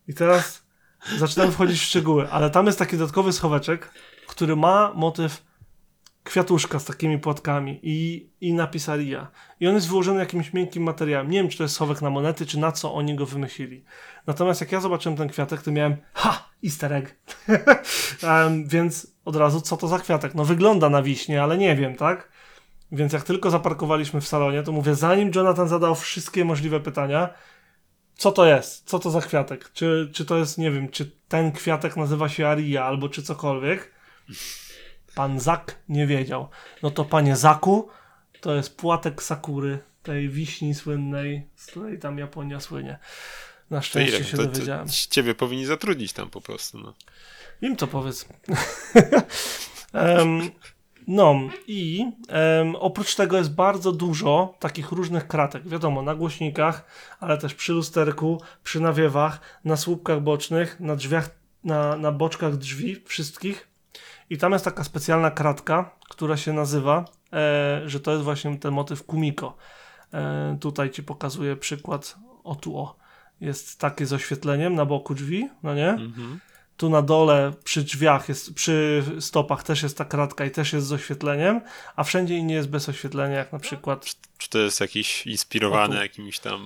I 0.09 0.15
teraz 0.15 0.63
zaczynam 1.19 1.53
wchodzić 1.53 1.81
w 1.81 1.85
szczegóły, 1.85 2.31
ale 2.31 2.51
tam 2.51 2.67
jest 2.67 2.79
taki 2.79 2.99
dodatkowy 2.99 3.33
schoweczek, 3.33 3.91
który 4.27 4.57
ma 4.57 4.93
motyw 4.95 5.50
kwiatuszka 6.25 6.79
z 6.79 6.85
takimi 6.85 7.19
płatkami 7.19 7.81
i, 7.83 8.29
i 8.41 8.55
napis 8.55 8.89
Aria. 8.89 9.31
I 9.61 9.69
on 9.69 9.75
jest 9.75 9.89
wyłożony 9.89 10.21
jakimś 10.21 10.53
miękkim 10.53 10.83
materiałem. 10.83 11.31
Nie 11.31 11.39
wiem, 11.39 11.49
czy 11.49 11.59
to 11.59 11.65
jest 11.65 11.75
schowek 11.75 12.03
na 12.03 12.11
monety, 12.11 12.47
czy 12.47 12.59
na 12.59 12.73
co 12.73 12.95
oni 12.95 13.15
go 13.15 13.27
wymyślili. 13.27 13.85
Natomiast 14.27 14.61
jak 14.61 14.73
ja 14.73 14.81
zobaczyłem 14.81 15.19
ten 15.19 15.29
kwiatek, 15.29 15.63
to 15.63 15.73
miałem 15.73 15.97
ha! 16.13 16.51
Easter 16.65 16.93
egg. 16.93 17.17
um, 18.23 18.69
więc 18.69 19.07
od 19.25 19.37
razu, 19.37 19.61
co 19.61 19.77
to 19.77 19.89
za 19.89 19.99
kwiatek? 19.99 20.35
No 20.35 20.45
wygląda 20.45 20.91
na 20.91 21.03
wiśnie, 21.03 21.43
ale 21.43 21.59
nie 21.59 21.77
wiem, 21.77 21.97
tak? 21.97 22.29
Więc 22.93 23.13
jak 23.13 23.23
tylko 23.23 23.51
zaparkowaliśmy 23.51 24.21
w 24.21 24.29
salonie, 24.29 24.63
to 24.63 24.73
mówię, 24.73 24.95
zanim 24.95 25.31
Jonathan 25.35 25.69
zadał 25.69 25.95
wszystkie 25.95 26.45
możliwe 26.45 26.81
pytania, 26.81 27.29
co 28.15 28.33
to 28.33 28.47
jest? 28.47 28.89
Co 28.89 28.99
to 28.99 29.11
za 29.11 29.21
kwiatek? 29.21 29.73
Czy, 29.73 30.11
czy 30.15 30.25
to 30.25 30.37
jest, 30.37 30.59
nie 30.59 30.71
wiem, 30.71 30.89
czy 30.89 31.11
ten 31.29 31.53
kwiatek 31.53 31.97
nazywa 31.97 32.29
się 32.29 32.49
Aria 32.49 32.85
albo 32.85 33.09
czy 33.09 33.23
cokolwiek? 33.23 33.91
Pan 35.21 35.41
Zak 35.41 35.77
nie 35.89 36.07
wiedział. 36.07 36.49
No 36.83 36.91
to 36.91 37.05
panie 37.05 37.37
Zaku, 37.37 37.89
to 38.41 38.55
jest 38.55 38.77
płatek 38.77 39.23
sakury, 39.23 39.79
tej 40.03 40.29
wiśni 40.29 40.75
słynnej, 40.75 41.47
z 41.57 41.67
której 41.67 41.99
tam 41.99 42.19
Japonia 42.19 42.61
słynie. 42.61 42.99
Na 43.71 43.79
To 43.79 43.83
szczęście 43.83 44.25
się 44.25 44.37
To, 44.37 44.43
dowiedziałem. 44.47 44.87
to 44.87 44.93
ciebie 45.11 45.35
powinni 45.35 45.67
zatrudnić 45.67 46.13
tam 46.13 46.31
po 46.31 46.41
prostu, 46.41 46.79
no. 46.79 46.95
Im 47.63 47.77
to 47.77 47.87
powiedz. 47.87 48.29
Em, 49.93 50.51
no 51.07 51.41
i 51.67 52.07
em, 52.29 52.77
oprócz 52.77 53.15
tego 53.15 53.37
jest 53.37 53.55
bardzo 53.55 53.93
dużo 53.93 54.55
takich 54.59 54.93
różnych 54.93 55.27
kratek. 55.29 55.69
Wiadomo, 55.69 56.03
na 56.03 56.15
głośnikach, 56.15 56.85
ale 57.21 57.39
też 57.39 57.55
przy 57.55 57.73
lusterku, 57.73 58.43
przy 58.63 58.81
nawiewach, 58.81 59.41
na 59.65 59.77
słupkach 59.77 60.21
bocznych, 60.21 60.81
na 60.81 60.97
drzwiach, 60.97 61.31
na, 61.65 61.97
na 61.97 62.13
boczkach 62.13 62.57
drzwi 62.57 63.03
wszystkich. 63.07 63.70
I 64.31 64.39
tam 64.39 64.53
jest 64.53 64.65
taka 64.65 64.85
specjalna 64.85 65.31
kratka, 65.31 65.97
która 66.09 66.37
się 66.37 66.53
nazywa, 66.53 67.05
e, 67.33 67.83
że 67.87 68.01
to 68.01 68.11
jest 68.11 68.25
właśnie 68.25 68.59
ten 68.59 68.73
motyw 68.73 69.05
Kumiko. 69.05 69.57
E, 70.13 70.59
tutaj 70.61 70.91
ci 70.91 71.03
pokazuję 71.03 71.57
przykład. 71.57 72.17
O 72.45 72.55
tu 72.55 72.79
o. 72.79 72.97
Jest 73.41 73.81
takie 73.81 74.07
z 74.07 74.13
oświetleniem 74.13 74.75
na 74.75 74.85
boku 74.85 75.15
drzwi, 75.15 75.49
no 75.63 75.75
nie? 75.75 75.89
Mhm. 75.89 76.41
Tu 76.77 76.91
na 76.91 77.03
dole 77.03 77.53
przy 77.65 77.83
drzwiach 77.83 78.29
jest, 78.29 78.55
przy 78.55 79.05
stopach 79.21 79.63
też 79.63 79.83
jest 79.83 79.99
ta 79.99 80.05
kratka 80.05 80.45
i 80.45 80.51
też 80.51 80.73
jest 80.73 80.87
z 80.87 80.93
oświetleniem, 80.93 81.61
a 81.97 82.05
wszędzie 82.05 82.37
indziej 82.37 82.57
jest 82.57 82.69
bez 82.69 82.89
oświetlenia, 82.89 83.37
jak 83.37 83.53
na 83.53 83.59
przykład 83.59 84.05
Czy 84.39 84.51
to 84.51 84.59
jest 84.59 84.81
jakiś 84.81 85.27
inspirowany 85.27 85.97
jakimś 85.97 86.39
tam... 86.39 86.61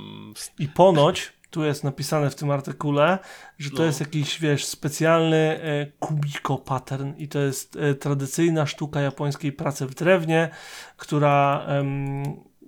i 0.59 0.69
ponoć 0.69 1.33
tu 1.55 1.65
jest 1.65 1.85
napisane 1.85 2.31
w 2.31 2.35
tym 2.35 2.51
artykule, 2.51 3.19
że 3.59 3.71
to 3.71 3.77
No. 3.79 3.85
jest 3.85 4.01
jakiś, 4.01 4.41
wiesz, 4.41 4.65
specjalny 4.65 5.37
e, 5.63 5.87
kubiko 5.99 6.59
pattern 6.59 7.13
i 7.17 7.29
to 7.29 7.39
jest 7.39 7.77
e, 7.77 7.95
tradycyjna 7.95 8.67
sztuka 8.67 9.01
japońskiej 9.01 9.53
pracy 9.53 9.87
w 9.87 9.95
drewnie, 9.95 10.51
która 10.97 11.65
em, 11.67 12.23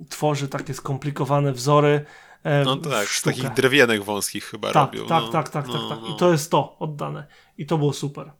tworzy 0.09 0.49
takie 0.49 0.75
skomplikowane 0.75 1.53
wzory. 1.53 2.05
e, 2.45 2.65
No 2.65 2.77
tak, 2.77 3.09
z 3.09 3.23
takich 3.23 3.53
drewienek 3.55 4.05
wąskich 4.05 4.45
chyba 4.45 4.73
tak, 4.73 4.93
robią. 4.93 5.07
tak, 5.07 5.23
no. 5.23 5.29
tak, 5.29 5.49
tak, 5.49 5.67
no, 5.67 5.73
tak, 5.73 5.83
tak. 5.89 5.99
no. 6.09 6.15
I 6.15 6.19
to 6.19 6.33
jest 6.33 6.51
to 6.51 6.77
oddane. 6.79 7.27
I 7.59 7.67
to 7.67 7.79
było 7.79 7.93
super. 7.93 8.33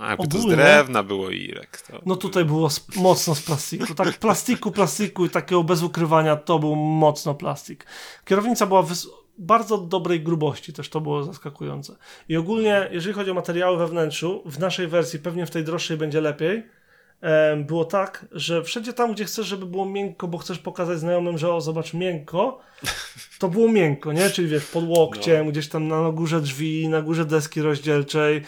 A 0.00 0.10
jakby 0.10 0.28
to 0.28 0.38
z 0.38 0.46
drewna 0.46 1.02
było 1.02 1.30
Irek. 1.30 1.80
To... 1.80 2.00
No 2.06 2.16
tutaj 2.16 2.44
było 2.44 2.66
sp- 2.78 2.96
mocno 2.96 3.34
z 3.34 3.42
plastiku. 3.42 3.94
Tak 3.94 4.18
plastiku, 4.18 4.70
plastiku 4.70 5.26
i 5.26 5.30
takiego 5.30 5.64
bez 5.64 5.82
ukrywania 5.82 6.36
to 6.36 6.58
był 6.58 6.76
mocno 6.76 7.34
plastik. 7.34 7.86
Kierownica 8.24 8.66
była 8.66 8.84
bardzo 9.38 9.78
dobrej 9.78 10.20
grubości, 10.20 10.72
też 10.72 10.88
to 10.88 11.00
było 11.00 11.22
zaskakujące. 11.22 11.96
I 12.28 12.36
ogólnie, 12.36 12.88
jeżeli 12.92 13.14
chodzi 13.14 13.30
o 13.30 13.34
materiały 13.34 13.78
we 13.78 13.86
wnętrzu, 13.86 14.42
w 14.46 14.58
naszej 14.58 14.88
wersji, 14.88 15.18
pewnie 15.18 15.46
w 15.46 15.50
tej 15.50 15.64
droższej 15.64 15.96
będzie 15.96 16.20
lepiej, 16.20 16.66
było 17.66 17.84
tak, 17.84 18.26
że 18.32 18.62
wszędzie 18.62 18.92
tam, 18.92 19.12
gdzie 19.12 19.24
chcesz, 19.24 19.46
żeby 19.46 19.66
było 19.66 19.86
miękko, 19.86 20.28
bo 20.28 20.38
chcesz 20.38 20.58
pokazać 20.58 20.98
znajomym, 20.98 21.38
że 21.38 21.54
o, 21.54 21.60
zobacz, 21.60 21.94
miękko, 21.94 22.60
to 23.38 23.48
było 23.48 23.68
miękko, 23.68 24.12
nie? 24.12 24.30
Czyli 24.30 24.48
wiesz, 24.48 24.64
pod 24.64 24.84
łokciem, 24.84 25.50
gdzieś 25.50 25.68
tam 25.68 25.88
na 25.88 26.12
górze 26.12 26.40
drzwi, 26.40 26.88
na 26.88 27.02
górze 27.02 27.24
deski 27.24 27.62
rozdzielczej, 27.62 28.42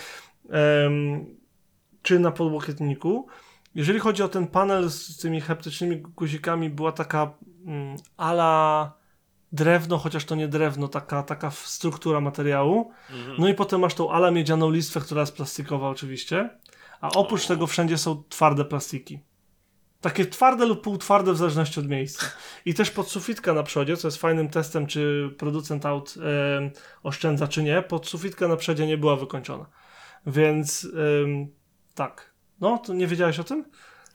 czy 2.02 2.18
na 2.18 2.30
podłokietniku. 2.30 3.26
Jeżeli 3.74 3.98
chodzi 3.98 4.22
o 4.22 4.28
ten 4.28 4.46
panel 4.46 4.90
z 4.90 5.16
tymi 5.16 5.40
heptycznymi 5.40 5.96
guzikami, 5.96 6.70
była 6.70 6.92
taka 6.92 7.34
mm, 7.66 7.96
ala 8.16 8.92
drewno, 9.52 9.98
chociaż 9.98 10.24
to 10.24 10.34
nie 10.34 10.48
drewno, 10.48 10.88
taka, 10.88 11.22
taka 11.22 11.50
struktura 11.50 12.20
materiału. 12.20 12.90
Mhm. 13.10 13.36
No 13.38 13.48
i 13.48 13.54
potem 13.54 13.80
masz 13.80 13.94
tą 13.94 14.10
ala 14.10 14.30
miedzianą 14.30 14.70
listwę, 14.70 15.00
która 15.00 15.20
jest 15.20 15.36
plastikowa 15.36 15.88
oczywiście. 15.88 16.50
A 17.00 17.10
oprócz 17.10 17.44
O. 17.44 17.48
tego 17.48 17.66
wszędzie 17.66 17.98
są 17.98 18.22
twarde 18.28 18.64
plastiki. 18.64 19.20
Takie 20.00 20.26
twarde 20.26 20.66
lub 20.66 20.82
półtwarde 20.82 21.32
w 21.32 21.36
zależności 21.36 21.80
od 21.80 21.88
miejsca. 21.88 22.26
I 22.64 22.74
też 22.74 22.90
podsufitka 22.90 23.52
na 23.52 23.62
przodzie, 23.62 23.96
co 23.96 24.08
jest 24.08 24.18
fajnym 24.18 24.48
testem, 24.48 24.86
czy 24.86 25.30
producent 25.38 25.86
aut 25.86 26.14
oszczędza, 27.02 27.48
czy 27.48 27.62
nie. 27.62 27.82
Podsufitka 27.82 28.48
na 28.48 28.56
przodzie 28.56 28.86
nie 28.86 28.98
była 28.98 29.16
wykończona. 29.16 29.66
Więc 30.26 30.88
tak. 31.94 32.32
No, 32.60 32.78
to 32.78 32.94
nie 32.94 33.06
wiedziałeś 33.06 33.38
o 33.38 33.44
tym? 33.44 33.64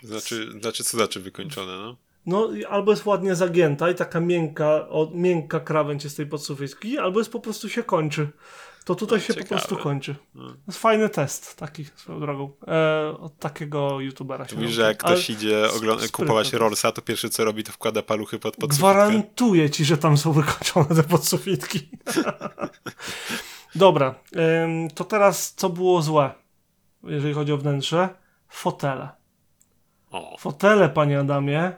Znaczy, 0.03 0.51
znaczy, 0.61 0.83
co 0.83 0.97
znaczy 0.97 1.19
wykończone, 1.19 1.77
no? 1.77 1.95
No, 2.25 2.49
albo 2.69 2.91
jest 2.91 3.05
ładnie 3.05 3.35
zagięta 3.35 3.89
i 3.89 3.95
taka 3.95 4.19
miękka, 4.19 4.65
o, 4.89 5.11
miękka 5.13 5.59
krawędź 5.59 6.03
jest 6.03 6.17
tej 6.17 6.25
podsufitki, 6.25 6.97
albo 6.97 7.19
jest 7.19 7.31
po 7.31 7.39
prostu 7.39 7.69
się 7.69 7.83
kończy. 7.83 8.29
To 8.85 8.95
tutaj 8.95 9.17
No, 9.19 9.23
się 9.25 9.33
po 9.33 9.39
ciekawe. 9.39 9.49
prostu 9.61 9.77
kończy. 9.77 10.15
No. 10.35 10.47
To 10.49 10.55
jest 10.67 10.79
fajny 10.79 11.09
test, 11.09 11.55
taki 11.55 11.85
swoją 11.95 12.19
drogą. 12.19 12.51
E, 12.67 13.17
od 13.19 13.37
takiego 13.39 13.99
youtubera 14.01 14.47
się 14.47 14.55
Mówisz, 14.55 14.71
że 14.71 14.81
jak 14.81 14.97
ktoś 14.97 15.29
Ale 15.29 15.37
idzie 15.39 15.63
ogląd- 15.75 16.11
kupować 16.11 16.49
to 16.51 16.57
Rollsa, 16.57 16.91
to 16.91 17.01
pierwsze 17.01 17.29
co 17.29 17.45
robi, 17.45 17.63
to 17.63 17.71
wkłada 17.71 18.01
paluchy 18.01 18.39
pod 18.39 18.55
podsufitkę. 18.55 18.77
Gwarantuję 18.93 19.69
ci, 19.69 19.85
że 19.85 19.97
tam 19.97 20.17
są 20.17 20.31
wykończone 20.31 20.95
te 20.95 21.03
podsufitki. 21.03 21.89
Dobra, 23.75 24.15
ym, 24.65 24.89
to 24.89 25.03
teraz 25.03 25.53
co 25.53 25.69
było 25.69 26.01
złe, 26.01 26.31
jeżeli 27.03 27.33
chodzi 27.33 27.53
o 27.53 27.57
wnętrze? 27.57 28.09
Fotele. 28.49 29.09
O, 30.11 30.37
Fotele, 30.39 30.89
panie 30.89 31.19
Adamie, 31.19 31.71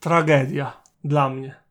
tragedia 0.00 0.82
dla 1.04 1.28
mnie. 1.30 1.64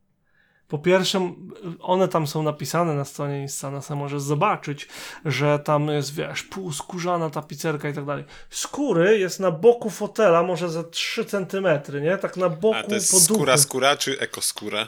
Po 0.68 0.78
pierwsze, 0.78 1.34
one 1.80 2.08
tam 2.08 2.28
są 2.28 2.44
napisane 2.44 2.96
na 2.96 3.06
stronie 3.06 3.42
Instana, 3.42 3.82
sam 3.82 3.98
możesz 3.98 4.22
zobaczyć, 4.22 4.88
że 5.26 5.60
tam 5.60 5.88
jest, 5.88 6.16
wiesz, 6.16 6.44
półskórzana 6.44 7.30
tapicerka 7.30 7.90
i 7.90 7.94
tak 7.94 8.06
dalej. 8.06 8.24
Skóry 8.50 9.20
jest 9.20 9.40
na 9.40 9.52
boku 9.52 9.90
fotela, 9.90 10.44
może 10.44 10.70
za 10.70 10.84
3 10.84 11.26
cm, 11.26 11.68
nie? 12.02 12.18
Tak 12.18 12.38
na 12.38 12.50
boku 12.50 12.78
a 12.78 12.84
to 12.84 12.96
jest 12.96 13.12
poduchy. 13.12 13.34
skóra 13.34 13.58
skóra 13.58 13.98
czy 13.98 14.20
ekoskóra? 14.20 14.88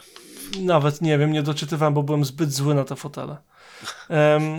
Nawet 0.60 1.00
nie 1.00 1.18
wiem, 1.18 1.32
nie 1.32 1.42
doczytywałem, 1.42 1.94
bo 1.94 2.02
byłem 2.02 2.24
zbyt 2.24 2.52
zły 2.52 2.74
na 2.74 2.84
te 2.84 2.96
fotele. 2.96 3.36
Em, 4.08 4.58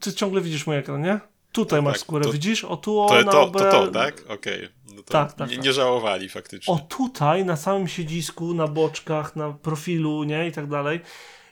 ty 0.00 0.12
ciągle 0.12 0.40
widzisz 0.40 0.66
mój 0.66 0.76
ekran, 0.76 1.02
nie? 1.02 1.20
Tutaj 1.52 1.78
Tak, 1.78 1.84
masz 1.84 2.00
skórę, 2.00 2.24
To- 2.24 2.32
widzisz? 2.32 2.64
O 2.64 2.76
tu, 2.76 3.00
o 3.00 3.08
To, 3.08 3.24
to, 3.50 3.70
to, 3.70 3.86
tak? 3.86 4.22
Okej. 4.28 4.68
No 4.96 5.02
to 5.02 5.12
Tak, 5.12 5.32
tak, 5.32 5.50
nie, 5.50 5.56
tak. 5.56 5.64
nie 5.64 5.72
żałowali 5.72 6.28
faktycznie. 6.28 6.74
O 6.74 6.78
tutaj, 6.78 7.44
na 7.44 7.56
samym 7.56 7.88
siedzisku, 7.88 8.54
na 8.54 8.68
boczkach, 8.68 9.36
na 9.36 9.52
profilu, 9.52 10.24
nie? 10.24 10.48
I 10.48 10.52
tak 10.52 10.66
dalej. 10.66 11.00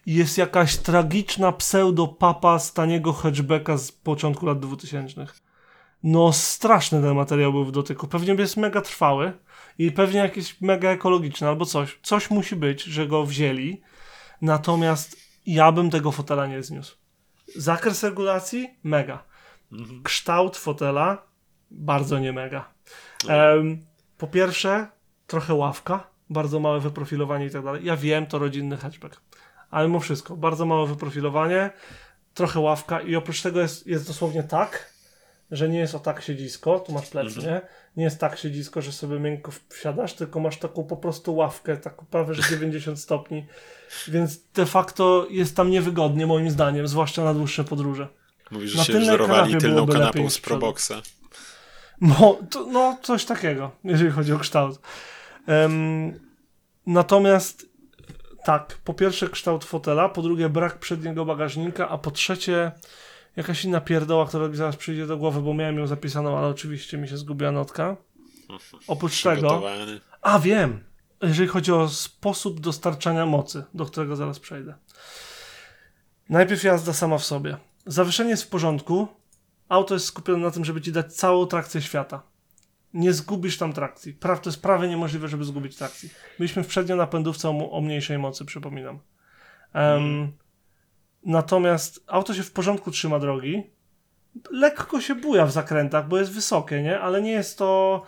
Jest 0.06 0.38
jakaś 0.38 0.76
tragiczna 0.76 1.52
pseudo-papa 1.52 2.58
z 2.58 2.72
taniego 2.72 3.12
hatchbacka 3.12 3.78
z 3.78 3.92
początku 3.92 4.46
lat 4.46 4.60
2000. 4.60 5.26
No, 6.02 6.32
straszny 6.32 7.02
ten 7.02 7.14
materiał 7.14 7.52
był 7.52 7.64
w 7.64 7.72
dotyku. 7.72 8.08
Pewnie 8.08 8.34
jest 8.34 8.56
mega 8.56 8.80
trwały 8.80 9.32
i 9.78 9.92
pewnie 9.92 10.20
jakieś 10.20 10.60
mega 10.60 10.90
ekologiczne 10.90 11.48
albo 11.48 11.64
coś. 11.66 11.98
Coś 12.02 12.30
musi 12.30 12.56
być, 12.56 12.82
że 12.82 13.06
go 13.06 13.26
wzięli. 13.26 13.80
Natomiast 14.42 15.16
ja 15.46 15.72
bym 15.72 15.90
tego 15.90 16.12
fotela 16.12 16.46
nie 16.46 16.62
zniósł. 16.62 16.96
Zakres 17.56 18.02
regulacji? 18.02 18.70
Mega. 18.82 19.29
Mhm. 19.72 20.02
Kształt 20.02 20.56
fotela? 20.56 21.22
Bardzo 21.70 22.18
nie 22.18 22.32
mega. 22.32 22.72
Em, 23.28 23.86
po 24.18 24.26
pierwsze, 24.26 24.86
trochę 25.26 25.54
ławka, 25.54 26.06
bardzo 26.30 26.60
małe 26.60 26.80
wyprofilowanie 26.80 27.46
i 27.46 27.50
tak 27.50 27.64
dalej. 27.64 27.84
Ja 27.84 27.96
wiem, 27.96 28.26
to 28.26 28.38
rodzinny 28.38 28.76
hatchback, 28.76 29.20
ale 29.70 29.86
mimo 29.86 30.00
wszystko, 30.00 30.36
bardzo 30.36 30.66
małe 30.66 30.86
wyprofilowanie, 30.86 31.70
trochę 32.34 32.60
ławka 32.60 33.00
i 33.00 33.16
oprócz 33.16 33.42
tego 33.42 33.60
jest, 33.60 33.86
jest 33.86 34.06
dosłownie 34.06 34.42
tak, 34.42 34.92
że 35.50 35.68
nie 35.68 35.78
jest 35.78 35.94
o 35.94 35.98
tak 35.98 36.22
siedzisko, 36.22 36.80
tu 36.80 36.92
masz 36.92 37.08
plecy, 37.10 37.40
nie? 37.40 37.60
Nie 37.96 38.04
jest 38.04 38.20
tak 38.20 38.38
siedzisko, 38.38 38.82
że 38.82 38.92
sobie 38.92 39.20
miękko 39.20 39.52
wsiadasz, 39.68 40.14
tylko 40.14 40.40
masz 40.40 40.58
taką 40.58 40.84
po 40.84 40.96
prostu 40.96 41.36
ławkę, 41.36 41.76
taką 41.76 42.06
prawie 42.06 42.34
że 42.34 42.42
90 42.50 43.00
stopni, 43.00 43.46
więc 44.08 44.42
de 44.52 44.66
facto 44.66 45.26
jest 45.30 45.56
tam 45.56 45.70
niewygodnie 45.70 46.26
moim 46.26 46.50
zdaniem, 46.50 46.88
zwłaszcza 46.88 47.24
na 47.24 47.34
dłuższe 47.34 47.64
podróże. 47.64 48.08
Mówisz, 48.50 48.70
że 48.70 48.78
na 48.78 48.84
się 48.84 49.00
wzorowali 49.00 49.56
tylną 49.56 49.86
kanapą 49.86 50.30
z. 50.30 50.38
Proboxa. 50.38 50.92
No, 52.00 52.38
to, 52.50 52.66
no, 52.66 52.98
coś 53.02 53.24
takiego, 53.24 53.70
jeżeli 53.84 54.10
chodzi 54.10 54.32
o 54.32 54.38
kształt. 54.38 54.80
Em, 55.46 56.20
natomiast 56.86 57.66
tak, 58.44 58.78
po 58.84 58.94
pierwsze 58.94 59.28
kształt 59.28 59.64
fotela, 59.64 60.08
po 60.08 60.22
drugie 60.22 60.48
brak 60.48 60.78
przedniego 60.78 61.24
bagażnika, 61.24 61.88
a 61.88 61.98
po 61.98 62.10
trzecie 62.10 62.72
jakaś 63.36 63.64
inna 63.64 63.80
pierdoła, 63.80 64.26
która 64.26 64.48
mi 64.48 64.56
zaraz 64.56 64.76
przyjdzie 64.76 65.06
do 65.06 65.16
głowy, 65.16 65.40
bo 65.40 65.54
miałem 65.54 65.78
ją 65.78 65.86
zapisaną, 65.86 66.38
ale 66.38 66.46
oczywiście 66.48 66.98
mi 66.98 67.08
się 67.08 67.16
zgubiła 67.16 67.52
notka. 67.52 67.96
Oprócz 68.86 69.22
tego, 69.22 69.62
a 70.22 70.38
wiem, 70.38 70.84
jeżeli 71.22 71.48
chodzi 71.48 71.72
o 71.72 71.88
sposób 71.88 72.60
dostarczania 72.60 73.26
mocy, 73.26 73.64
do 73.74 73.86
którego 73.86 74.16
zaraz 74.16 74.38
przejdę. 74.38 74.74
Najpierw 76.28 76.64
jazda 76.64 76.92
sama 76.92 77.18
w 77.18 77.24
sobie. 77.24 77.56
Zawieszenie 77.90 78.30
jest 78.30 78.42
w 78.42 78.48
porządku. 78.48 79.08
Auto 79.68 79.94
jest 79.94 80.06
skupione 80.06 80.38
na 80.38 80.50
tym, 80.50 80.64
żeby 80.64 80.80
ci 80.80 80.92
dać 80.92 81.14
całą 81.14 81.46
trakcję 81.46 81.82
świata. 81.82 82.22
Nie 82.94 83.12
zgubisz 83.12 83.58
tam 83.58 83.72
trakcji. 83.72 84.12
Praw, 84.12 84.40
to 84.40 84.50
jest 84.50 84.62
prawie 84.62 84.88
niemożliwe, 84.88 85.28
żeby 85.28 85.44
zgubić 85.44 85.76
trakcji. 85.76 86.10
Byliśmy 86.38 86.62
w 86.62 86.66
przednionapędówce 86.66 87.48
o, 87.48 87.70
o 87.70 87.80
mniejszej 87.80 88.18
mocy, 88.18 88.44
przypominam. 88.44 88.98
Em, 89.72 90.32
Natomiast 91.24 92.04
auto 92.06 92.34
się 92.34 92.42
w 92.42 92.52
porządku 92.52 92.90
trzyma 92.90 93.18
drogi. 93.18 93.70
Lekko 94.50 95.00
się 95.00 95.14
buja 95.14 95.46
w 95.46 95.52
zakrętach, 95.52 96.08
bo 96.08 96.18
jest 96.18 96.32
wysokie, 96.32 96.82
nie? 96.82 97.00
Ale 97.00 97.22
nie 97.22 97.32
jest 97.32 97.58
to 97.58 98.02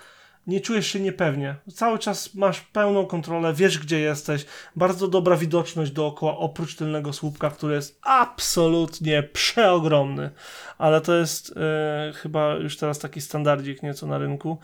nie 0.46 0.60
czujesz 0.60 0.86
się 0.86 1.00
niepewnie. 1.00 1.56
Cały 1.74 1.98
czas 1.98 2.34
masz 2.34 2.60
pełną 2.60 3.06
kontrolę, 3.06 3.54
wiesz 3.54 3.78
gdzie 3.78 4.00
jesteś, 4.00 4.46
bardzo 4.76 5.08
dobra 5.08 5.36
widoczność 5.36 5.90
dookoła, 5.90 6.38
oprócz 6.38 6.76
tylnego 6.76 7.12
słupka, 7.12 7.50
który 7.50 7.74
jest 7.74 7.98
absolutnie 8.02 9.22
przeogromny. 9.22 10.30
Ale 10.78 11.00
to 11.00 11.14
jest 11.14 11.54
e, 11.56 12.12
chyba 12.12 12.54
już 12.54 12.76
teraz 12.76 12.98
taki 12.98 13.20
standardzik 13.20 13.82
nieco 13.82 14.06
na 14.06 14.18
rynku. 14.18 14.58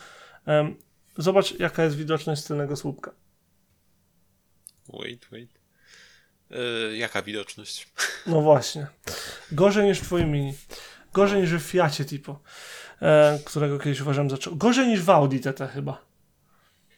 Em, 0.46 0.76
zobacz 1.16 1.58
jaka 1.58 1.84
jest 1.84 1.96
widoczność 1.96 2.42
z 2.42 2.44
tylnego 2.44 2.76
słupka. 2.76 3.10
Wait, 4.88 5.26
wait. 5.30 5.50
Yy, 6.50 6.96
jaka 6.96 7.22
widoczność? 7.22 7.88
No 8.26 8.40
właśnie. 8.40 8.86
Gorzej 9.52 9.86
niż 9.86 9.98
w 9.98 10.02
twoim 10.02 10.30
mini. 10.30 10.54
Gorzej 11.12 11.40
niż 11.40 11.54
w 11.54 11.62
Fiacie 11.62 12.04
Tipo, 12.04 12.32
e, 12.32 12.36
którego 13.44 13.78
kiedyś 13.78 14.00
uważam 14.00 14.30
za... 14.30 14.36
czo- 14.36 14.56
Gorzej 14.56 14.88
niż 14.88 15.02
w 15.02 15.10
Audi 15.10 15.38
TT 15.40 15.68
chyba. 15.68 16.08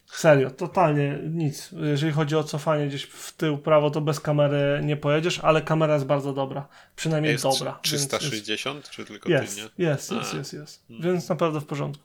Serio, 0.07 0.51
totalnie 0.51 1.19
nic. 1.31 1.71
Jeżeli 1.73 2.13
chodzi 2.13 2.37
o 2.37 2.45
cofanie 2.45 2.87
gdzieś 2.89 3.03
w 3.05 3.33
tył, 3.33 3.59
prawo, 3.59 3.91
to 3.91 4.01
bez 4.01 4.21
kamery 4.21 4.81
nie 4.85 4.97
pojedziesz, 4.97 5.39
ale 5.39 5.63
kamera 5.63 5.95
jest 5.95 6.07
bardzo 6.07 6.33
dobra. 6.33 6.69
Przynajmniej 6.97 7.33
Jest 7.33 7.45
dobra. 7.45 7.73
więc 7.73 8.09
360, 8.09 8.91
czy 8.91 9.05
tylko 9.05 9.29
Jest, 9.31 9.55
tylnie? 9.55 9.71
jest, 9.79 10.13
jest, 10.13 10.35
A. 10.35 10.37
jest, 10.37 10.53
jest. 10.53 10.85
Więc 10.91 11.29
naprawdę 11.29 11.61
w 11.61 11.67
porządku. 11.67 12.05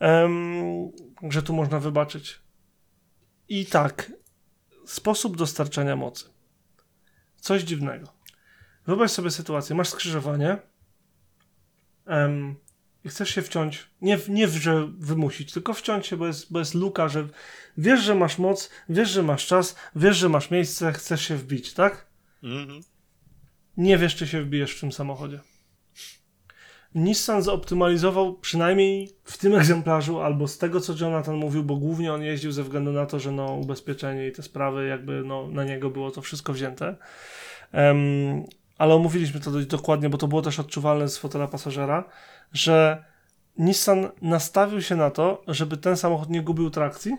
Um, 0.00 0.90
że 1.30 1.42
tu 1.42 1.52
można 1.52 1.80
wybaczyć. 1.80 2.38
I 3.48 3.66
tak, 3.66 4.12
sposób 4.86 5.36
dostarczania 5.36 5.96
mocy. 5.96 6.24
Coś 7.40 7.62
dziwnego. 7.62 8.12
Wyobraź 8.86 9.10
sobie 9.10 9.30
sytuację, 9.30 9.76
masz 9.76 9.88
skrzyżowanie 9.88 10.58
em, 12.06 12.56
i 13.08 13.10
chcesz 13.10 13.30
się 13.30 13.42
wciąć, 13.42 13.86
nie, 14.02 14.18
nie 14.28 14.48
że 14.48 14.88
wymusić, 14.98 15.52
tylko 15.52 15.74
wciąć 15.74 16.06
się, 16.06 16.16
bo 16.16 16.26
jest, 16.26 16.52
bo 16.52 16.58
jest 16.58 16.74
luka, 16.74 17.08
że 17.08 17.28
wiesz, 17.78 18.00
że 18.00 18.14
masz 18.14 18.38
moc, 18.38 18.70
wiesz, 18.88 19.10
że 19.10 19.22
masz 19.22 19.46
czas, 19.46 19.76
wiesz, 19.96 20.16
że 20.16 20.28
masz 20.28 20.50
miejsce, 20.50 20.92
chcesz 20.92 21.28
się 21.28 21.36
wbić, 21.36 21.74
tak? 21.74 22.06
Mhm. 22.42 22.80
nie 23.76 23.98
wiesz, 23.98 24.16
czy 24.16 24.26
się 24.26 24.42
wbijesz 24.42 24.76
w 24.76 24.80
tym 24.80 24.92
samochodzie. 24.92 25.40
Nissan 26.94 27.42
zoptymalizował 27.42 28.38
przynajmniej 28.38 29.08
w 29.24 29.38
tym 29.38 29.54
egzemplarzu, 29.54 30.20
albo 30.20 30.48
z 30.48 30.58
tego, 30.58 30.80
co 30.80 30.94
Jonathan 31.00 31.36
mówił, 31.36 31.64
bo 31.64 31.76
głównie 31.76 32.12
on 32.12 32.22
jeździł 32.22 32.52
ze 32.52 32.62
względu 32.62 32.92
na 32.92 33.06
to, 33.06 33.20
że 33.20 33.32
no, 33.32 33.54
ubezpieczenie 33.54 34.26
i 34.26 34.32
te 34.32 34.42
sprawy, 34.42 34.86
jakby 34.86 35.22
no, 35.24 35.48
na 35.48 35.64
niego 35.64 35.90
było 35.90 36.10
to 36.10 36.22
wszystko 36.22 36.52
wzięte. 36.52 36.96
Em, 37.72 38.44
ale 38.78 38.94
omówiliśmy 38.94 39.40
to 39.40 39.50
dość 39.50 39.66
dokładnie, 39.66 40.08
bo 40.10 40.18
to 40.18 40.28
było 40.28 40.42
też 40.42 40.60
odczuwalne 40.60 41.08
z 41.08 41.18
fotela 41.18 41.46
pasażera, 41.48 42.04
że 42.52 43.04
Nissan 43.58 44.08
nastawił 44.22 44.82
się 44.82 44.96
na 44.96 45.10
to, 45.10 45.42
żeby 45.48 45.76
ten 45.76 45.96
samochód 45.96 46.30
nie 46.30 46.42
gubił 46.42 46.70
trakcji 46.70 47.16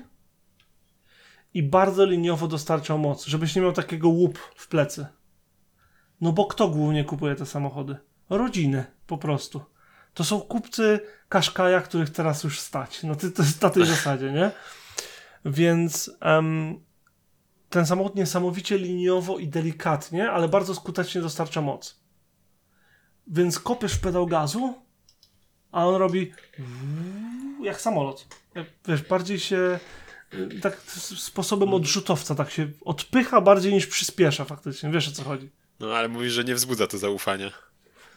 i 1.53 1.63
bardzo 1.63 2.05
liniowo 2.05 2.47
dostarczał 2.47 2.97
moc, 2.97 3.25
żebyś 3.25 3.55
nie 3.55 3.61
miał 3.61 3.71
takiego 3.71 4.09
łup 4.09 4.39
w 4.55 4.67
plecy. 4.67 5.07
No 6.21 6.31
bo 6.31 6.45
kto 6.45 6.67
głównie 6.67 7.03
kupuje 7.03 7.35
te 7.35 7.45
samochody? 7.45 7.97
Rodziny, 8.29 8.85
po 9.07 9.17
prostu. 9.17 9.61
To 10.13 10.23
są 10.23 10.41
kupcy 10.41 10.99
Kaszkaja, 11.29 11.81
których 11.81 12.09
teraz 12.09 12.43
już 12.43 12.59
stać. 12.59 13.03
No 13.03 13.15
to, 13.15 13.31
to 13.31 13.43
jest 13.43 13.61
na 13.61 13.69
tej 13.69 13.85
zasadzie, 13.95 14.31
nie? 14.31 14.51
Więc 15.45 16.11
em, 16.21 16.79
ten 17.69 17.85
samochód 17.85 18.15
niesamowicie 18.15 18.77
liniowo 18.77 19.39
i 19.39 19.47
delikatnie, 19.47 20.31
ale 20.31 20.49
bardzo 20.49 20.75
skutecznie 20.75 21.21
dostarcza 21.21 21.61
moc. 21.61 21.99
Więc 23.27 23.59
kopiesz 23.59 23.93
w 23.93 23.99
pedał 23.99 24.27
gazu, 24.27 24.88
a 25.71 25.87
on 25.87 25.95
robi 25.95 26.31
jak 27.61 27.81
samolot. 27.81 28.27
Wiesz, 28.87 29.01
bardziej 29.01 29.39
się 29.39 29.79
y, 30.33 30.59
tak 30.61 30.81
sposobem 31.17 31.73
odrzutowca 31.73 32.35
tak 32.35 32.51
się 32.51 32.67
odpycha 32.85 33.41
bardziej 33.41 33.73
niż 33.73 33.87
przyspiesza 33.87 34.45
faktycznie. 34.45 34.91
Wiesz 34.91 35.07
o 35.07 35.11
co 35.11 35.23
chodzi. 35.23 35.49
No 35.79 35.87
ale 35.95 36.07
mówisz, 36.07 36.33
że 36.33 36.43
nie 36.43 36.55
wzbudza 36.55 36.87
to 36.87 36.97
zaufania. 36.97 37.51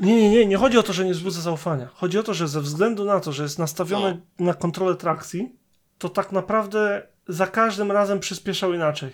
Nie, 0.00 0.16
nie, 0.16 0.30
nie, 0.30 0.46
nie 0.46 0.56
chodzi 0.56 0.78
o 0.78 0.82
to, 0.82 0.92
że 0.92 1.04
nie 1.04 1.12
wzbudza 1.12 1.40
zaufania. 1.40 1.88
Chodzi 1.94 2.18
o 2.18 2.22
to, 2.22 2.34
że 2.34 2.48
ze 2.48 2.60
względu 2.60 3.04
na 3.04 3.20
to, 3.20 3.32
że 3.32 3.42
jest 3.42 3.58
nastawione 3.58 4.18
na 4.38 4.54
kontrolę 4.54 4.96
trakcji, 4.96 5.56
to 5.98 6.08
tak 6.08 6.32
naprawdę 6.32 7.06
za 7.28 7.46
każdym 7.46 7.92
razem 7.92 8.20
przyspieszał 8.20 8.74
inaczej. 8.74 9.12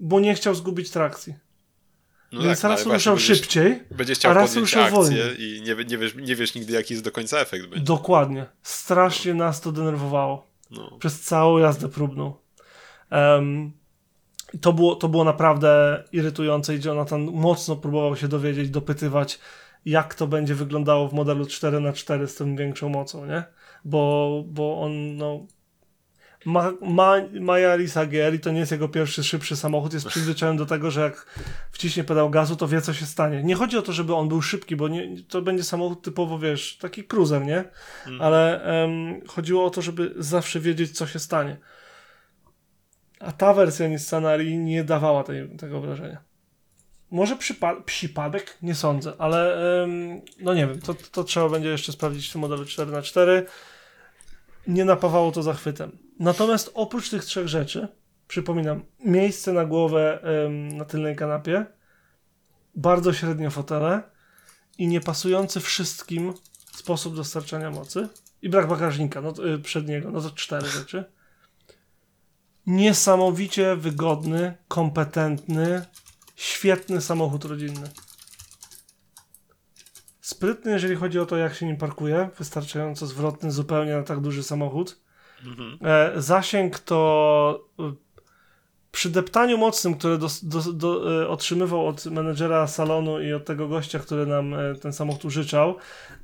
Bo 0.00 0.20
nie 0.20 0.34
chciał 0.34 0.54
zgubić 0.54 0.90
trakcji. 0.90 1.34
No 2.32 2.42
Więc 2.42 2.60
tak, 2.60 2.70
raz 2.70 2.80
ale 2.80 2.84
właśnie 2.84 2.94
ruszał 2.94 3.14
będziesz, 3.14 3.38
szybciej, 3.38 3.82
Będziesz 3.90 4.18
a 4.18 4.20
chciał 4.20 4.34
raz 4.34 4.50
podjąć 4.50 4.74
ruszał 4.74 4.90
wolniej. 4.90 5.42
i 5.42 5.62
nie, 5.62 5.84
nie, 5.84 5.98
wiesz, 5.98 6.14
nie 6.14 6.36
wiesz 6.36 6.54
nigdy, 6.54 6.72
jaki 6.72 6.94
jest 6.94 7.04
do 7.04 7.12
końca 7.12 7.38
efekt 7.38 7.66
będzie. 7.66 7.84
Dokładnie. 7.84 8.46
Strasznie 8.62 9.34
nas 9.34 9.60
to 9.60 9.72
denerwowało. 9.72 10.46
No. 10.70 10.96
Przez 10.98 11.20
całą 11.20 11.58
jazdę 11.58 11.88
próbną. 11.88 12.34
Em, 13.10 13.72
to, 14.60 14.72
było, 14.72 14.96
to 14.96 15.08
było 15.08 15.24
naprawdę 15.24 16.04
irytujące 16.12 16.76
i 16.76 16.80
Jonathan 16.84 17.20
mocno 17.24 17.76
próbował 17.76 18.16
się 18.16 18.28
dowiedzieć, 18.28 18.70
dopytywać, 18.70 19.38
jak 19.84 20.14
to 20.14 20.26
będzie 20.26 20.54
wyglądało 20.54 21.08
w 21.08 21.12
modelu 21.12 21.44
4x4 21.44 22.26
z 22.26 22.34
tą 22.34 22.56
większą 22.56 22.88
mocą, 22.88 23.26
nie? 23.26 23.44
Bo, 23.84 24.44
bo 24.46 24.80
on, 24.80 25.16
no... 25.16 25.46
Ma, 26.44 26.72
ma, 26.80 27.14
ma 27.40 27.58
Yarisa 27.58 28.06
GR 28.06 28.34
i 28.34 28.40
to 28.40 28.50
nie 28.50 28.58
jest 28.58 28.72
jego 28.72 28.88
pierwszy 28.88 29.24
szybszy 29.24 29.56
samochód, 29.56 29.92
jest 29.94 30.06
przyzwyczajony 30.06 30.58
do 30.58 30.66
tego, 30.66 30.90
że 30.90 31.00
jak 31.00 31.26
wciśnie 31.72 32.04
pedał 32.04 32.30
gazu, 32.30 32.56
to 32.56 32.68
wie 32.68 32.80
co 32.82 32.94
się 32.94 33.06
stanie. 33.06 33.42
Nie 33.42 33.54
chodzi 33.54 33.78
o 33.78 33.82
to, 33.82 33.92
żeby 33.92 34.14
on 34.14 34.28
był 34.28 34.42
szybki, 34.42 34.76
bo 34.76 34.88
nie, 34.88 35.22
to 35.28 35.42
będzie 35.42 35.64
samochód 35.64 36.02
typowo, 36.02 36.38
wiesz, 36.38 36.76
taki 36.76 37.04
cruiser, 37.04 37.44
nie? 37.46 37.64
Ale 38.20 38.64
em, 38.64 39.20
chodziło 39.26 39.64
o 39.64 39.70
to, 39.70 39.82
żeby 39.82 40.14
zawsze 40.16 40.60
wiedzieć, 40.60 40.90
co 40.90 41.06
się 41.06 41.18
stanie. 41.18 41.56
A 43.20 43.32
ta 43.32 43.54
wersja 43.54 43.88
Nissana 43.88 44.36
nie 44.36 44.84
dawała 44.84 45.24
tej, 45.24 45.48
tego 45.48 45.80
wrażenia. 45.80 46.22
Może 47.10 47.36
przypa- 47.36 47.82
przypadek? 47.84 48.58
Nie 48.62 48.74
sądzę, 48.74 49.12
ale 49.18 49.54
em, 49.82 50.20
no 50.40 50.54
nie 50.54 50.66
wiem, 50.66 50.80
to, 50.80 50.94
to 50.94 51.24
trzeba 51.24 51.48
będzie 51.48 51.68
jeszcze 51.68 51.92
sprawdzić 51.92 52.28
w 52.28 52.32
tym 52.32 52.40
modelu 52.40 52.62
4x4. 52.62 53.42
Nie 54.66 54.84
napawało 54.84 55.32
to 55.32 55.42
zachwytem. 55.42 55.98
Natomiast 56.22 56.70
oprócz 56.74 57.10
tych 57.10 57.24
trzech 57.24 57.48
rzeczy, 57.48 57.88
przypominam, 58.28 58.82
miejsce 59.04 59.52
na 59.52 59.64
głowę 59.64 60.22
em, 60.22 60.68
na 60.68 60.84
tylnej 60.84 61.16
kanapie, 61.16 61.66
bardzo 62.74 63.12
średnie 63.12 63.50
fotele 63.50 64.02
i 64.78 64.88
niepasujący 64.88 65.60
wszystkim 65.60 66.34
sposób 66.76 67.16
dostarczania 67.16 67.70
mocy 67.70 68.08
i 68.42 68.48
brak 68.48 68.68
bagażnika 68.68 69.20
no, 69.20 69.32
to, 69.32 69.48
y, 69.48 69.58
przedniego, 69.58 70.10
no 70.10 70.20
to 70.20 70.30
cztery 70.30 70.66
rzeczy. 70.66 71.04
Niesamowicie 72.66 73.76
wygodny, 73.76 74.56
kompetentny, 74.68 75.84
świetny 76.36 77.00
samochód 77.00 77.44
rodzinny. 77.44 77.90
Sprytny, 80.20 80.72
jeżeli 80.72 80.96
chodzi 80.96 81.18
o 81.18 81.26
to, 81.26 81.36
jak 81.36 81.54
się 81.54 81.66
nim 81.66 81.76
parkuje, 81.76 82.30
wystarczająco 82.38 83.06
zwrotny 83.06 83.50
zupełnie 83.50 83.96
na 83.96 84.02
tak 84.02 84.20
duży 84.20 84.42
samochód. 84.42 85.01
Mhm. 85.46 85.78
E, 85.82 86.12
zasięg 86.20 86.78
to 86.78 87.64
y, 87.80 88.12
przy 88.92 89.10
deptaniu 89.10 89.58
mocnym, 89.58 89.94
które 89.94 90.18
do, 90.18 90.28
do, 90.72 91.22
e, 91.22 91.28
otrzymywał 91.28 91.86
od 91.86 92.06
menedżera 92.06 92.66
salonu 92.66 93.20
i 93.20 93.32
od 93.32 93.44
tego 93.44 93.68
gościa, 93.68 93.98
który 93.98 94.26
nam 94.26 94.54
e, 94.54 94.74
ten 94.74 94.92
samochód 94.92 95.24
użyczał, 95.24 95.76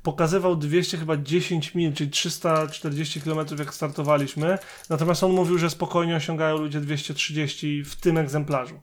pokazywał 0.03 0.55
200 0.55 0.97
chyba 0.97 1.17
10 1.17 1.75
mil, 1.75 1.93
czyli 1.93 2.09
340 2.09 3.21
km 3.21 3.47
jak 3.59 3.73
startowaliśmy. 3.73 4.57
Natomiast 4.89 5.23
on 5.23 5.31
mówił, 5.31 5.57
że 5.57 5.69
spokojnie 5.69 6.15
osiągają 6.15 6.57
ludzie 6.57 6.79
230 6.79 7.83
w 7.83 7.95
tym 7.95 8.17
egzemplarzu 8.17 8.81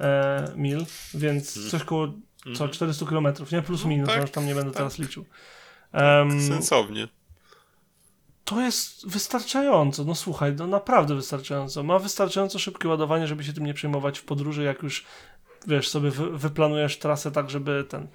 e, 0.00 0.52
mil, 0.56 0.86
więc 1.14 1.70
coś 1.70 1.84
koło 1.84 2.08
co, 2.54 2.68
400 2.68 3.06
km, 3.06 3.26
nie? 3.52 3.62
Plus 3.62 3.84
minus, 3.84 4.08
tak, 4.08 4.16
no, 4.16 4.22
już 4.22 4.30
tam 4.30 4.46
nie 4.46 4.54
będę 4.54 4.70
tak. 4.70 4.76
teraz 4.76 4.98
liczył. 4.98 5.24
Em, 5.92 6.42
Sensownie. 6.42 7.08
To 8.44 8.60
jest 8.60 9.08
wystarczająco. 9.08 10.04
No 10.04 10.14
słuchaj, 10.14 10.54
no 10.58 10.66
naprawdę 10.66 11.14
wystarczająco. 11.14 11.82
Ma 11.82 11.98
wystarczająco 11.98 12.58
szybkie 12.58 12.88
ładowanie, 12.88 13.26
żeby 13.26 13.44
się 13.44 13.52
tym 13.52 13.66
nie 13.66 13.74
przejmować 13.74 14.18
w 14.18 14.24
podróży, 14.24 14.62
jak 14.62 14.82
już 14.82 15.04
wiesz, 15.66 15.88
sobie 15.88 16.10
wy, 16.10 16.38
wyplanujesz 16.38 16.98
trasę 16.98 17.30
tak, 17.30 17.50
żeby 17.50 17.84
ten, 17.88 18.08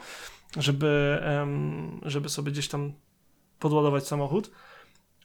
żeby, 0.57 1.21
żeby 2.01 2.29
sobie 2.29 2.51
gdzieś 2.51 2.67
tam 2.67 2.93
podładować 3.59 4.07
samochód. 4.07 4.51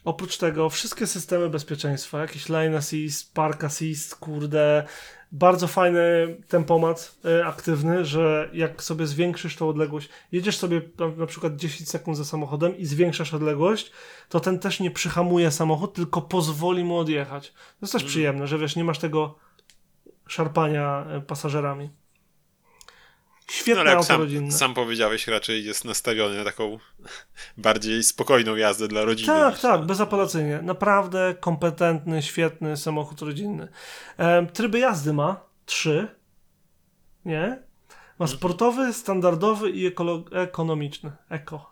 Oprócz 0.05 0.39
tego 0.39 0.71
wszystkie 0.71 1.07
systemy 1.07 1.51
bezpieczeństwa, 1.51 2.21
jakiś 2.21 2.49
lane 2.49 2.77
assist, 2.77 3.35
park 3.35 3.65
assist, 3.65 4.15
kurde, 4.15 4.87
bardzo 5.35 5.67
fajny 5.67 6.37
tempomat 6.49 7.15
y, 7.25 7.45
aktywny, 7.45 8.05
że 8.05 8.51
jak 8.53 8.83
sobie 8.83 9.07
zwiększysz 9.07 9.57
tą 9.57 9.69
odległość, 9.69 10.09
jedziesz 10.33 10.59
sobie 10.59 10.83
na, 11.17 11.27
przykład 11.27 11.57
10 11.57 11.91
sekund 11.91 12.17
za 12.17 12.25
samochodem 12.25 12.79
i 12.79 12.87
zwiększasz 12.87 13.35
odległość, 13.35 13.93
to 14.29 14.41
ten 14.41 14.59
też 14.59 14.81
nie 14.81 14.91
przyhamuje 14.91 15.51
samochód, 15.51 15.95
tylko 15.95 16.23
pozwoli 16.23 16.85
mu 16.85 16.99
odjechać. 16.99 17.53
To 17.53 17.79
jest 17.83 17.93
też 17.93 18.05
przyjemne, 18.05 18.47
że 18.47 18.59
wiesz, 18.59 18.77
nie 18.77 18.85
masz 18.85 18.99
tego 18.99 19.35
szarpania 20.29 21.07
y, 21.19 21.21
pasażerami. 21.21 21.91
No, 23.49 23.55
Świetne 23.55 23.81
ale 23.81 23.91
jak 23.91 24.05
sam, 24.05 24.51
sam 24.51 24.75
powiedziałeś, 24.75 25.27
raczej 25.27 25.65
jest 25.65 25.85
nastawiony 25.85 26.37
na 26.37 26.45
taką 26.45 26.79
bardziej 27.57 28.03
spokojną 28.03 28.57
jazdę 28.57 28.89
dla 28.89 29.05
rodziny. 29.05 29.27
Tak, 29.27 29.59
tak, 29.61 29.87
bezapelacyjnie. 29.87 30.61
Naprawdę 30.63 31.35
kompetentny, 31.41 32.23
świetny 32.23 32.77
samochód 32.77 33.23
rodzinny. 33.23 33.69
Tryby 34.53 34.79
jazdy 34.79 35.13
ma 35.13 35.41
trzy. 35.67 36.09
Nie? 37.25 37.63
Ma 38.19 38.27
sportowy, 38.27 38.93
standardowy 38.93 39.71
i 39.71 39.93
ekonomiczny. 40.33 41.13
Eko. 41.29 41.71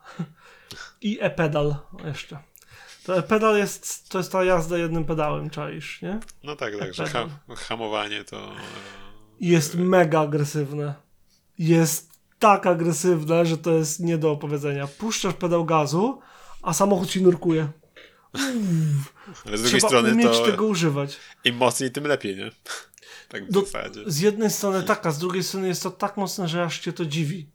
I 1.00 1.18
e-pedal 1.20 1.76
jeszcze. 2.04 2.38
To 3.04 3.18
e-pedal 3.18 3.56
jest, 3.56 4.08
to 4.08 4.18
jest 4.18 4.32
ta 4.32 4.44
jazda 4.44 4.78
jednym 4.78 5.04
pedałem, 5.04 5.50
czaisz, 5.50 6.02
nie? 6.02 6.20
No 6.44 6.56
tak, 6.56 6.78
tak, 6.78 6.94
że 6.94 7.04
pedał. 7.04 7.28
ha 7.48 7.54
hamowanie 7.56 8.24
to... 8.24 8.36
e, 8.36 8.54
jest 9.40 9.74
mega 9.74 10.20
agresywne. 10.20 10.94
Jest 11.62 12.10
tak 12.38 12.66
agresywne, 12.66 13.46
że 13.46 13.58
to 13.58 13.70
jest 13.72 14.00
nie 14.00 14.18
do 14.18 14.30
opowiedzenia. 14.30 14.86
Puszczasz 14.86 15.34
pedał 15.34 15.64
gazu, 15.64 16.20
a 16.62 16.72
samochód 16.72 17.10
ci 17.10 17.22
nurkuje. 17.22 17.68
Ale 19.46 19.58
z 19.58 19.62
drugiej 19.62 19.80
Trzeba 19.80 19.88
strony 19.88 20.12
umieć 20.12 20.26
to 20.38 20.44
tego 20.46 20.66
używać. 20.66 21.16
im 21.44 21.56
mocniej, 21.56 21.90
tym 21.90 22.04
lepiej, 22.04 22.36
nie? 22.36 22.50
Tak 23.28 23.46
w 23.46 23.52
Do- 23.52 23.60
zasadzie. 23.60 24.00
Z 24.06 24.20
jednej 24.20 24.50
strony 24.50 24.82
tak, 24.82 25.06
a 25.06 25.10
z 25.10 25.18
drugiej 25.18 25.42
strony 25.42 25.68
jest 25.68 25.82
to 25.82 25.90
tak 25.90 26.16
mocne, 26.16 26.48
że 26.48 26.62
aż 26.64 26.78
cię 26.78 26.92
to 26.92 27.04
dziwi. 27.06 27.48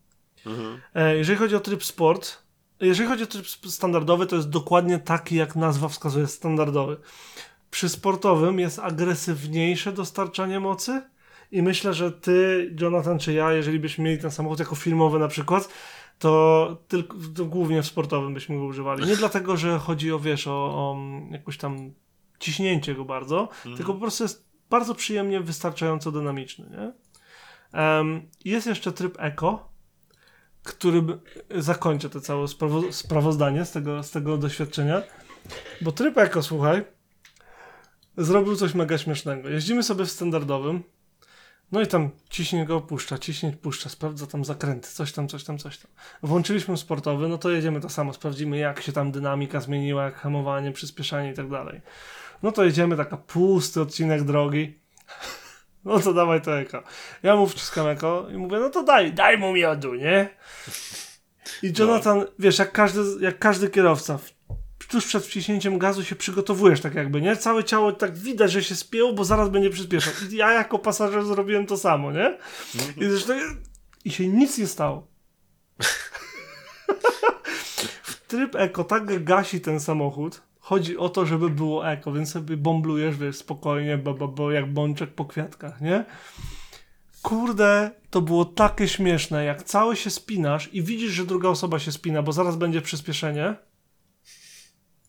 Mhm. 0.46 0.82
E, 0.96 1.18
jeżeli 1.18 1.38
chodzi 1.40 1.56
o 1.56 1.60
tryb 1.60 1.84
sport, 1.86 2.38
jeżeli 2.80 3.10
chodzi 3.10 3.24
o 3.24 3.28
tryb 3.28 3.48
standardowy, 3.48 4.26
to 4.28 4.36
jest 4.36 4.50
dokładnie 4.50 5.00
taki, 5.00 5.36
jak 5.36 5.56
nazwa 5.56 5.88
wskazuje, 5.88 6.28
standardowy. 6.28 6.98
Przy 7.72 7.90
sportowym 7.90 8.60
jest 8.60 8.80
agresywniejsze 8.80 9.92
dostarczanie 9.92 10.60
mocy 10.60 11.02
i 11.52 11.62
myślę, 11.62 11.94
że 11.94 12.12
ty, 12.12 12.70
Jonathan, 12.82 13.20
czy 13.20 13.34
ja, 13.34 13.54
jeżeli 13.54 13.80
byśmy 13.80 14.04
mieli 14.04 14.18
ten 14.22 14.32
samochód 14.32 14.60
jako 14.60 14.76
filmowy 14.76 15.20
na 15.20 15.28
przykład, 15.28 15.70
to, 16.20 16.78
tylko, 16.88 17.18
to 17.36 17.46
głównie 17.46 17.82
w 17.82 17.86
sportowym 17.88 18.34
byśmy 18.34 18.58
go 18.58 18.64
używali. 18.64 19.06
Nie 19.06 19.16
dlatego, 19.16 19.58
że 19.58 19.80
chodzi 19.80 20.12
o, 20.12 20.20
wiesz, 20.20 20.48
o, 20.48 20.52
o 20.54 20.96
mm, 20.98 21.32
jakąś 21.32 21.58
tam 21.58 21.94
ciśnięcie 22.40 22.96
go 22.96 23.06
bardzo, 23.06 23.50
tylko 23.78 23.94
po 23.94 24.00
prostu 24.00 24.24
jest 24.24 24.48
bardzo 24.70 24.96
przyjemnie 24.96 25.40
wystarczająco 25.40 26.12
dynamiczny, 26.12 26.70
nie? 26.70 26.92
Em, 27.80 28.30
jest 28.46 28.68
jeszcze 28.68 28.92
tryb 28.92 29.16
Eco, 29.20 29.70
którym 30.64 31.20
zakończę 31.56 32.10
to 32.10 32.22
całe 32.22 32.46
sprawo- 32.46 32.92
sprawozdanie 32.92 33.66
z 33.66 33.72
tego, 33.72 34.04
z 34.04 34.12
tego 34.12 34.38
doświadczenia. 34.38 35.04
Bo 35.82 35.92
tryb 35.92 36.18
Eco, 36.18 36.44
słuchaj, 36.44 36.86
zrobił 38.18 38.56
coś 38.56 38.74
mega 38.74 38.98
śmiesznego. 38.98 39.50
Jeździmy 39.50 39.84
sobie 39.84 40.06
w 40.06 40.12
standardowym, 40.12 40.84
no 41.72 41.82
i 41.82 41.88
tam 41.88 42.10
ciśnienie 42.30 42.66
go 42.66 42.76
opuszcza, 42.76 43.18
ciśnień 43.18 43.54
puszcza, 43.54 43.90
sprawdza 43.90 44.28
tam 44.28 44.46
zakręty, 44.46 44.90
coś 44.90 45.12
tam, 45.12 45.28
coś 45.28 45.44
tam, 45.44 45.58
coś 45.58 45.78
tam. 45.78 45.92
Włączyliśmy 46.24 46.78
sportowy, 46.78 47.28
no 47.28 47.38
to 47.38 47.50
jedziemy 47.50 47.82
to 47.82 47.90
samo, 47.90 48.14
sprawdzimy 48.14 48.58
jak 48.58 48.82
się 48.82 48.92
tam 48.92 49.12
dynamika 49.12 49.60
zmieniła, 49.60 50.04
jak 50.06 50.16
hamowanie, 50.16 50.72
przyspieszanie 50.72 51.32
i 51.32 51.34
tak 51.34 51.50
dalej. 51.50 51.82
No 52.44 52.52
to 52.52 52.64
jedziemy, 52.64 52.98
taka 52.98 53.18
pusty 53.18 53.82
odcinek 53.82 54.24
drogi. 54.24 54.80
No 55.86 56.00
to 56.00 56.14
dawaj 56.14 56.42
to 56.42 56.60
eko. 56.60 56.84
Ja 57.24 57.36
mu 57.36 57.48
wciskam 57.48 57.88
eko 57.88 58.28
i 58.34 58.38
mówię, 58.38 58.60
no 58.60 58.70
to 58.70 58.84
daj, 58.84 59.14
daj 59.14 59.38
mu 59.38 59.54
miodu, 59.54 59.96
nie? 59.96 60.30
I 61.64 61.74
Jonathan, 61.80 62.26
wiesz, 62.40 62.60
jak 62.60 62.72
każdy, 62.72 63.02
jak 63.20 63.40
każdy 63.40 63.70
kierowca, 63.70 64.20
tuż 64.88 65.06
przed 65.06 65.26
wciśnięciem 65.26 65.78
gazu 65.78 66.04
się 66.04 66.16
przygotowujesz 66.16 66.82
tak 66.82 66.96
jakby, 66.96 67.22
nie? 67.22 67.38
Całe 67.38 67.64
ciało 67.64 67.92
tak 67.92 68.18
widać, 68.18 68.52
że 68.52 68.64
się 68.64 68.76
spięło, 68.76 69.14
bo 69.14 69.24
zaraz 69.24 69.50
będzie 69.50 69.70
przyspieszał. 69.70 70.14
I 70.32 70.36
ja 70.36 70.52
jako 70.52 70.80
pasażer 70.80 71.26
zrobiłem 71.26 71.66
to 71.66 71.78
samo, 71.78 72.12
nie? 72.12 72.38
I 72.98 73.06
zresztą 73.06 73.34
i 74.06 74.12
się 74.12 74.28
nic 74.28 74.58
nie 74.58 74.68
stało. 74.68 75.08
w 78.04 78.28
tryb 78.28 78.56
eko 78.56 78.84
tak 78.84 79.24
gasi 79.24 79.62
ten 79.62 79.80
samochód. 79.80 80.42
Chodzi 80.60 80.98
o 80.98 81.10
to, 81.10 81.26
żeby 81.26 81.50
było 81.50 81.90
eko, 81.92 82.12
więc 82.12 82.32
sobie 82.32 82.58
bomblujesz, 82.58 83.18
wiesz, 83.18 83.36
spokojnie, 83.36 83.98
bo, 83.98 84.14
bo, 84.14 84.28
bo 84.28 84.52
jak 84.52 84.74
bączek 84.74 85.14
po 85.14 85.26
kwiatkach, 85.26 85.82
nie? 85.82 86.06
Kurde, 87.22 87.92
to 88.10 88.22
było 88.22 88.46
takie 88.46 88.88
śmieszne, 88.88 89.46
jak 89.46 89.64
cały 89.64 89.96
się 89.96 90.10
spinasz 90.10 90.70
i 90.74 90.84
widzisz, 90.84 91.12
że 91.12 91.26
druga 91.26 91.50
osoba 91.50 91.80
się 91.80 91.92
spina, 91.92 92.22
bo 92.22 92.32
zaraz 92.32 92.56
będzie 92.56 92.82
przyspieszenie 92.82 93.56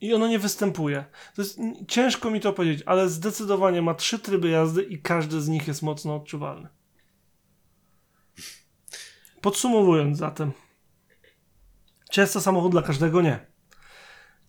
i 0.01 0.15
ono 0.15 0.27
nie 0.27 0.39
występuje. 0.39 1.05
Jest 1.39 1.59
ciężko 1.89 2.31
mi 2.31 2.41
to 2.41 2.53
powiedzieć, 2.53 2.83
ale 2.87 3.09
zdecydowanie 3.09 3.83
ma 3.83 3.95
trzy 3.95 4.19
tryby 4.19 4.49
jazdy 4.49 4.83
i 4.83 5.03
każdy 5.03 5.41
z 5.41 5.49
nich 5.49 5.69
jest 5.69 5.83
mocno 5.83 6.17
odczuwalny. 6.17 6.69
Podsumowując 9.41 10.19
zatem, 10.19 10.53
czy 12.11 12.21
jest 12.21 12.33
to 12.33 12.41
samochód 12.41 12.73
dla 12.73 12.83
każdego? 12.83 13.23
Nie. 13.23 13.47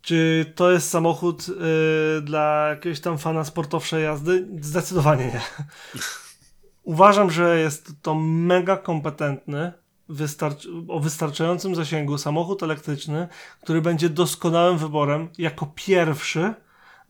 Czy 0.02 0.46
to 0.56 0.72
jest 0.72 0.90
samochód 0.90 1.48
yy, 1.48 2.22
dla 2.22 2.68
jakiegoś 2.70 3.00
tam 3.00 3.18
fana 3.18 3.44
sportowszej 3.44 4.04
jazdy? 4.04 4.48
Zdecydowanie 4.62 5.26
nie. 5.26 5.42
Uważam, 6.84 7.32
że 7.32 7.60
jest 7.60 7.92
to 8.02 8.16
mega 8.16 8.78
kompetentny, 8.78 9.74
wystarcz- 10.10 10.68
o 10.88 11.00
wystarczającym 11.00 11.76
zasięgu 11.76 12.18
samochód 12.18 12.64
elektryczny, 12.64 13.28
który 13.62 13.82
będzie 13.82 14.10
doskonałym 14.10 14.78
wyborem 14.78 15.30
jako 15.38 15.72
pierwszy 15.76 16.54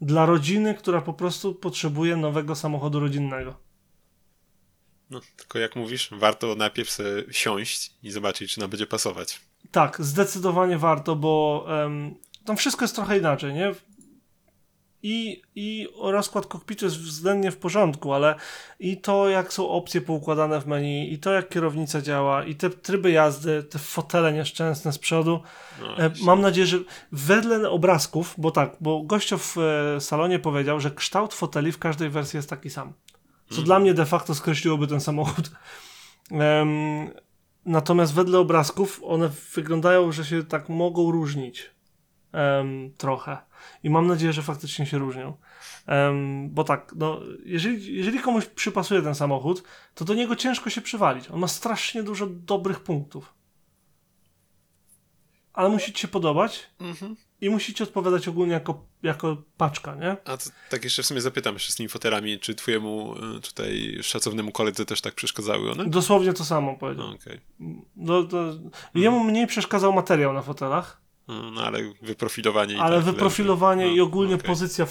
dla 0.01 0.25
rodziny, 0.25 0.73
która 0.75 1.01
po 1.01 1.13
prostu 1.13 1.55
potrzebuje 1.55 2.15
nowego 2.15 2.55
samochodu 2.55 2.99
rodzinnego. 2.99 3.55
No, 5.09 5.21
tylko 5.37 5.59
jak 5.59 5.75
mówisz, 5.75 6.09
warto 6.11 6.55
najpierw 6.55 6.89
sobie 6.89 7.23
siąść 7.31 7.93
i 8.03 8.11
zobaczyć, 8.11 8.53
czy 8.53 8.59
nam 8.59 8.69
będzie 8.69 8.87
pasować. 8.87 9.41
Tak, 9.71 9.97
zdecydowanie 10.01 10.77
warto, 10.77 11.15
bo 11.15 11.65
em, 11.85 12.15
tam 12.45 12.57
wszystko 12.57 12.83
jest 12.83 12.95
trochę 12.95 13.17
inaczej, 13.17 13.53
nie? 13.53 13.71
I, 15.03 15.41
I 15.55 15.87
rozkład 16.01 16.45
kokpitu 16.45 16.85
jest 16.85 16.97
względnie 16.97 17.51
w 17.51 17.57
porządku, 17.57 18.13
ale 18.13 18.35
i 18.79 18.97
to, 18.97 19.29
jak 19.29 19.53
są 19.53 19.69
opcje 19.69 20.01
poukładane 20.01 20.61
w 20.61 20.67
menu, 20.67 21.13
i 21.13 21.19
to, 21.19 21.31
jak 21.31 21.49
kierownica 21.49 22.01
działa, 22.01 22.43
i 22.43 22.55
te 22.55 22.69
tryby 22.69 23.11
jazdy, 23.11 23.63
te 23.63 23.79
fotele 23.79 24.33
nieszczęsne 24.33 24.93
z 24.93 24.97
przodu. 24.97 25.39
No, 25.81 25.97
E, 25.97 26.11
mam 26.23 26.41
nadzieję, 26.41 26.67
że 26.67 26.77
wedle 27.11 27.69
obrazków, 27.69 28.35
bo 28.37 28.51
tak, 28.51 28.75
bo 28.81 29.03
gościu 29.03 29.37
w 29.37 29.57
e, 29.57 30.01
salonie 30.01 30.39
powiedział, 30.39 30.79
że 30.79 30.91
kształt 30.91 31.33
foteli 31.33 31.71
w 31.71 31.77
każdej 31.77 32.09
wersji 32.09 32.37
jest 32.37 32.49
taki 32.49 32.69
sam. 32.69 32.93
Co 33.49 33.61
dla 33.61 33.79
mnie 33.79 33.93
de 33.93 34.05
facto 34.05 34.35
skreśliłoby 34.35 34.87
ten 34.87 35.01
samochód. 35.01 35.51
Natomiast 37.65 38.13
wedle 38.13 38.39
obrazków 38.39 39.01
one 39.03 39.29
wyglądają, 39.55 40.11
że 40.11 40.25
się 40.25 40.43
tak 40.43 40.69
mogą 40.69 41.11
różnić. 41.11 41.71
Em, 42.31 42.93
trochę. 42.97 43.37
I 43.83 43.89
mam 43.89 44.07
nadzieję, 44.07 44.33
że 44.33 44.41
faktycznie 44.41 44.85
się 44.85 44.97
różnią. 44.97 45.37
Em, 45.87 46.49
bo 46.49 46.63
tak, 46.63 46.93
no, 46.95 47.19
jeżeli, 47.45 47.95
jeżeli 47.97 48.19
komuś 48.19 48.45
przypasuje 48.45 49.01
ten 49.01 49.15
samochód, 49.15 49.63
to 49.95 50.05
do 50.05 50.13
niego 50.13 50.35
ciężko 50.35 50.69
się 50.69 50.81
przywalić. 50.81 51.29
On 51.31 51.39
ma 51.39 51.47
strasznie 51.47 52.03
dużo 52.03 52.27
dobrych 52.27 52.79
punktów. 52.79 53.33
Ale 55.53 55.69
musi 55.69 55.93
ci 55.93 56.01
się 56.01 56.07
podobać 56.07 56.69
Mhm. 56.79 57.15
i 57.41 57.49
musi 57.49 57.73
ci 57.73 57.83
odpowiadać 57.83 58.27
ogólnie 58.27 58.53
jako, 58.53 58.85
jako 59.03 59.37
paczka, 59.57 59.95
nie? 59.95 60.11
A 60.11 60.37
to, 60.37 60.49
tak 60.69 60.83
jeszcze 60.83 61.03
w 61.03 61.05
sumie 61.05 61.21
zapytam 61.21 61.53
jeszcze 61.53 61.71
z 61.71 61.75
tymi 61.75 61.89
fotelami, 61.89 62.39
czy 62.39 62.55
twojemu 62.55 63.15
y, 63.37 63.41
tutaj 63.41 63.97
szacownemu 64.01 64.51
koledze 64.51 64.85
też 64.85 65.01
tak 65.01 65.15
przeszkadzały 65.15 65.71
one? 65.71 65.85
Dosłownie 65.85 66.33
to 66.33 66.45
samo 66.45 66.75
powiedział. 66.77 67.07
No, 67.07 67.15
okej. 67.15 67.39
No, 67.95 68.23
to, 68.23 68.53
jemu 68.95 69.23
mniej 69.23 69.47
przeszkadzał 69.47 69.93
materiał 69.93 70.33
na 70.33 70.41
fotelach, 70.41 71.01
No, 71.29 71.51
no, 71.51 71.61
ale 71.61 71.79
wyprofilowanie 72.01 72.75
i 72.75 72.79
ale 72.79 72.95
tak 72.95 73.05
wyprofilowanie 73.05 73.85
leży. 73.85 73.95
i 73.95 74.01
ogólnie 74.01 74.35
okej. 74.35 74.47
pozycja 74.47 74.85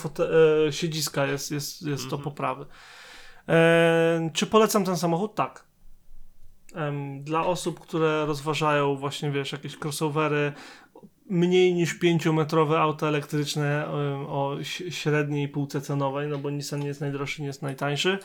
e, 0.67 0.73
siedziska 0.73 1.27
jest, 1.27 1.51
jest, 1.51 1.87
jest 1.87 2.09
do 2.09 2.19
poprawy. 2.19 2.67
E, 3.49 4.31
czy 4.35 4.47
polecam 4.47 4.85
ten 4.85 4.97
samochód? 4.97 5.35
Tak. 5.35 5.65
Em, 6.75 7.25
dla 7.25 7.47
osób, 7.47 7.81
które 7.81 8.27
rozważają 8.27 8.97
właśnie, 8.97 9.31
wiesz, 9.31 9.53
jakieś 9.53 9.77
crossovery, 9.85 10.53
mniej 11.31 11.75
niż 11.75 12.01
5-metrowe 12.01 12.77
auto 12.77 13.09
elektryczne 13.09 13.89
o 14.29 14.57
średniej 14.91 15.49
półce 15.49 15.81
cenowej, 15.81 16.29
no 16.29 16.39
bo 16.39 16.51
Nissan 16.51 16.81
nie 16.81 16.87
jest 16.87 17.01
najdroższy, 17.01 17.43
nie 17.43 17.47
jest 17.47 17.63
najtańszy. 17.63 18.19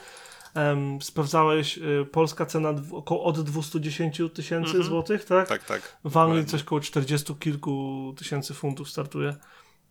Em, 0.53 1.01
sprawdzałeś, 1.01 1.77
y, 1.77 2.05
polska 2.11 2.45
cena 2.45 2.73
około 2.91 3.23
od 3.23 3.41
210 3.41 4.29
tysięcy 4.29 4.67
Mhm. 4.69 4.83
złotych, 4.83 5.25
tak? 5.25 5.47
Tak, 5.47 5.63
tak. 5.63 5.97
W 6.03 6.17
Anglii 6.17 6.45
coś 6.45 6.63
koło 6.63 6.81
40 6.81 7.35
kilku 7.35 8.13
tysięcy 8.17 8.53
funtów 8.53 8.89
startuje. 8.89 9.35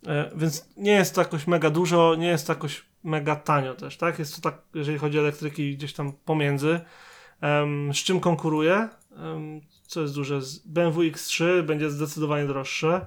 E, 0.07 0.31
więc 0.37 0.69
nie 0.77 0.93
jest 0.93 1.15
to 1.15 1.21
jakoś 1.21 1.47
mega 1.47 1.71
dużo, 1.71 2.15
nie 2.15 2.27
jest 2.27 2.47
to 2.47 2.53
jakoś 2.53 2.83
mega 3.05 3.37
tanio 3.37 3.75
też, 3.75 3.97
tak? 3.97 4.19
Jest 4.19 4.37
to 4.37 4.41
tak, 4.51 4.63
jeżeli 4.75 4.99
chodzi 4.99 5.19
o 5.19 5.23
elektryki, 5.23 5.77
gdzieś 5.77 5.93
tam 5.93 6.13
pomiędzy. 6.25 6.81
Em, 7.41 7.95
z 7.95 7.97
czym 7.97 8.21
konkuruje? 8.21 8.89
Em, 9.17 9.61
co 9.87 10.01
jest 10.01 10.15
duże? 10.15 10.41
BMW 10.65 11.01
X3 11.03 11.63
będzie 11.63 11.91
zdecydowanie 11.91 12.47
droższe. 12.47 13.07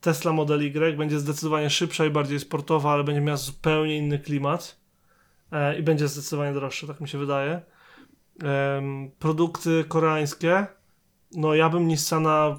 Tesla 0.00 0.32
Model 0.32 0.62
Y 0.62 0.96
będzie 0.96 1.18
zdecydowanie 1.18 1.70
szybsza 1.70 2.04
i 2.06 2.10
bardziej 2.10 2.40
sportowa, 2.40 2.92
ale 2.92 3.04
będzie 3.04 3.20
miała 3.20 3.36
zupełnie 3.36 3.96
inny 3.98 4.18
klimat. 4.18 4.83
E, 5.54 5.78
I 5.78 5.82
będzie 5.82 6.08
zdecydowanie 6.08 6.52
droższe, 6.54 6.86
tak 6.86 7.00
mi 7.00 7.08
się 7.08 7.18
wydaje. 7.18 7.60
Produkty 9.18 9.84
koreańskie. 9.88 10.66
No 11.32 11.54
ja 11.54 11.68
bym 11.68 11.88
Nissana 11.88 12.58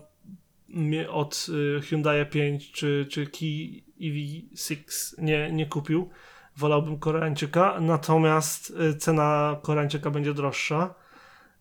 od 1.10 1.48
y, 1.50 1.82
Hyundai 1.82 2.26
5 2.26 2.72
czy, 2.72 3.06
czy 3.10 3.28
Kia 3.28 3.82
EV6 4.02 5.14
nie, 5.18 5.52
nie 5.52 5.66
kupił. 5.66 6.10
Wolałbym 6.58 7.00
Koreańczyka, 7.00 7.78
natomiast 7.82 8.70
y, 8.70 8.96
cena 8.96 9.60
Koreańczyka 9.62 10.12
będzie 10.12 10.34
droższa. 10.34 10.96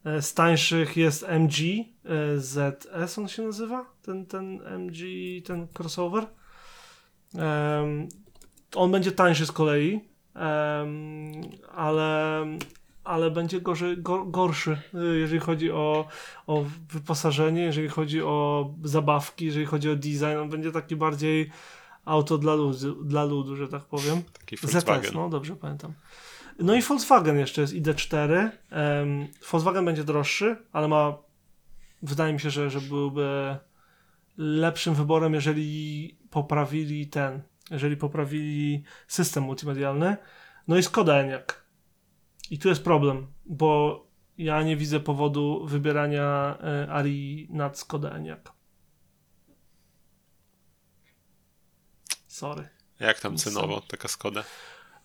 E, 0.04 0.22
Z 0.22 0.34
tańszych 0.34 0.96
jest 0.96 1.22
MG 1.28 1.54
e, 2.04 2.38
ZS, 2.38 3.18
on 3.18 3.28
się 3.28 3.42
nazywa? 3.42 3.86
Ten, 4.02 4.26
ten 4.26 4.60
MG, 4.62 4.96
ten 5.44 5.68
crossover. 5.78 6.26
Em, 7.34 8.08
on 8.74 8.90
będzie 8.90 9.12
tańszy 9.12 9.46
z 9.46 9.52
kolei, 9.52 10.00
ale, 11.74 12.44
ale 13.04 13.30
będzie 13.30 13.60
gorzej, 13.60 13.98
go, 13.98 14.24
gorszy, 14.24 14.78
y, 14.94 15.18
jeżeli 15.18 15.40
chodzi 15.40 15.70
o, 15.70 16.08
o 16.46 16.64
wyposażenie, 16.88 17.62
jeżeli 17.62 17.88
chodzi 17.88 18.22
o 18.22 18.70
zabawki, 18.84 19.44
jeżeli 19.44 19.66
chodzi 19.66 19.90
o 19.90 19.96
design. 19.96 20.36
On 20.42 20.48
będzie 20.48 20.72
taki 20.72 20.96
bardziej 20.96 21.50
auto 22.04 22.38
dla 22.38 22.54
ludu, 22.54 23.04
dla 23.04 23.24
ludu 23.24 23.56
że 23.56 23.68
tak 23.68 23.84
powiem. 23.84 24.22
Taki 24.32 24.56
Volkswagen. 24.56 25.04
ZS, 25.04 25.14
no 25.14 25.28
dobrze 25.28 25.56
pamiętam. 25.56 25.92
No 26.58 26.74
i 26.74 26.82
Volkswagen 26.82 27.38
jeszcze 27.38 27.60
jest 27.60 27.74
ID4. 27.74 28.50
Em, 28.70 29.28
Volkswagen 29.50 29.84
będzie 29.84 30.04
droższy, 30.04 30.56
ale 30.72 30.88
ma 30.88 31.18
wydaje 32.02 32.32
mi 32.32 32.40
się, 32.40 32.50
że, 32.50 32.70
że 32.70 32.80
byłby 32.80 33.56
lepszym 34.36 34.94
wyborem, 34.94 35.34
jeżeli 35.34 36.16
poprawili 36.30 37.06
ten, 37.06 37.42
jeżeli 37.70 37.96
poprawili 37.96 38.84
system 39.08 39.44
multimedialny. 39.44 40.16
No 40.68 40.76
i 40.76 40.82
Skoda 40.82 41.14
Enyaq. 41.14 41.64
I 42.50 42.58
tu 42.58 42.68
jest 42.68 42.84
problem, 42.84 43.26
bo 43.46 44.00
ja 44.38 44.62
nie 44.62 44.76
widzę 44.76 45.00
powodu 45.00 45.66
wybierania 45.66 46.58
e, 46.62 46.92
Arii 46.92 47.48
nad 47.50 47.78
Skoda 47.78 48.10
Enyaq. 48.10 48.52
Sorry. 52.26 52.68
Jak 53.00 53.20
tam 53.20 53.36
cenowo 53.36 53.80
taka 53.80 54.08
Skoda? 54.08 54.44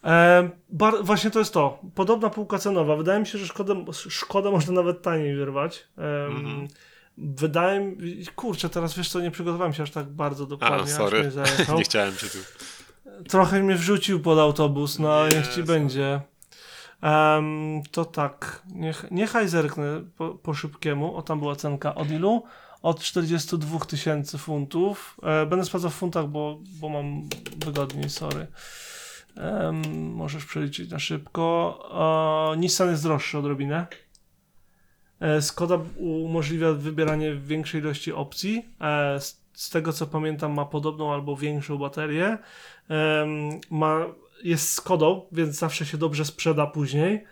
E, 0.03 0.49
bar- 0.69 1.03
właśnie 1.03 1.31
to 1.31 1.39
jest 1.39 1.53
to. 1.53 1.81
Podobna 1.95 2.29
półka 2.29 2.57
cenowa. 2.57 2.95
Wydaje 2.95 3.19
mi 3.19 3.27
się, 3.27 3.37
że 3.37 3.47
szkoda, 3.47 3.73
szkoda 3.93 4.51
można 4.51 4.73
nawet 4.73 5.01
taniej 5.01 5.35
wyrwać. 5.35 5.87
Em, 5.97 6.05
Mhm. 6.35 6.67
Wydaje 7.21 7.79
mi 7.79 8.25
kurczę, 8.35 8.69
teraz 8.69 8.97
wiesz 8.97 9.09
co, 9.09 9.21
nie 9.21 9.31
przygotowałem 9.31 9.73
się 9.73 9.83
aż 9.83 9.91
tak 9.91 10.05
bardzo 10.05 10.43
A, 10.43 10.47
dokładnie. 10.47 10.83
aż 10.83 10.89
sorry. 10.89 11.31
Nie 11.77 11.83
chciałem 11.83 12.15
cię 12.15 12.27
tu. 12.27 12.37
Trochę 13.29 13.63
mnie 13.63 13.75
wrzucił 13.75 14.19
pod 14.19 14.39
autobus, 14.39 14.99
no 14.99 15.27
niech 15.27 15.47
ci 15.47 15.63
będzie. 15.63 16.21
Em, 17.01 17.81
to 17.91 18.05
tak, 18.05 18.63
niech, 18.75 19.05
niechaj 19.11 19.47
zerknę 19.47 20.03
po, 20.17 20.29
po 20.29 20.53
szybkiemu. 20.53 21.15
O, 21.15 21.21
tam 21.21 21.39
była 21.39 21.55
cenka 21.55 21.95
od 21.95 22.11
ilu? 22.11 22.43
Od 22.81 22.99
42 22.99 23.79
tysięcy 23.79 24.37
funtów. 24.37 25.17
E, 25.23 25.45
będę 25.45 25.65
sprawdzał 25.65 25.91
w 25.91 25.95
funtach, 25.95 26.27
bo, 26.27 26.59
bo 26.79 26.89
mam 26.89 27.29
wygodniej, 27.57 28.09
sorry. 28.09 28.47
Możesz 29.93 30.45
przeliczyć 30.45 30.91
na 30.91 30.99
szybko. 30.99 31.79
E, 32.53 32.57
Nissan 32.57 32.89
jest 32.89 33.03
droższy 33.03 33.37
odrobinę. 33.37 33.87
E, 35.19 35.41
Skoda 35.41 35.79
umożliwia 35.97 36.73
wybieranie 36.73 37.35
większej 37.35 37.81
ilości 37.81 38.13
opcji. 38.13 38.65
E, 38.81 39.19
z, 39.53 39.69
tego 39.69 39.93
co 39.93 40.07
pamiętam, 40.07 40.53
ma 40.53 40.65
podobną 40.65 41.13
albo 41.13 41.35
większą 41.35 41.77
baterię. 41.77 42.37
Ma, 43.69 44.05
jest 44.43 44.73
Skodą, 44.73 45.25
więc 45.31 45.55
zawsze 45.55 45.85
się 45.85 45.97
dobrze 45.97 46.25
sprzeda 46.25 46.67
później. 46.67 47.25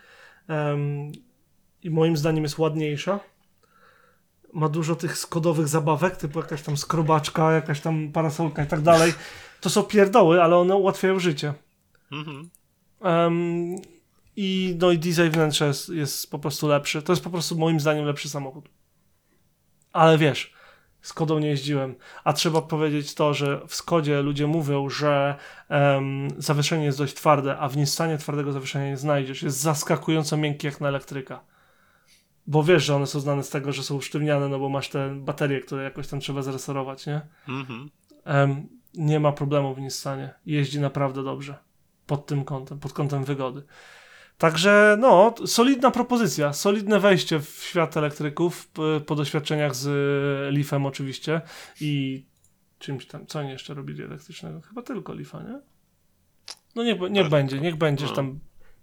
I 1.82 1.90
moim 1.90 2.16
zdaniem 2.16 2.44
jest 2.44 2.58
ładniejsza. 2.58 3.20
Ma 4.52 4.68
dużo 4.68 4.96
tych 4.96 5.18
skodowych 5.18 5.68
zabawek, 5.68 6.16
typu 6.16 6.38
jakaś 6.38 6.62
tam 6.62 6.76
skrobaczka, 6.76 7.52
jakaś 7.52 7.80
tam 7.80 8.12
parasolka 8.12 8.64
i 8.64 8.66
tak 8.66 8.80
dalej. 8.80 9.12
To 9.60 9.70
są 9.70 9.82
pierdoły, 9.82 10.42
ale 10.42 10.56
one 10.56 10.76
ułatwiają 10.76 11.18
życie. 11.18 11.54
Mhm. 12.12 12.50
Em, 13.00 13.76
I 14.40 14.76
no 14.80 14.90
i 14.90 14.98
design 14.98 15.30
wnętrza 15.30 15.66
jest, 15.66 15.88
jest 15.88 16.30
po 16.30 16.38
prostu 16.38 16.68
lepszy. 16.68 17.02
To 17.02 17.12
jest 17.12 17.24
po 17.24 17.30
prostu 17.30 17.58
moim 17.58 17.80
zdaniem 17.80 18.04
lepszy 18.04 18.28
samochód. 18.28 18.68
Ale 19.92 20.18
wiesz, 20.18 20.52
z 21.02 21.12
Kodą 21.12 21.38
nie 21.38 21.48
jeździłem. 21.48 21.94
A 22.24 22.32
trzeba 22.32 22.62
powiedzieć 22.62 23.14
to, 23.14 23.34
że 23.34 23.60
w 23.66 23.74
Skodzie 23.74 24.22
ludzie 24.22 24.46
mówią, 24.46 24.88
że 24.88 25.36
em, 25.68 26.28
zawieszenie 26.36 26.84
jest 26.84 26.98
dość 26.98 27.14
twarde, 27.14 27.58
a 27.58 27.68
w 27.68 27.76
Nissanie 27.76 28.18
twardego 28.18 28.52
zawieszenia 28.52 28.88
nie 28.88 28.96
znajdziesz. 28.96 29.42
Jest 29.42 29.60
zaskakująco 29.60 30.36
miękki 30.36 30.66
jak 30.66 30.80
na 30.80 30.88
elektryka. 30.88 31.40
Bo 32.46 32.62
wiesz, 32.62 32.84
że 32.84 32.96
one 32.96 33.06
są 33.06 33.20
znane 33.20 33.42
z 33.42 33.50
tego, 33.50 33.72
że 33.72 33.82
są 33.82 33.94
usztywniane, 33.94 34.48
no 34.48 34.58
bo 34.58 34.68
masz 34.68 34.88
te 34.88 35.14
baterie, 35.14 35.60
które 35.60 35.84
jakoś 35.84 36.08
tam 36.08 36.20
trzeba 36.20 36.42
zresorować, 36.42 37.06
nie? 37.06 37.20
Mhm. 37.48 37.90
Em, 38.24 38.68
nie 38.94 39.20
ma 39.20 39.32
problemu 39.32 39.74
w 39.74 39.80
Nissanie. 39.80 40.34
Jeździ 40.46 40.80
naprawdę 40.80 41.24
dobrze. 41.24 41.58
Pod 42.06 42.26
tym 42.26 42.44
kątem, 42.44 42.78
pod 42.78 42.92
kątem 42.92 43.24
wygody. 43.24 43.62
Także, 44.38 44.96
no, 45.00 45.34
solidna 45.46 45.90
propozycja, 45.90 46.52
solidne 46.52 47.00
wejście 47.00 47.40
w 47.40 47.48
świat 47.48 47.96
elektryków 47.96 48.70
po 49.06 49.14
doświadczeniach 49.14 49.74
z 49.76 49.86
y, 49.86 50.52
Leafem 50.52 50.86
oczywiście 50.86 51.40
i 51.80 52.24
czymś 52.78 53.06
tam, 53.06 53.26
co 53.26 53.38
oni 53.38 53.50
jeszcze 53.50 53.74
robili 53.74 54.02
elektrycznego? 54.02 54.60
Chyba 54.60 54.82
tylko 54.82 55.12
Leafa, 55.14 55.42
nie? 55.42 55.60
No 56.74 56.84
niech, 56.84 57.00
niech 57.00 57.22
Tak. 57.22 57.30
będzie, 57.30 57.60
niech 57.60 57.76
będzie, 57.76 58.04
że 58.06 58.10
No. 58.12 58.16
tam 58.16 58.38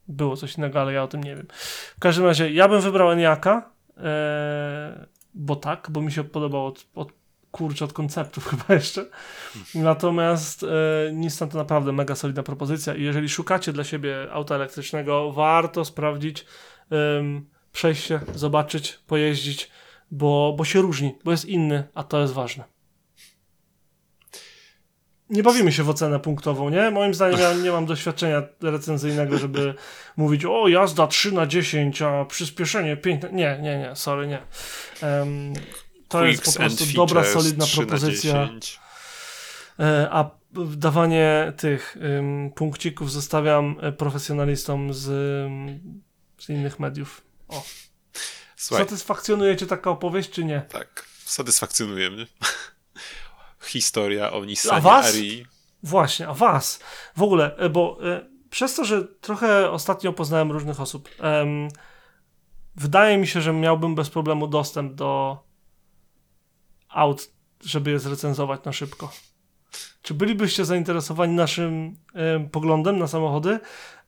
było 0.08 0.38
coś 0.38 0.58
innego, 0.58 0.82
ale 0.82 0.94
ja 0.94 1.04
o 1.04 1.08
tym 1.08 1.24
nie 1.24 1.36
wiem. 1.36 1.48
W 1.96 2.00
każdym 2.00 2.26
razie, 2.26 2.52
ja 2.52 2.68
bym 2.68 2.82
wybrał 2.82 3.12
Eniaka, 3.12 3.70
e, 3.98 5.08
bo 5.34 5.56
tak, 5.56 5.88
bo 5.92 6.02
mi 6.02 6.12
się 6.12 6.24
podobało 6.24 6.68
od, 6.68 6.88
od 6.96 7.12
kurczę 7.56 7.86
od 7.86 7.94
konceptów 7.94 8.46
chyba 8.50 8.74
jeszcze. 8.74 9.06
Natomiast 9.76 10.64
e, 10.64 10.68
Nissan 11.14 11.50
to 11.50 11.58
naprawdę 11.58 11.92
mega 11.92 12.16
solidna 12.16 12.44
propozycja 12.44 12.96
i 12.96 13.04
jeżeli 13.04 13.30
szukacie 13.30 13.74
dla 13.74 13.84
siebie 13.84 14.28
auta 14.32 14.56
elektrycznego, 14.56 15.32
warto 15.32 15.86
sprawdzić, 15.86 16.46
em, 16.92 17.50
przejść 17.72 18.04
się, 18.04 18.20
zobaczyć, 18.36 19.00
pojeździć, 19.08 19.72
bo, 20.12 20.56
bo 20.58 20.66
się 20.66 20.82
różni, 20.82 21.18
bo 21.24 21.32
jest 21.32 21.46
inny, 21.46 21.84
a 21.94 22.04
to 22.04 22.22
jest 22.22 22.34
ważne. 22.34 22.64
Nie 25.30 25.44
bawimy 25.44 25.72
się 25.72 25.84
w 25.84 25.90
ocenę 25.90 26.20
punktową, 26.20 26.70
nie? 26.70 26.92
Moim 26.92 27.14
zdaniem 27.14 27.40
ja 27.40 27.54
nie 27.54 27.72
mam 27.72 27.86
doświadczenia 27.86 28.44
recenzyjnego, 28.62 29.38
żeby 29.38 29.74
mówić 30.18 30.46
o 30.46 30.68
jazda 30.68 31.08
3 31.08 31.32
na 31.32 31.48
10, 31.48 32.02
a 32.02 32.26
przyspieszenie 32.26 32.98
5 32.98 33.24
na... 33.24 33.30
Nie, 33.30 33.60
nie, 33.62 33.78
nie, 33.78 33.96
sorry, 33.96 34.28
nie. 34.28 34.42
Em, 35.02 35.54
to 36.08 36.26
jest 36.26 36.46
po 36.46 36.54
prostu 36.54 36.86
dobra, 36.94 37.24
solidna 37.24 37.66
3 37.66 37.80
na 37.82 37.86
propozycja. 37.86 38.46
10. 38.46 38.80
E, 39.80 40.08
A 40.12 40.30
dawanie 40.66 41.54
tych 41.58 41.98
ym, 41.98 42.52
punkcików 42.56 43.12
zostawiam 43.12 43.76
e, 43.82 43.92
profesjonalistom 43.92 44.94
z, 44.94 45.04
z 46.38 46.50
innych 46.50 46.80
mediów. 46.80 47.22
Słuchaj, 48.56 48.86
Satysfakcjonuje 48.86 49.58
cię 49.58 49.66
taka 49.66 49.90
opowieść, 49.90 50.30
czy 50.30 50.44
nie? 50.44 50.62
tak, 50.62 51.06
satysfakcjonuje 51.26 52.12
mnie. 52.12 52.28
Historia 53.66 54.32
o 54.32 54.46
Nissanie 54.46 54.82
was? 54.82 55.06
Arii. 55.06 55.46
Właśnie, 55.84 56.28
a 56.28 56.34
was 56.34 56.80
w 57.16 57.22
ogóle, 57.22 57.56
e, 57.58 57.70
bo 57.70 57.98
e, 58.04 58.26
przez 58.50 58.76
to, 58.76 58.86
że 58.86 59.04
trochę 59.04 59.72
ostatnio 59.72 60.14
poznałem 60.14 60.52
różnych 60.52 60.82
osób, 60.82 61.10
em, 61.20 61.68
wydaje 62.76 63.18
mi 63.18 63.28
się, 63.28 63.42
że 63.42 63.54
miałbym 63.54 63.96
bez 63.96 64.10
problemu 64.10 64.48
dostęp 64.48 64.94
do 64.94 65.38
aut, 66.96 67.32
żeby 67.66 67.92
je 67.92 68.00
zrecenzować 68.00 68.64
na 68.64 68.72
szybko. 68.72 69.12
Czy 70.02 70.14
bylibyście 70.14 70.66
zainteresowani 70.66 71.36
naszym 71.36 71.96
em, 72.14 72.50
poglądem 72.50 72.98
na 73.00 73.08
samochody? 73.08 73.60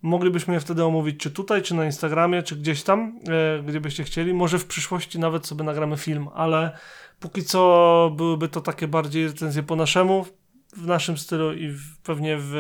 Moglibyśmy 0.02 0.54
je 0.54 0.60
wtedy 0.60 0.84
omówić, 0.84 1.20
czy 1.20 1.32
tutaj, 1.32 1.62
czy 1.62 1.76
na 1.76 1.86
Instagramie, 1.86 2.44
czy 2.44 2.56
gdzieś 2.56 2.84
tam, 2.84 3.20
e, 3.60 3.64
gdzie 3.64 3.82
byście 3.82 4.04
chcieli. 4.04 4.34
Może 4.34 4.60
w 4.60 4.66
przyszłości 4.66 5.20
nawet 5.20 5.48
sobie 5.48 5.64
nagramy 5.64 5.98
film, 5.98 6.28
ale 6.34 6.78
póki 7.20 7.44
co 7.44 8.12
byłyby 8.16 8.50
to 8.50 8.62
takie 8.62 8.88
bardziej 8.88 9.28
recenzje 9.28 9.64
po 9.64 9.76
naszemu, 9.76 10.26
w 10.74 10.88
naszym 10.88 11.18
stylu 11.18 11.54
i 11.54 11.70
w, 11.70 11.98
pewnie 12.04 12.38
w, 12.40 12.56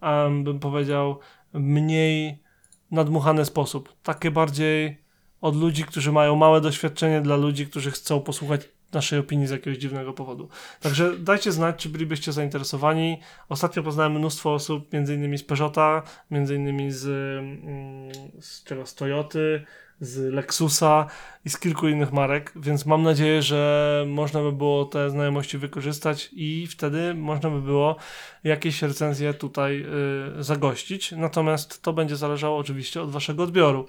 em, 0.00 0.44
bym 0.44 0.58
powiedział, 0.60 1.18
mniej 1.52 2.42
nadmuchany 2.90 3.44
sposób. 3.44 3.92
Takie 4.02 4.30
bardziej 4.30 5.04
od 5.40 5.56
ludzi, 5.56 5.84
którzy 5.84 6.12
mają 6.12 6.36
małe 6.36 6.60
doświadczenie, 6.60 7.20
dla 7.20 7.36
ludzi, 7.36 7.66
którzy 7.66 7.90
chcą 7.90 8.20
posłuchać 8.20 8.60
naszej 8.94 9.18
opinii 9.18 9.46
z 9.46 9.50
jakiegoś 9.50 9.78
dziwnego 9.78 10.12
powodu. 10.12 10.48
Także 10.80 11.18
dajcie 11.18 11.52
znać, 11.52 11.76
czy 11.76 11.88
bylibyście 11.88 12.32
zainteresowani. 12.32 13.20
Ostatnio 13.48 13.82
poznałem 13.82 14.12
mnóstwo 14.12 14.54
osób, 14.54 14.92
między 14.92 15.14
innymi 15.14 15.38
z 15.38 15.44
Peugeota, 15.44 16.02
między 16.30 16.54
innymi 16.54 16.90
z, 16.90 17.06
mm, 17.06 18.40
z 18.40 18.64
czego, 18.64 18.86
z 18.86 18.94
Toyoty, 18.94 19.64
z 20.00 20.32
Lexusa 20.32 21.06
i 21.44 21.50
z 21.50 21.58
kilku 21.58 21.88
innych 21.88 22.12
marek, 22.12 22.52
więc 22.56 22.86
mam 22.86 23.02
nadzieję, 23.02 23.42
że 23.42 24.04
można 24.08 24.42
by 24.42 24.52
było 24.52 24.84
te 24.84 25.10
znajomości 25.10 25.58
wykorzystać 25.58 26.30
i 26.32 26.66
wtedy 26.66 27.14
można 27.14 27.50
by 27.50 27.60
było 27.60 27.96
jakieś 28.44 28.82
recenzje 28.82 29.34
tutaj 29.34 29.86
y, 30.38 30.42
zagościć. 30.42 31.12
Natomiast 31.12 31.82
to 31.82 31.92
będzie 31.92 32.16
zależało 32.16 32.58
oczywiście 32.58 33.02
od 33.02 33.10
waszego 33.10 33.42
odbioru. 33.42 33.86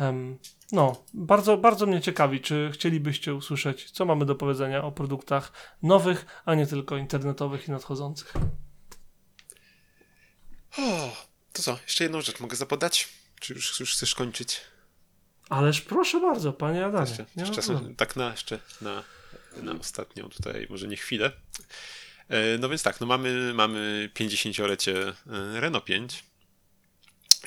Em, 0.00 0.38
no, 0.74 1.04
bardzo, 1.14 1.56
bardzo 1.56 1.86
mnie 1.86 2.00
ciekawi, 2.00 2.40
czy 2.40 2.70
chcielibyście 2.74 3.34
usłyszeć, 3.34 3.90
co 3.90 4.04
mamy 4.04 4.24
do 4.24 4.34
powiedzenia 4.34 4.84
o 4.84 4.92
produktach 4.92 5.52
nowych, 5.82 6.26
a 6.44 6.54
nie 6.54 6.66
tylko 6.66 6.96
internetowych 6.96 7.68
i 7.68 7.70
nadchodzących. 7.70 8.34
O, 10.78 11.16
to 11.52 11.62
co, 11.62 11.78
jeszcze 11.82 12.04
jedną 12.04 12.20
rzecz 12.20 12.40
mogę 12.40 12.56
zapodać? 12.56 13.08
Czy 13.40 13.54
już, 13.54 13.80
już 13.80 13.94
chcesz 13.94 14.14
kończyć? 14.14 14.60
Ależ 15.48 15.80
proszę 15.80 16.20
bardzo, 16.20 16.52
panie 16.52 16.86
Adamie. 16.86 17.06
Jeszcze, 17.06 17.26
jeszcze 17.36 17.62
problemu. 17.62 17.94
tak 17.94 18.16
na, 18.16 18.30
jeszcze 18.30 18.58
na, 18.80 19.04
na 19.62 19.72
ostatnią 19.72 20.28
tutaj, 20.28 20.66
może 20.70 20.88
nie 20.88 20.96
chwilę. 20.96 21.32
E, 22.28 22.58
No 22.58 22.68
więc 22.68 22.82
tak, 22.82 23.00
no 23.00 23.06
mamy, 23.06 23.54
mamy 23.54 24.10
50-lecie 24.14 25.08
e, 25.08 25.14
Renault 25.60 25.84
5 25.84 26.24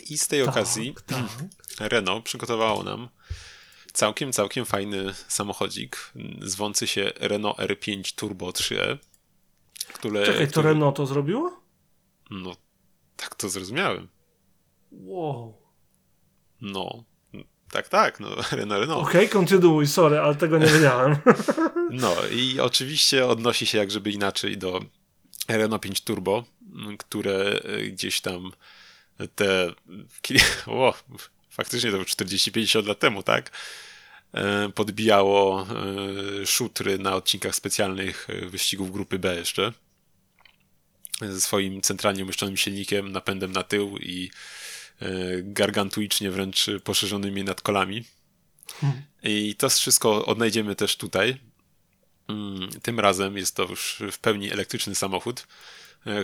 i 0.02 0.18
z 0.18 0.28
tej 0.28 0.44
okazji 0.44 0.96
tak. 1.06 1.18
Renault 1.80 2.26
przygotowało 2.26 2.84
nam 2.84 3.10
całkiem, 3.94 4.32
całkiem 4.32 4.66
fajny 4.66 5.14
samochodzik 5.28 6.14
zwący 6.42 6.88
się 6.88 7.12
Renault 7.16 7.58
R5 7.58 8.16
Turbo 8.16 8.50
3e, 8.50 8.98
które... 9.94 10.26
Czekaj, 10.26 10.52
to 10.52 10.62
Renault 10.62 10.98
to 10.98 11.06
zrobiło? 11.06 11.62
No, 12.32 12.56
tak 13.16 13.36
to 13.36 13.50
zrozumiałem. 13.50 14.08
Wow. 14.92 15.58
No, 16.62 17.04
tak, 17.72 17.90
tak, 17.90 18.20
no 18.20 18.30
Renault, 18.52 18.82
Renault. 18.82 19.08
Okej, 19.08 19.30
kontynuuj, 19.30 19.88
sorry, 19.88 20.20
ale 20.20 20.36
tego 20.36 20.58
nie 20.58 20.68
wiedziałem. 20.68 21.16
No 21.92 22.16
i 22.32 22.60
oczywiście 22.60 23.26
odnosi 23.26 23.66
się 23.66 23.78
jak 23.78 23.92
żeby 23.92 24.12
inaczej 24.12 24.58
do 24.58 24.82
Renault 25.48 25.82
5 25.84 26.02
Turbo, 26.02 26.44
które 26.98 27.60
y, 27.66 27.92
gdzieś 27.92 28.22
tam 28.22 28.52
te 29.36 29.74
o, 30.66 30.94
faktycznie 31.50 31.92
to 31.92 31.98
było 31.98 32.06
40-50 32.06 32.88
lat 32.88 33.00
temu, 33.00 33.24
tak? 33.24 33.52
E, 34.34 34.70
Podbijało 34.70 35.68
e, 36.42 36.46
szutry 36.46 36.98
na 36.98 37.16
odcinkach 37.16 37.56
specjalnych 37.56 38.28
e, 38.30 38.46
wyścigów 38.46 38.92
grupy 38.92 39.20
B 39.20 39.36
jeszcze 39.36 39.74
ze 41.22 41.42
swoim 41.42 41.82
centralnie 41.82 42.24
umieszczonym 42.24 42.58
silnikiem, 42.58 43.12
napędem 43.12 43.52
na 43.52 43.64
tył 43.64 43.98
i 43.98 44.32
gargantuicznie 45.44 46.32
wręcz 46.32 46.66
poszerzonymi 46.84 47.44
nadkolami. 47.44 48.04
I 49.24 49.56
to 49.56 49.70
wszystko 49.70 50.26
odnajdziemy 50.26 50.76
też 50.76 50.98
tutaj. 50.98 51.38
Mm, 52.28 52.70
Tym 52.82 53.00
razem 53.00 53.38
jest 53.38 53.56
to 53.56 53.64
już 53.64 54.02
w 54.12 54.20
pełni 54.20 54.52
elektryczny 54.52 54.96
samochód, 54.96 55.48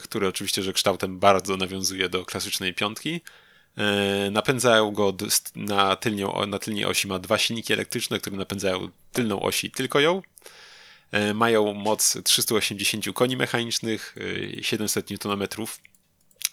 który 0.03 0.28
oczywiście, 0.28 0.63
że 0.63 0.74
kształtem 0.74 1.19
bardzo 1.19 1.57
nawiązuje 1.57 2.09
do 2.09 2.26
klasycznej 2.26 2.74
piątki. 2.74 3.21
E, 3.78 4.32
Napędzają 4.32 4.91
go 4.91 5.13
na, 5.55 5.95
tylnią, 5.95 6.45
na 6.47 6.59
tylnej 6.59 6.86
osi 6.86 7.07
ma 7.07 7.19
dwa 7.19 7.38
silniki 7.38 7.74
elektryczne, 7.74 8.19
które 8.19 8.38
napędzają 8.38 8.89
tylną 9.11 9.41
osi 9.41 9.71
tylko 9.71 9.99
ją. 9.99 10.21
E, 11.11 11.34
Mają 11.34 11.74
moc 11.74 12.17
380 12.24 13.13
koni 13.13 13.38
mechanicznych, 13.38 14.15
e, 14.57 14.63
700 14.63 15.11
Nm, 15.26 15.47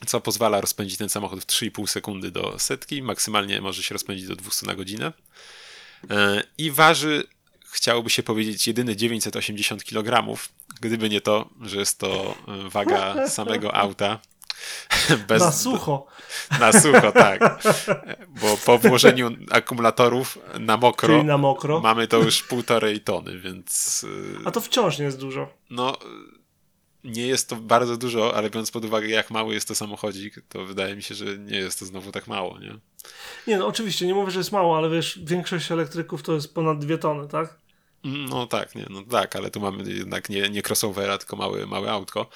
co 0.07 0.21
pozwala 0.21 0.61
rozpędzić 0.61 0.99
ten 0.99 1.09
samochód 1.09 1.43
w 1.43 1.47
3,5 1.47 1.87
sekundy 1.87 2.31
do 2.31 2.59
setki. 2.59 3.03
Maksymalnie 3.03 3.61
może 3.61 3.83
się 3.83 3.93
rozpędzić 3.93 4.27
do 4.27 4.37
200 4.37 4.67
na 4.67 4.75
godzinę. 4.75 5.13
E, 6.11 6.43
I 6.59 6.71
waży, 6.71 7.25
chciałoby 7.71 8.11
się 8.11 8.23
powiedzieć, 8.23 8.67
jedyne 8.67 8.97
980 8.97 9.85
kg, 9.85 10.39
gdyby 10.81 11.09
nie 11.09 11.21
to, 11.21 11.49
że 11.63 11.79
jest 11.79 11.99
to 11.99 12.35
e, 12.49 12.69
waga 12.69 13.15
samego 13.29 13.75
auta. 13.75 14.19
Bez, 15.29 15.43
Na 15.43 15.53
sucho. 15.53 16.07
Na 16.61 16.73
sucho, 16.73 17.13
tak. 17.13 17.63
Bo 18.29 18.57
po 18.67 18.79
włożeniu 18.79 19.31
akumulatorów 19.51 20.39
na 20.59 20.77
mokro, 20.77 21.23
na 21.23 21.39
mokro. 21.39 21.81
mamy 21.81 22.07
to 22.09 22.19
już 22.19 22.43
półtorej 22.43 23.01
tony, 23.01 23.39
więc 23.39 24.07
e, 24.45 24.47
A 24.49 24.51
to 24.51 24.61
wciąż 24.61 24.99
nie 24.99 25.05
jest 25.05 25.19
dużo. 25.21 25.49
no 25.71 25.97
nie 27.05 27.27
jest 27.27 27.49
to 27.49 27.57
bardzo 27.57 27.97
dużo, 27.97 28.37
ale 28.37 28.51
biorąc 28.51 28.71
pod 28.71 28.85
uwagę 28.85 29.09
jak 29.09 29.31
mały 29.31 29.55
jest 29.55 29.69
to 29.69 29.75
samochodzik, 29.75 30.35
to 30.49 30.65
wydaje 30.67 30.97
mi 30.97 31.03
się, 31.03 31.15
że 31.15 31.39
nie 31.39 31.59
jest 31.59 31.79
to 31.79 31.87
znowu 31.87 32.13
tak 32.13 32.27
mało, 32.27 32.59
nie? 32.59 32.75
Nie, 33.47 33.59
no 33.59 33.67
oczywiście, 33.67 34.07
nie 34.07 34.15
mówię, 34.15 34.31
że 34.31 34.41
jest 34.41 34.53
mało, 34.53 34.77
ale 34.77 34.91
wiesz, 34.91 35.19
większość 35.25 35.73
elektryków 35.73 36.23
to 36.23 36.33
jest 36.33 36.55
ponad 36.55 36.79
dwie 36.79 36.99
tony, 36.99 37.29
tak? 37.29 37.59
No 38.05 38.47
tak, 38.47 38.75
nie, 38.75 38.87
no 38.91 39.03
tak, 39.03 39.37
ale 39.37 39.51
tu 39.51 39.61
mamy 39.61 39.93
jednak 39.93 40.29
nie, 40.29 40.51
nie 40.51 40.63
crossovera, 40.63 41.19
tylko 41.19 41.37
mały, 41.37 41.67
małe 41.67 41.91
autko. 41.93 42.31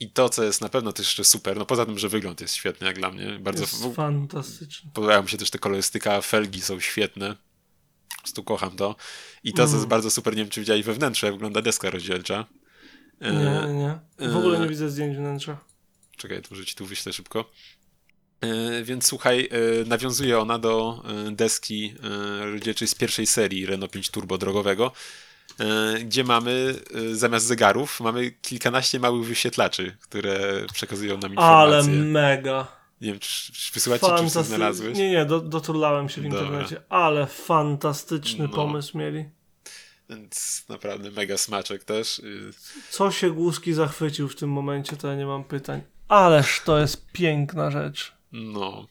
I 0.00 0.10
to, 0.10 0.28
co 0.28 0.44
jest 0.44 0.60
na 0.60 0.68
pewno 0.68 0.92
też 0.92 1.06
jeszcze 1.06 1.24
super, 1.24 1.56
no 1.56 1.66
poza 1.66 1.86
tym, 1.86 1.98
że 1.98 2.08
wygląd 2.08 2.40
jest 2.40 2.54
świetny 2.54 2.86
jak 2.86 2.96
dla 2.98 3.10
mnie, 3.10 3.38
bardzo 3.40 3.62
Jest 3.62 3.84
fantastyczny. 3.94 4.90
podobają 4.94 5.22
mi 5.22 5.28
się 5.28 5.38
też 5.38 5.50
te 5.50 5.58
kolorystyka, 5.58 6.20
felgi 6.20 6.60
są 6.60 6.80
świetne, 6.80 7.36
po 8.16 8.22
prostu 8.22 8.44
kocham 8.44 8.76
to. 8.76 8.96
I 9.44 9.52
to, 9.52 9.56
co 9.56 9.62
Mm. 9.64 9.74
jest 9.76 9.86
bardzo 9.88 10.10
super, 10.10 10.36
nie 10.36 10.42
wiem, 10.42 10.50
czy 10.50 10.60
widzieli 10.60 10.82
we 10.82 10.92
wnętrze, 10.94 11.26
jak 11.26 11.34
wygląda 11.34 11.62
deska 11.62 11.90
rozdzielcza. 11.90 12.46
Nie, 13.20 13.74
nie. 13.74 13.98
W 14.28 14.36
ogóle 14.36 14.58
nie 14.58 14.64
e, 14.64 14.68
widzę 14.68 14.90
zdjęć 14.90 15.16
wnętrza. 15.16 15.58
Czekaj, 16.16 16.42
to 16.42 16.48
może 16.50 16.64
ci 16.64 16.74
tu 16.74 16.86
wyślę 16.86 17.12
szybko. 17.12 17.50
E, 18.44 18.84
Więc 18.84 19.06
słuchaj, 19.06 19.48
e, 19.82 19.84
nawiązuje 19.88 20.38
ona 20.38 20.58
do 20.58 21.02
e, 21.28 21.30
deski 21.30 21.94
rozdzielczej 22.52 22.88
z 22.88 22.94
pierwszej 22.94 23.26
serii 23.26 23.66
Renault 23.66 23.92
5 23.92 24.10
Turbo 24.10 24.38
drogowego, 24.38 24.92
gdzie 26.04 26.24
mamy 26.24 26.74
zamiast 27.12 27.46
zegarów 27.46 28.00
mamy 28.00 28.30
kilkanaście 28.30 29.00
małych 29.00 29.26
wyświetlaczy, 29.26 29.96
które 30.00 30.66
przekazują 30.72 31.18
nam 31.18 31.38
Ale 31.38 31.76
informacje. 31.78 32.04
mega. 32.04 32.66
Nie 33.00 33.10
wiem, 33.10 33.18
czy, 33.20 33.52
czy 33.52 33.72
wysyłać 33.72 34.00
ci, 34.00 34.06
czy 34.06 34.12
Fantasty... 34.12 34.44
znalazłeś? 34.44 34.98
Nie, 34.98 35.10
nie, 35.10 35.24
do, 35.24 35.40
doturlałem 35.40 36.08
się 36.08 36.20
w 36.20 36.24
Dobra. 36.24 36.40
internecie. 36.40 36.82
Ale 36.88 37.26
fantastyczny 37.26 38.48
No. 38.48 38.54
pomysł 38.54 38.98
mieli. 38.98 39.24
Więc 40.10 40.64
naprawdę 40.68 41.10
mega 41.10 41.38
smaczek 41.38 41.84
też. 41.84 42.18
Y, 42.18 42.50
Co 42.90 43.10
się 43.10 43.30
Głuski 43.30 43.72
zachwycił 43.72 44.28
w 44.28 44.36
tym 44.36 44.50
momencie, 44.50 44.96
to 44.96 45.08
ja 45.08 45.14
nie 45.14 45.26
mam 45.26 45.44
pytań. 45.44 45.82
Ależ 46.08 46.60
to 46.64 46.78
jest 46.78 47.06
piękna 47.12 47.70
rzecz. 47.70 48.12
No, 48.36 48.86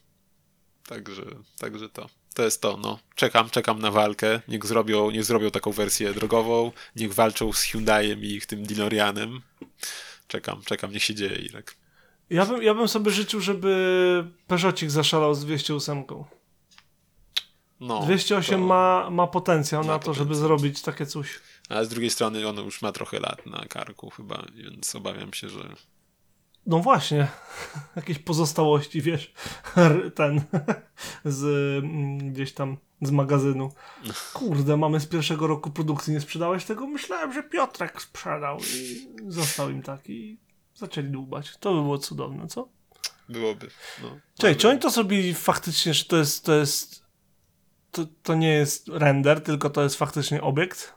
także, 0.88 1.26
także 1.58 1.89
to. 1.89 2.10
To 2.34 2.44
jest 2.44 2.62
to, 2.62 2.78
no. 2.78 3.00
Czekam, 3.16 3.50
czekam 3.50 3.80
na 3.80 3.91
walkę. 3.91 4.41
Niech 4.48 4.66
zrobią, 4.66 5.12
niech 5.12 5.24
zrobią 5.24 5.52
taką 5.52 5.72
wersję 5.72 6.14
drogową. 6.14 6.72
Niech 6.96 7.14
walczą 7.14 7.54
z 7.54 7.62
Hyundaiem 7.62 8.24
i 8.24 8.41
tym 8.41 8.64
DeLoreanem. 8.66 9.41
Czekam, 10.28 10.62
czekam, 10.66 10.91
niech 10.91 11.04
się 11.04 11.16
dzieje, 11.16 11.36
Irek. 11.36 11.76
Ja 12.30 12.46
bym, 12.46 12.64
ja 12.64 12.74
bym 12.74 12.88
sobie 12.88 13.12
życzył, 13.12 13.39
żeby 13.41 14.28
Peugeotik 14.48 14.91
zaszalał 14.91 15.36
z 15.36 15.46
208. 15.46 16.06
No, 17.80 18.02
208 18.04 18.60
to- 18.60 18.66
ma, 18.66 19.10
ma 19.10 19.28
potencjał 19.28 19.84
ma 19.84 19.88
na 19.94 20.00
to, 20.00 20.14
żeby 20.14 20.30
potencjał. 20.30 20.48
zrobić 20.48 20.82
takie 20.82 21.06
coś. 21.06 21.39
Ale 21.70 21.86
z 21.86 21.89
drugiej 21.89 22.10
strony 22.10 22.48
ono 22.48 22.62
już 22.62 22.82
ma 22.82 22.91
trochę 22.91 23.20
lat 23.20 23.46
na 23.46 23.66
karku 23.66 24.10
chyba, 24.10 24.46
więc 24.56 24.96
obawiam 24.96 25.34
się, 25.34 25.50
że... 25.50 25.76
No 26.66 26.80
właśnie, 26.80 27.28
jakieś 27.95 28.20
pozostałości, 28.20 29.01
wiesz, 29.01 29.34
ten 30.16 30.41
z 31.26 31.43
mm, 31.84 32.34
gdzieś 32.34 32.53
tam 32.53 32.78
z 33.01 33.11
magazynu. 33.11 33.72
Kurde, 34.34 34.78
mamy 34.78 34.99
z 34.99 35.07
pierwszego 35.07 35.47
roku 35.47 35.70
produkcji, 35.70 36.14
nie 36.14 36.22
sprzedałeś 36.22 36.66
tego? 36.66 36.88
Myślałem, 36.88 37.34
że 37.34 37.43
Piotrek 37.43 38.01
sprzedał 38.01 38.57
i 38.57 39.07
został 39.28 39.70
im 39.70 39.82
tak 39.82 40.09
i 40.09 40.38
zaczęli 40.76 41.09
dłubać. 41.09 41.57
To 41.57 41.74
by 41.74 41.82
było 41.82 41.97
cudowne, 41.97 42.47
co? 42.47 42.68
Byłoby, 43.30 43.68
no. 44.03 44.18
Czekaj, 44.38 44.55
czy 44.55 44.70
oni 44.70 44.80
to 44.80 44.89
zrobili 44.89 45.34
faktycznie, 45.34 45.93
że 45.93 46.05
to 46.05 46.18
jest, 46.18 46.45
to 46.45 46.55
jest 46.55 47.03
to, 47.91 48.05
to 48.24 48.36
nie 48.36 48.53
jest 48.53 48.88
render, 48.88 49.41
tylko 49.41 49.70
to 49.70 49.84
jest 49.84 49.95
faktycznie 49.95 50.41
obiekt? 50.41 50.93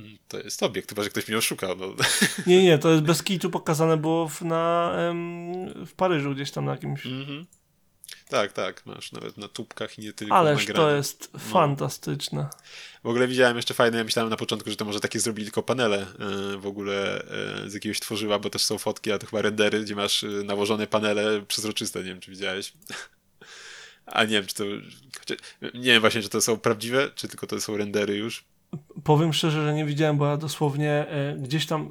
Mm, 0.00 0.18
To 0.28 0.38
jest 0.38 0.62
obiekt, 0.62 0.88
chyba, 0.88 1.02
że 1.02 1.10
ktoś 1.10 1.28
mnie 1.28 1.38
oszukał, 1.38 1.76
no. 1.76 1.86
Nie, 2.46 2.62
nie, 2.62 2.78
to 2.78 2.90
jest 2.90 3.02
bez 3.02 3.22
kitu 3.22 3.50
pokazane 3.50 3.96
było 3.96 4.28
w, 4.28 4.42
na, 4.42 4.94
w 5.86 5.92
Paryżu 5.96 6.34
gdzieś 6.34 6.50
tam 6.50 6.64
na 6.64 6.70
jakimś. 6.72 7.06
Mhm. 7.06 7.46
Tak, 8.28 8.52
tak, 8.52 8.86
masz 8.86 9.12
nawet 9.12 9.36
na 9.36 9.48
tubkach 9.48 9.98
i 9.98 10.02
nie 10.02 10.12
tylko 10.12 10.36
Ależ 10.36 10.66
to 10.66 10.90
jest 10.90 11.32
fantastyczne. 11.38 12.48
W 13.04 13.06
ogóle 13.06 13.28
widziałem 13.28 13.56
jeszcze 13.56 13.74
fajne, 13.74 13.98
ja 13.98 14.04
myślałem 14.04 14.30
na 14.30 14.36
początku, 14.36 14.70
że 14.70 14.76
to 14.76 14.84
może 14.84 15.00
takie 15.00 15.20
zrobili 15.20 15.46
tylko 15.46 15.62
panele 15.62 16.06
e, 16.54 16.56
w 16.56 16.66
ogóle 16.66 17.22
e, 17.64 17.70
z 17.70 17.74
jakiegoś 17.74 18.00
tworzywa, 18.00 18.38
bo 18.38 18.50
też 18.50 18.64
są 18.64 18.78
fotki, 18.78 19.12
a 19.12 19.18
to 19.18 19.26
chyba 19.26 19.42
rendery, 19.42 19.80
gdzie 19.80 19.96
masz 19.96 20.24
e, 20.24 20.26
nałożone 20.26 20.86
panele 20.86 21.42
przezroczyste, 21.42 21.98
nie 21.98 22.04
wiem 22.04 22.20
czy 22.20 22.30
widziałeś. 22.30 22.72
A 24.06 24.24
nie 24.24 24.30
wiem, 24.30 24.46
czy 24.46 24.54
to... 24.54 24.64
Nie 25.74 25.92
wiem 25.92 26.00
właśnie, 26.00 26.22
czy 26.22 26.28
to 26.28 26.40
są 26.40 26.56
prawdziwe, 26.56 27.10
czy 27.14 27.28
tylko 27.28 27.46
to 27.46 27.60
są 27.60 27.76
rendery 27.76 28.16
już. 28.16 28.44
Powiem 29.04 29.32
szczerze, 29.32 29.62
że 29.64 29.74
nie 29.74 29.84
widziałem, 29.84 30.16
bo 30.18 30.26
ja 30.26 30.36
dosłownie 30.36 30.90
e, 31.08 31.36
gdzieś 31.38 31.66
tam 31.66 31.90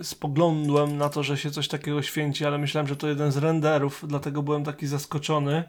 e, 0.00 0.04
spoglądłem 0.04 0.96
na 0.96 1.08
to, 1.08 1.22
że 1.22 1.36
się 1.38 1.50
coś 1.50 1.68
takiego 1.68 2.02
święci, 2.02 2.44
ale 2.46 2.58
myślałem, 2.58 2.88
że 2.88 2.96
to 2.96 3.08
jeden 3.08 3.32
z 3.32 3.36
renderów, 3.36 4.04
dlatego 4.06 4.42
byłem 4.42 4.64
taki 4.64 4.86
zaskoczony. 4.86 5.64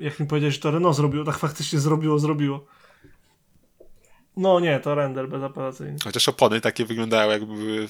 Jak 0.00 0.20
mi 0.20 0.26
powiedziałeś, 0.26 0.54
że 0.54 0.60
to 0.60 0.70
Renault 0.70 0.96
zrobiło, 0.96 1.24
tak 1.24 1.38
faktycznie 1.38 1.78
zrobiło, 1.78 2.18
zrobiło. 2.18 2.66
No 4.36 4.60
nie, 4.60 4.80
to 4.80 4.94
render 4.94 5.28
bezapelacyjny. 5.28 5.96
Chociaż 6.04 6.28
opony 6.28 6.60
takie 6.60 6.84
wyglądały 6.84 7.32
jakby 7.32 7.54
były 7.54 7.88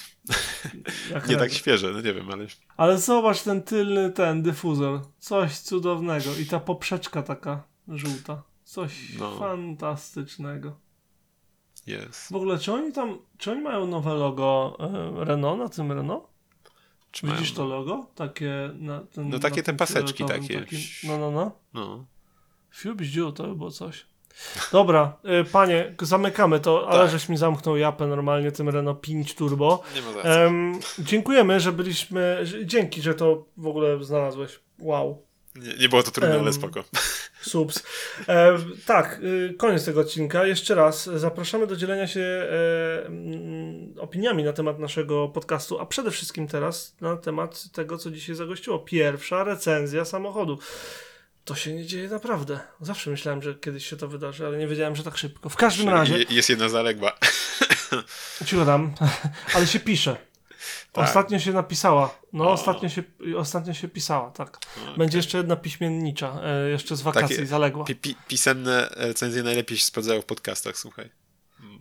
Jak 1.14 1.28
nie 1.28 1.36
tak 1.36 1.52
świeże, 1.52 1.90
no 1.92 2.00
nie 2.00 2.14
wiem, 2.14 2.30
ale 2.30 2.46
Ale 2.76 2.98
zobacz 2.98 3.42
ten 3.42 3.62
tylny, 3.62 4.10
ten 4.10 4.42
dyfuzor. 4.42 5.00
Coś 5.18 5.58
cudownego. 5.58 6.30
I 6.40 6.46
ta 6.46 6.60
poprzeczka 6.60 7.22
taka 7.22 7.62
żółta. 7.88 8.42
Coś 8.64 9.18
No. 9.18 9.38
fantastycznego. 9.38 10.76
Jest. 11.86 12.32
W 12.32 12.36
ogóle, 12.36 12.58
czy 12.58 12.72
oni 12.72 12.92
tam, 12.92 13.18
czy 13.38 13.50
oni 13.50 13.60
mają 13.60 13.86
nowe 13.86 14.14
logo 14.14 14.76
e, 15.20 15.24
Renault 15.24 15.58
na 15.58 15.68
tym 15.68 15.92
Renault? 15.92 16.24
Czy 17.10 17.26
Widzisz 17.26 17.56
mają- 17.56 17.68
to 17.70 17.74
logo? 17.76 18.06
Takie 18.14 18.70
na 18.74 19.00
ten, 19.00 19.28
No 19.28 19.38
takie 19.38 19.56
na 19.56 19.62
te 19.62 19.74
paseczki 19.74 20.24
takie. 20.24 20.60
takim- 20.60 20.78
No, 21.04 21.18
no, 21.18 21.30
no. 21.30 21.50
No. 21.74 22.04
Fiu 22.74 22.94
bździu, 22.94 23.32
to 23.32 23.42
by 23.46 23.54
było 23.56 23.70
coś. 23.70 24.06
Dobra, 24.72 25.16
y, 25.40 25.44
panie, 25.44 25.94
zamykamy 26.02 26.60
to, 26.60 26.88
ale 26.88 27.00
Tak. 27.02 27.10
żeś 27.10 27.28
mi 27.28 27.36
zamknął 27.36 27.76
japę 27.76 28.06
normalnie 28.06 28.52
tym 28.52 28.68
Renault 28.68 29.00
5 29.00 29.34
Turbo. 29.34 29.82
Nie 29.94 30.02
ma 30.02 30.12
za. 30.12 30.20
Em, 30.28 30.78
dziękujemy, 30.98 31.60
że 31.60 31.72
byliśmy, 31.72 32.44
dzięki, 32.64 33.02
że 33.02 33.14
to 33.14 33.44
w 33.56 33.66
ogóle 33.66 34.04
znalazłeś. 34.04 34.60
Wow. 34.78 35.22
Nie, 35.54 35.74
nie 35.74 35.88
było 35.88 36.02
to 36.02 36.10
trudne, 36.10 36.38
ale 36.38 36.52
spoko. 36.52 36.84
Subs. 37.42 37.82
E, 38.28 38.58
tak, 38.86 39.20
y, 39.22 39.54
koniec 39.58 39.84
tego 39.84 40.00
odcinka. 40.00 40.46
Jeszcze 40.46 40.74
raz 40.74 41.04
zapraszamy 41.04 41.66
do 41.66 41.76
dzielenia 41.76 42.06
się 42.06 42.20
e, 42.20 43.06
mm, 43.06 43.94
opiniami 43.98 44.44
na 44.44 44.52
temat 44.52 44.78
naszego 44.78 45.28
podcastu, 45.28 45.78
a 45.80 45.86
przede 45.86 46.10
wszystkim 46.10 46.48
teraz 46.48 46.96
na 47.00 47.16
temat 47.16 47.70
tego, 47.72 47.98
co 47.98 48.10
dzisiaj 48.10 48.34
zagościło. 48.36 48.78
Pierwsza 48.78 49.44
recenzja 49.44 50.04
samochodu. 50.04 50.58
To 51.44 51.54
się 51.54 51.72
nie 51.74 51.86
dzieje 51.86 52.08
naprawdę. 52.08 52.60
Zawsze 52.80 53.10
myślałem, 53.10 53.42
że 53.42 53.54
kiedyś 53.54 53.86
się 53.86 53.96
to 53.96 54.08
wydarzy, 54.08 54.46
ale 54.46 54.58
nie 54.58 54.66
wiedziałem, 54.66 54.96
że 54.96 55.02
tak 55.04 55.16
szybko. 55.18 55.48
W 55.48 55.56
każdym 55.56 55.88
razie, 55.88 56.18
Je- 56.18 56.24
Jest 56.30 56.48
jedna 56.50 56.68
zaległa. 56.68 57.12
cicho 58.46 58.64
dam, 58.64 58.94
ale 59.54 59.66
się 59.66 59.80
pisze. 59.80 60.16
Tak. 60.92 61.04
Ostatnio 61.04 61.38
się 61.38 61.52
napisała. 61.52 62.14
No, 62.32 62.44
O. 62.44 62.52
ostatnio 62.52 62.88
się, 62.88 63.02
ostatnio 63.36 63.74
się 63.74 63.88
pisała, 63.88 64.30
tak. 64.30 64.56
Okej. 64.82 64.96
Będzie 64.98 65.18
jeszcze 65.18 65.38
jedna 65.38 65.56
piśmiennicza, 65.56 66.40
e, 66.42 66.68
jeszcze 66.70 66.96
z 66.96 67.02
wakacji, 67.02 67.36
Takie 67.36 67.46
zaległa. 67.46 67.84
Pi- 67.84 67.96
pi- 67.96 68.16
pisane 68.28 68.88
recenzje 68.96 69.42
najlepiej 69.42 69.78
się 69.78 69.84
sprawdzają 69.84 70.20
w 70.20 70.24
podcastach, 70.24 70.78
słuchaj. 70.78 71.10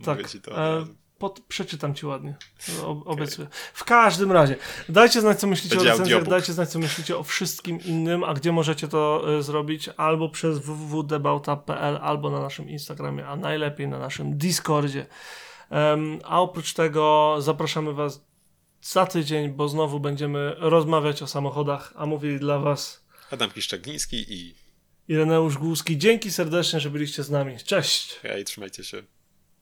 Tak. 0.04 0.18
Mówię 0.18 0.30
ci 0.30 0.40
to. 0.40 0.78
E, 0.78 0.86
pod, 1.18 1.40
przeczytam 1.40 1.94
ci 1.94 2.06
ładnie. 2.06 2.34
O, 2.82 3.04
obiecuję. 3.04 3.48
W 3.74 3.84
każdym 3.84 4.32
razie, 4.32 4.56
dajcie 4.88 5.20
znać, 5.20 5.40
co 5.40 5.46
myślicie 5.46 5.76
Będzie 5.76 5.90
o 5.90 5.92
recenzjach, 5.92 6.28
dajcie 6.28 6.52
znać, 6.52 6.68
co 6.68 6.78
myślicie 6.78 7.16
o 7.18 7.22
wszystkim 7.22 7.80
innym, 7.80 8.24
a 8.24 8.34
gdzie 8.34 8.52
możecie 8.52 8.88
to 8.88 9.24
e, 9.38 9.42
zrobić 9.42 9.90
albo 9.96 10.28
przez 10.28 10.58
www.debauta.pl, 10.58 11.98
albo 12.02 12.30
na 12.30 12.40
naszym 12.40 12.68
Instagramie, 12.70 13.26
a 13.26 13.36
najlepiej 13.36 13.88
na 13.88 13.98
naszym 13.98 14.38
Discordzie. 14.38 15.06
Em, 15.70 16.18
a 16.24 16.40
oprócz 16.40 16.74
tego 16.74 17.36
zapraszamy 17.38 17.92
Was 17.92 18.24
za 18.82 19.06
tydzień, 19.06 19.48
bo 19.48 19.68
znowu 19.68 20.00
będziemy 20.00 20.54
rozmawiać 20.58 21.22
o 21.22 21.26
samochodach, 21.26 21.92
a 21.96 22.06
mówili 22.06 22.38
dla 22.38 22.58
Was 22.58 23.04
Adam 23.30 23.50
Kiszczagliński 23.50 24.24
i 24.28 24.54
Ireneusz 25.08 25.58
Głuski. 25.58 25.98
Dzięki 25.98 26.30
serdecznie, 26.30 26.80
że 26.80 26.90
byliście 26.90 27.22
z 27.22 27.30
nami. 27.30 27.56
Cześć! 27.58 28.14
hej, 28.22 28.44
trzymajcie 28.44 28.84
się. 28.84 29.02